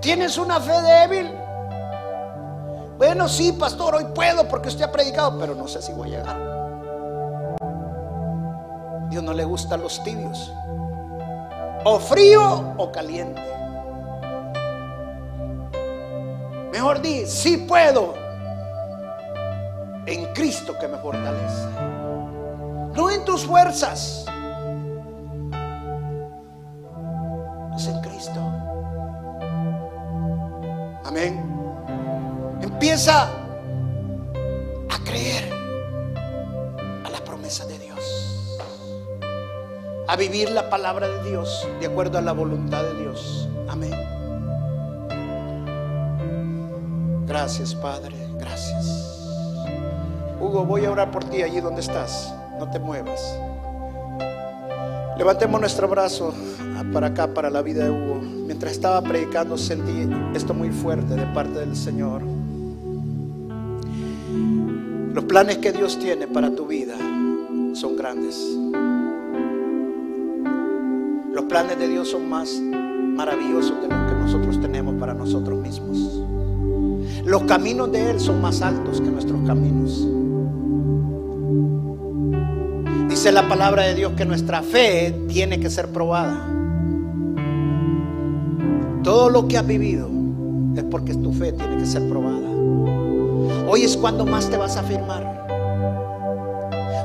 ¿Tienes 0.00 0.38
una 0.38 0.60
fe 0.60 0.80
débil? 0.82 1.32
Bueno, 2.98 3.28
sí, 3.28 3.52
pastor, 3.52 3.96
hoy 3.96 4.06
puedo 4.14 4.48
porque 4.48 4.68
usted 4.68 4.84
ha 4.84 4.92
predicado, 4.92 5.38
pero 5.38 5.54
no 5.54 5.68
sé 5.68 5.82
si 5.82 5.92
voy 5.92 6.14
a 6.14 6.18
llegar. 6.18 6.36
Dios 9.10 9.22
no 9.22 9.32
le 9.32 9.44
gustan 9.44 9.82
los 9.82 10.02
tibios. 10.02 10.52
O 11.88 12.00
frío 12.00 12.74
o 12.78 12.90
caliente. 12.90 13.40
Mejor 16.72 17.00
di, 17.00 17.24
sí 17.26 17.58
puedo. 17.58 18.12
En 20.04 20.24
Cristo 20.34 20.76
que 20.80 20.88
me 20.88 20.98
fortalece. 20.98 21.62
No 22.92 23.08
en 23.08 23.24
tus 23.24 23.46
fuerzas. 23.46 24.26
Es 27.76 27.86
en 27.86 28.00
Cristo. 28.00 28.40
Amén. 31.04 31.40
Empieza 32.62 33.28
A 40.16 40.18
vivir 40.18 40.50
la 40.50 40.70
palabra 40.70 41.08
de 41.08 41.28
Dios 41.28 41.68
de 41.78 41.84
acuerdo 41.84 42.16
a 42.16 42.22
la 42.22 42.32
voluntad 42.32 42.82
de 42.82 43.02
Dios. 43.02 43.46
Amén. 43.68 43.92
Gracias, 47.26 47.74
Padre. 47.74 48.16
Gracias. 48.38 49.28
Hugo, 50.40 50.64
voy 50.64 50.86
a 50.86 50.90
orar 50.90 51.10
por 51.10 51.22
ti 51.24 51.42
allí 51.42 51.60
donde 51.60 51.82
estás. 51.82 52.34
No 52.58 52.70
te 52.70 52.78
muevas. 52.78 53.38
Levantemos 55.18 55.60
nuestro 55.60 55.86
brazo 55.86 56.32
para 56.94 57.08
acá, 57.08 57.26
para 57.34 57.50
la 57.50 57.60
vida 57.60 57.84
de 57.84 57.90
Hugo. 57.90 58.14
Mientras 58.46 58.72
estaba 58.72 59.02
predicando 59.02 59.58
sentí 59.58 60.08
esto 60.34 60.54
muy 60.54 60.70
fuerte 60.70 61.14
de 61.14 61.26
parte 61.26 61.58
del 61.58 61.76
Señor. 61.76 62.22
Los 65.12 65.24
planes 65.24 65.58
que 65.58 65.72
Dios 65.72 65.98
tiene 65.98 66.26
para 66.26 66.50
tu 66.52 66.66
vida 66.66 66.96
son 67.74 67.98
grandes. 67.98 68.56
Planes 71.48 71.78
de 71.78 71.86
Dios 71.86 72.10
son 72.10 72.28
más 72.28 72.60
maravillosos 72.60 73.80
de 73.80 73.88
los 73.88 74.10
que 74.10 74.16
nosotros 74.16 74.60
tenemos 74.60 74.96
para 74.96 75.14
nosotros 75.14 75.60
mismos. 75.60 76.20
Los 77.24 77.42
caminos 77.44 77.92
de 77.92 78.10
Él 78.10 78.20
son 78.20 78.42
más 78.42 78.62
altos 78.62 79.00
que 79.00 79.08
nuestros 79.08 79.40
caminos. 79.46 80.08
Dice 83.08 83.30
la 83.30 83.48
palabra 83.48 83.84
de 83.84 83.94
Dios 83.94 84.12
que 84.16 84.24
nuestra 84.24 84.60
fe 84.62 85.14
tiene 85.28 85.60
que 85.60 85.70
ser 85.70 85.92
probada. 85.92 86.48
Todo 89.04 89.30
lo 89.30 89.46
que 89.46 89.56
has 89.56 89.66
vivido 89.66 90.10
es 90.74 90.82
porque 90.84 91.14
tu 91.14 91.32
fe 91.32 91.52
tiene 91.52 91.76
que 91.76 91.86
ser 91.86 92.08
probada. 92.08 92.50
Hoy 93.68 93.82
es 93.82 93.96
cuando 93.96 94.26
más 94.26 94.50
te 94.50 94.56
vas 94.56 94.76
a 94.76 94.80
afirmar. 94.80 95.46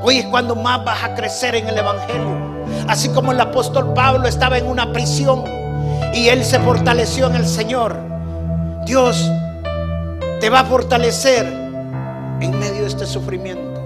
Hoy 0.02 0.16
es 0.16 0.26
cuando 0.26 0.56
más 0.56 0.84
vas 0.84 1.04
a 1.04 1.14
crecer 1.14 1.54
en 1.54 1.68
el 1.68 1.78
Evangelio. 1.78 2.61
Así 2.88 3.08
como 3.10 3.32
el 3.32 3.40
apóstol 3.40 3.92
Pablo 3.94 4.28
estaba 4.28 4.58
en 4.58 4.66
una 4.66 4.92
prisión 4.92 5.44
y 6.14 6.28
él 6.28 6.44
se 6.44 6.58
fortaleció 6.58 7.26
en 7.26 7.36
el 7.36 7.46
Señor. 7.46 7.96
Dios 8.84 9.30
te 10.40 10.50
va 10.50 10.60
a 10.60 10.64
fortalecer 10.64 11.46
en 12.40 12.58
medio 12.58 12.82
de 12.82 12.88
este 12.88 13.06
sufrimiento. 13.06 13.80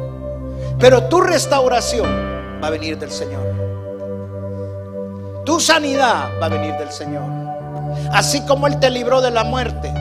Pero 0.78 1.04
tu 1.04 1.20
restauración 1.20 2.08
va 2.62 2.68
a 2.68 2.70
venir 2.70 2.98
del 2.98 3.10
Señor. 3.10 3.46
Tu 5.44 5.60
sanidad 5.60 6.30
va 6.40 6.46
a 6.46 6.48
venir 6.48 6.74
del 6.74 6.90
Señor. 6.90 7.22
Así 8.12 8.40
como 8.42 8.66
Él 8.66 8.78
te 8.80 8.90
libró 8.90 9.20
de 9.20 9.30
la 9.30 9.44
muerte 9.44 9.92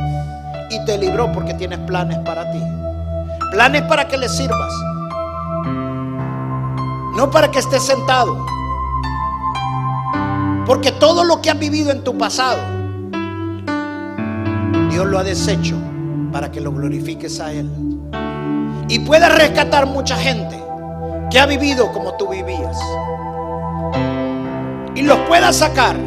y 0.69 0.83
te 0.85 0.97
libró 0.97 1.31
porque 1.31 1.53
tienes 1.53 1.79
planes 1.79 2.17
para 2.19 2.51
ti. 2.51 2.61
Planes 3.51 3.83
para 3.83 4.07
que 4.07 4.17
le 4.17 4.27
sirvas. 4.27 4.73
No 7.15 7.29
para 7.31 7.49
que 7.51 7.59
estés 7.59 7.83
sentado. 7.83 8.45
Porque 10.65 10.91
todo 10.93 11.23
lo 11.23 11.41
que 11.41 11.51
has 11.51 11.59
vivido 11.59 11.91
en 11.91 12.03
tu 12.03 12.17
pasado, 12.17 12.59
Dios 14.89 15.05
lo 15.05 15.19
ha 15.19 15.23
deshecho 15.23 15.75
para 16.31 16.51
que 16.51 16.59
lo 16.59 16.71
glorifiques 16.71 17.39
a 17.39 17.53
Él. 17.53 17.69
Y 18.87 18.99
puedas 18.99 19.35
rescatar 19.35 19.85
mucha 19.85 20.17
gente 20.17 20.59
que 21.29 21.39
ha 21.39 21.45
vivido 21.45 21.91
como 21.91 22.13
tú 22.13 22.29
vivías. 22.29 22.77
Y 24.95 25.01
los 25.01 25.19
puedas 25.27 25.57
sacar 25.57 25.97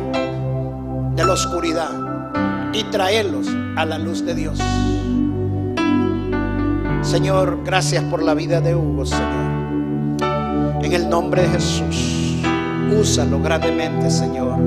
de 1.14 1.24
la 1.24 1.32
oscuridad 1.32 1.90
y 2.72 2.84
traerlos 2.84 3.46
a 3.76 3.84
la 3.84 3.98
luz 3.98 4.24
de 4.24 4.34
Dios. 4.34 4.59
Señor, 7.02 7.61
gracias 7.64 8.04
por 8.04 8.22
la 8.22 8.34
vida 8.34 8.61
de 8.61 8.74
Hugo, 8.74 9.06
Señor. 9.06 10.18
En 10.82 10.92
el 10.92 11.09
nombre 11.09 11.42
de 11.42 11.48
Jesús, 11.48 12.28
úsalo 12.93 13.41
grandemente, 13.41 14.11
Señor. 14.11 14.59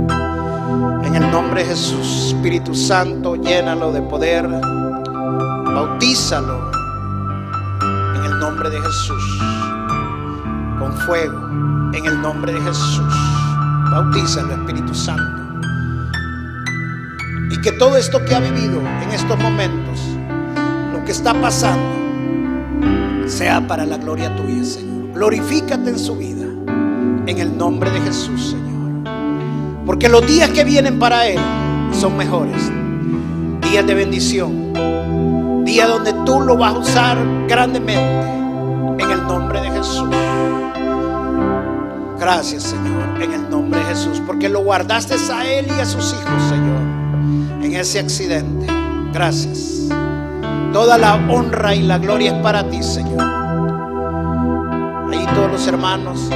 En 1.03 1.15
el 1.15 1.32
nombre 1.32 1.63
de 1.63 1.69
Jesús, 1.69 2.28
Espíritu 2.28 2.74
Santo, 2.74 3.36
llénalo 3.36 3.91
de 3.91 4.01
poder. 4.01 4.47
Bautízalo. 5.74 6.72
En 8.15 8.24
el 8.24 8.39
nombre 8.39 8.69
de 8.69 8.80
Jesús. 8.80 9.39
Con 10.80 10.93
fuego. 11.05 11.47
En 11.93 12.05
el 12.05 12.22
nombre 12.22 12.53
de 12.53 12.61
Jesús. 12.61 13.13
Bautízalo, 13.91 14.53
Espíritu 14.53 14.93
Santo. 14.93 15.41
Y 17.49 17.59
que 17.61 17.72
todo 17.74 17.97
esto 17.97 18.24
que 18.24 18.34
ha 18.34 18.39
vivido 18.39 18.80
en 18.80 19.11
estos 19.11 19.38
momentos, 19.38 19.99
lo 20.93 21.03
que 21.03 21.11
está 21.11 21.34
pasando, 21.34 22.01
sea 23.28 23.65
para 23.67 23.86
la 23.86 23.97
gloria 23.97 24.34
tuya, 24.36 24.63
Señor. 24.63 25.13
Glorifícate 25.13 25.89
en 25.89 25.99
su 25.99 26.15
vida. 26.15 26.40
En 27.28 27.38
el 27.38 27.57
nombre 27.57 27.89
de 27.91 28.01
Jesús, 28.01 28.51
Señor. 28.51 28.72
Porque 29.86 30.09
los 30.09 30.26
días 30.26 30.49
que 30.49 30.63
vienen 30.63 30.99
para 30.99 31.28
Él 31.28 31.39
son 31.91 32.17
mejores. 32.17 32.72
Días 33.61 33.86
de 33.86 33.93
bendición. 33.93 34.74
Días 35.63 35.88
donde 35.88 36.13
tú 36.26 36.41
lo 36.41 36.57
vas 36.57 36.74
a 36.74 36.78
usar 36.80 37.17
grandemente. 37.47 39.03
En 39.03 39.11
el 39.11 39.24
nombre 39.28 39.61
de 39.61 39.72
Jesús. 39.72 40.09
Gracias, 42.19 42.63
Señor. 42.63 43.22
En 43.22 43.34
el 43.34 43.49
nombre 43.49 43.80
de 43.80 43.86
Jesús. 43.86 44.22
Porque 44.26 44.49
lo 44.49 44.63
guardaste 44.63 45.15
a 45.32 45.45
Él 45.45 45.67
y 45.67 45.80
a 45.80 45.86
sus 45.86 46.13
hijos, 46.13 46.43
Señor. 46.49 46.82
En 47.63 47.76
ese 47.76 47.99
accidente. 47.99 48.67
Gracias. 49.13 49.89
Toda 50.74 50.97
la 50.97 51.15
honra 51.15 51.76
y 51.76 51.82
la 51.82 51.97
gloria 51.97 52.36
es 52.36 52.41
para 52.41 52.69
ti, 52.69 52.82
Señor. 52.82 53.22
Ahí 55.11 55.26
todos 55.36 55.51
los 55.51 55.67
hermanos. 55.67 56.30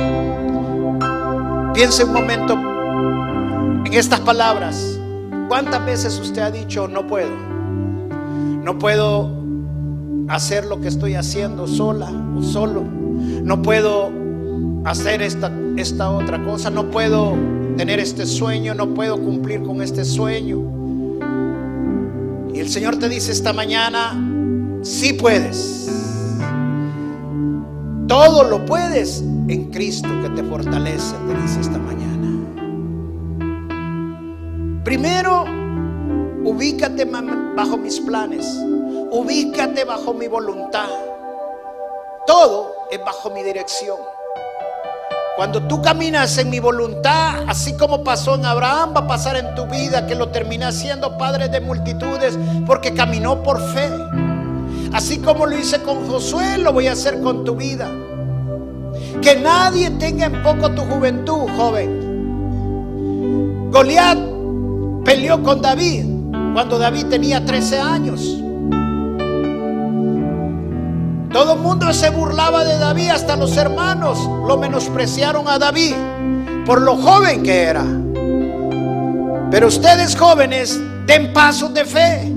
Piense 1.76 2.06
un 2.06 2.14
momento 2.14 2.54
en 3.86 3.94
estas 3.94 4.22
palabras. 4.22 4.98
¿Cuántas 5.50 5.86
veces 5.86 6.18
usted 6.18 6.42
ha 6.42 6.50
dicho, 6.50 6.88
no 6.88 7.06
puedo? 7.06 7.32
No 8.64 8.80
puedo 8.80 9.30
hacer 10.30 10.64
lo 10.68 10.80
que 10.80 10.88
estoy 10.88 11.16
haciendo 11.16 11.68
sola 11.68 12.10
o 12.34 12.42
solo. 12.42 12.82
No 12.82 13.62
puedo 13.62 14.10
hacer 14.86 15.22
esta, 15.22 15.52
esta 15.76 16.12
otra 16.12 16.42
cosa. 16.46 16.70
No 16.70 16.90
puedo 16.92 17.36
tener 17.76 18.00
este 18.00 18.26
sueño. 18.26 18.74
No 18.74 18.94
puedo 18.94 19.22
cumplir 19.22 19.62
con 19.62 19.82
este 19.82 20.06
sueño. 20.06 20.62
Y 22.54 22.60
el 22.62 22.70
Señor 22.70 22.96
te 23.00 23.10
dice 23.10 23.34
esta 23.34 23.52
mañana, 23.52 24.18
sí 24.82 25.12
puedes. 25.12 26.05
Todo 28.08 28.44
lo 28.44 28.64
puedes 28.66 29.22
en 29.22 29.72
Cristo 29.72 30.08
que 30.22 30.30
te 30.30 30.44
fortalece, 30.44 31.16
te 31.28 31.42
dice 31.42 31.62
esta 31.62 31.78
mañana. 31.80 31.96
Primero, 34.84 35.46
ubícate 36.44 37.06
bajo 37.06 37.78
mis 37.78 38.00
planes. 38.00 38.46
Ubícate 39.12 39.86
bajo 39.86 40.14
mi 40.14 40.28
voluntad. 40.28 40.88
todo 42.28 42.74
es 42.92 43.00
bajo 43.04 43.32
mi 43.32 43.42
dirección. 43.44 43.98
Cuando 45.36 45.62
tú 45.68 45.82
caminas 45.82 46.38
en 46.38 46.50
mi 46.50 46.60
voluntad, 46.60 47.44
así 47.48 47.76
como 47.76 48.04
pasó 48.04 48.36
en 48.36 48.46
Abraham, 48.46 48.94
va 48.96 49.02
a 49.02 49.08
pasar 49.08 49.36
en 49.36 49.54
tu 49.56 49.66
vida, 49.66 50.08
que 50.08 50.16
lo 50.16 50.30
termina 50.30 50.72
siendo 50.72 51.18
padre 51.18 51.50
de 51.50 51.60
multitudes, 51.60 52.38
porque 52.66 52.94
caminó 52.94 53.44
por 53.44 53.60
fe. 53.74 53.90
Así 54.96 55.18
como 55.18 55.46
lo 55.46 55.60
hice 55.60 55.82
con 55.82 56.08
Josué, 56.08 56.58
lo 56.58 56.72
voy 56.72 56.88
a 56.88 56.94
hacer 56.94 57.20
con 57.20 57.44
tu 57.44 57.58
vida. 57.58 57.92
Que 59.22 59.36
nadie 59.36 59.90
tenga 59.90 60.28
en 60.28 60.42
poco 60.42 60.72
tu 60.72 60.84
juventud, 60.84 61.50
joven. 61.58 63.68
Goliat 63.74 64.18
peleó 65.04 65.44
con 65.44 65.62
David 65.62 66.06
cuando 66.54 66.80
David 66.80 67.08
tenía 67.08 67.44
13 67.44 67.78
años. 67.78 68.22
Todo 71.34 71.56
el 71.56 71.60
mundo 71.60 71.92
se 71.92 72.10
burlaba 72.10 72.64
de 72.64 72.78
David, 72.78 73.10
hasta 73.10 73.36
los 73.36 73.58
hermanos 73.58 74.18
lo 74.48 74.56
menospreciaron 74.56 75.50
a 75.50 75.60
David 75.60 75.94
por 76.66 76.82
lo 76.82 76.96
joven 76.96 77.44
que 77.44 77.64
era. 77.64 77.84
Pero 79.52 79.68
ustedes 79.68 80.16
jóvenes 80.16 80.80
den 81.06 81.34
pasos 81.34 81.74
de 81.74 81.84
fe. 81.84 82.35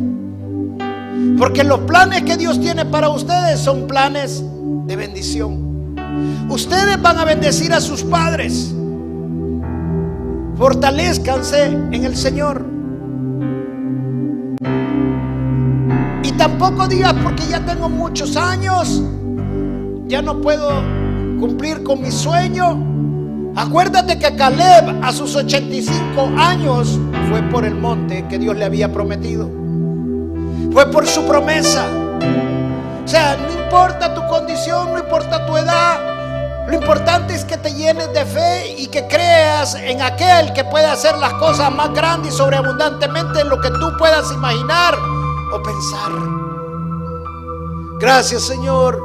Porque 1.38 1.62
los 1.62 1.80
planes 1.80 2.22
que 2.22 2.36
Dios 2.36 2.60
tiene 2.60 2.84
para 2.84 3.08
ustedes 3.10 3.60
son 3.60 3.86
planes 3.86 4.42
de 4.86 4.96
bendición. 4.96 5.94
Ustedes 6.48 7.00
van 7.00 7.18
a 7.18 7.24
bendecir 7.24 7.72
a 7.72 7.80
sus 7.80 8.02
padres. 8.02 8.74
Fortalezcanse 10.56 11.66
en 11.66 12.04
el 12.04 12.16
Señor. 12.16 12.64
Y 16.24 16.32
tampoco 16.32 16.88
digas 16.88 17.14
porque 17.22 17.46
ya 17.48 17.64
tengo 17.64 17.88
muchos 17.88 18.36
años, 18.36 19.00
ya 20.08 20.20
no 20.20 20.40
puedo 20.40 20.82
cumplir 21.38 21.84
con 21.84 22.02
mi 22.02 22.10
sueño. 22.10 22.84
Acuérdate 23.54 24.18
que 24.18 24.34
Caleb 24.34 25.04
a 25.04 25.12
sus 25.12 25.36
85 25.36 26.32
años 26.36 26.98
fue 27.28 27.42
por 27.42 27.64
el 27.64 27.76
monte 27.76 28.24
que 28.28 28.38
Dios 28.38 28.56
le 28.56 28.64
había 28.64 28.92
prometido. 28.92 29.57
Fue 30.72 30.86
por 30.90 31.06
su 31.06 31.26
promesa. 31.26 31.86
O 33.04 33.08
sea, 33.08 33.36
no 33.36 33.62
importa 33.62 34.14
tu 34.14 34.26
condición, 34.26 34.92
no 34.92 34.98
importa 34.98 35.46
tu 35.46 35.56
edad. 35.56 36.66
Lo 36.68 36.74
importante 36.74 37.34
es 37.34 37.44
que 37.44 37.56
te 37.56 37.72
llenes 37.72 38.12
de 38.12 38.26
fe 38.26 38.74
y 38.76 38.88
que 38.88 39.06
creas 39.06 39.74
en 39.74 40.02
aquel 40.02 40.52
que 40.52 40.64
puede 40.64 40.84
hacer 40.84 41.16
las 41.16 41.32
cosas 41.34 41.72
más 41.74 41.94
grandes 41.94 42.34
y 42.34 42.36
sobreabundantemente 42.36 43.40
en 43.40 43.48
lo 43.48 43.58
que 43.58 43.70
tú 43.70 43.96
puedas 43.98 44.30
imaginar 44.32 44.94
o 45.52 45.62
pensar. 45.62 46.12
Gracias 47.98 48.42
Señor 48.42 49.02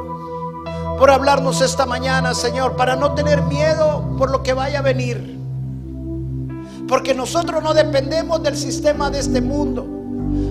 por 0.98 1.10
hablarnos 1.10 1.60
esta 1.60 1.86
mañana, 1.86 2.34
Señor, 2.34 2.76
para 2.76 2.96
no 2.96 3.14
tener 3.14 3.42
miedo 3.42 4.14
por 4.18 4.30
lo 4.30 4.42
que 4.42 4.52
vaya 4.52 4.80
a 4.80 4.82
venir. 4.82 5.38
Porque 6.86 7.14
nosotros 7.14 7.62
no 7.62 7.72
dependemos 7.72 8.42
del 8.42 8.56
sistema 8.56 9.10
de 9.10 9.20
este 9.20 9.40
mundo. 9.40 9.86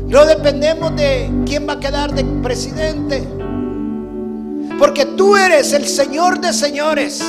No 0.08 0.26
dependemos 0.26 0.96
de 0.96 1.30
quién 1.46 1.68
va 1.68 1.74
a 1.74 1.80
quedar 1.80 2.14
de 2.14 2.24
presidente. 2.42 3.28
Porque 4.78 5.06
tú 5.06 5.36
eres 5.36 5.74
el 5.74 5.88
Señor 5.88 6.40
de 6.40 6.54
señores. 6.54 7.24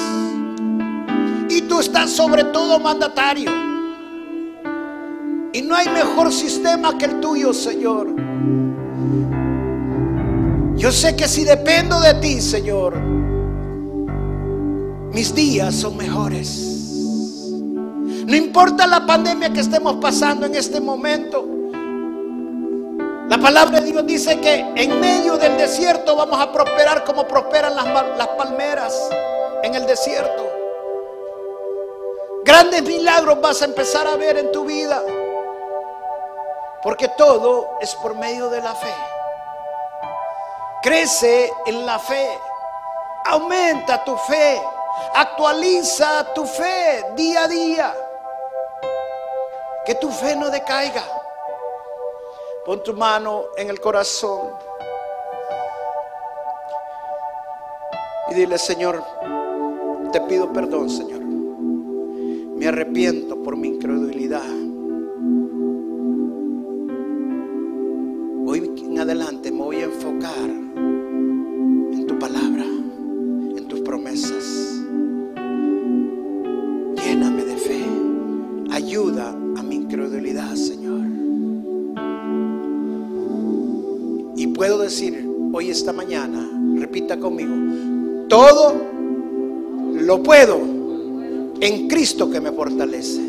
Y 1.49 1.63
tú 1.63 1.81
estás 1.81 2.11
sobre 2.11 2.45
todo 2.45 2.79
mandatario. 2.81 3.51
Y 5.53 5.63
no 5.63 5.77
hay 5.77 5.89
mejor 5.89 6.33
sistema 6.33 6.99
que 6.99 7.05
el 7.05 7.21
tuyo, 7.21 7.53
Señor. 7.53 8.09
Yo 10.77 10.91
sé 10.91 11.15
que 11.15 11.29
si 11.29 11.45
dependo 11.45 12.01
de 12.01 12.15
ti, 12.15 12.41
Señor, 12.41 13.01
mis 15.13 15.35
días 15.35 15.75
son 15.75 15.97
mejores. 15.97 16.73
No 18.27 18.35
importa 18.35 18.87
la 18.87 19.07
pandemia 19.07 19.53
que 19.53 19.61
estemos 19.61 19.97
pasando 19.97 20.47
en 20.47 20.57
este 20.57 20.81
momento. 20.81 21.49
La 23.35 23.41
palabra 23.41 23.81
de 23.81 23.87
Dios 23.91 24.07
dice 24.07 24.41
que 24.41 24.61
en 24.77 25.01
medio 25.01 25.37
del 25.37 25.57
desierto 25.57 26.15
vamos 26.15 26.41
a 26.41 26.53
prosperar 26.53 27.03
como 27.03 27.27
prosperan 27.27 27.75
las, 27.75 27.85
las 28.17 28.29
palmeras 28.29 29.11
en 29.65 29.75
el 29.75 29.85
desierto. 29.87 30.49
Grandes 32.45 32.85
milagros 32.85 33.41
vas 33.41 33.61
a 33.61 33.65
empezar 33.65 34.07
a 34.07 34.15
ver 34.15 34.39
en 34.39 34.53
tu 34.53 34.65
vida. 34.65 35.03
Porque 36.81 37.09
todo 37.09 37.77
es 37.81 37.93
por 37.97 38.15
medio 38.15 38.49
de 38.51 38.63
la 38.63 38.73
fe. 38.73 38.95
Crece 40.81 41.53
en 41.67 41.85
la 41.85 41.99
fe. 41.99 42.39
Aumenta 43.25 44.05
tu 44.05 44.17
fe. 44.17 44.63
Actualiza 45.13 46.33
tu 46.35 46.47
fe 46.47 47.05
día 47.17 47.43
a 47.43 47.49
día. 47.49 47.95
Que 49.85 49.97
tu 49.97 50.09
fe 50.13 50.37
no 50.37 50.51
decaiga. 50.51 51.03
Pon 52.65 52.83
tu 52.83 52.95
mano 52.95 53.45
en 53.59 53.69
el 53.69 53.79
corazón. 53.79 54.49
Y 58.31 58.35
dile, 58.35 58.57
Señor, 58.57 59.05
te 60.13 60.21
pido 60.23 60.51
perdón, 60.51 60.89
Señor. 60.89 61.21
Me 61.21 62.67
arrepiento 62.67 63.43
por 63.43 63.59
mi 63.59 63.69
incredulidad. 63.69 64.49
Hoy 68.47 68.83
en 68.83 68.99
adelante 68.99 69.53
me 69.53 69.63
voy 69.63 69.77
a 69.77 69.85
enfocar 69.85 70.49
en 70.49 72.07
tu 72.07 72.19
palabra, 72.19 72.65
en 72.65 73.69
tus 73.69 73.81
promesas. 73.81 74.81
Lléname 76.97 77.45
de 77.45 77.57
fe. 77.59 77.85
Ayuda 78.71 79.44
puedo 84.55 84.79
decir 84.79 85.29
hoy 85.53 85.71
esta 85.71 85.93
mañana, 85.93 86.49
repita 86.77 87.19
conmigo, 87.19 87.55
todo 88.29 88.75
lo 89.95 90.23
puedo 90.23 90.61
en 91.61 91.89
Cristo 91.89 92.31
que 92.31 92.41
me 92.41 92.53
fortalece. 92.53 93.23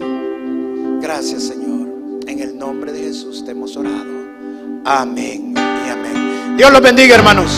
Gracias 1.02 1.44
Señor. 1.44 1.66
En 2.28 2.40
el 2.40 2.58
nombre 2.58 2.92
de 2.92 3.00
Jesús 3.00 3.44
te 3.44 3.52
hemos 3.52 3.76
orado. 3.76 4.26
Amén 4.86 5.54
y 5.56 5.90
amén. 5.90 6.58
Dios 6.58 6.72
los 6.72 6.82
bendiga 6.82 7.16
hermanos. 7.16 7.52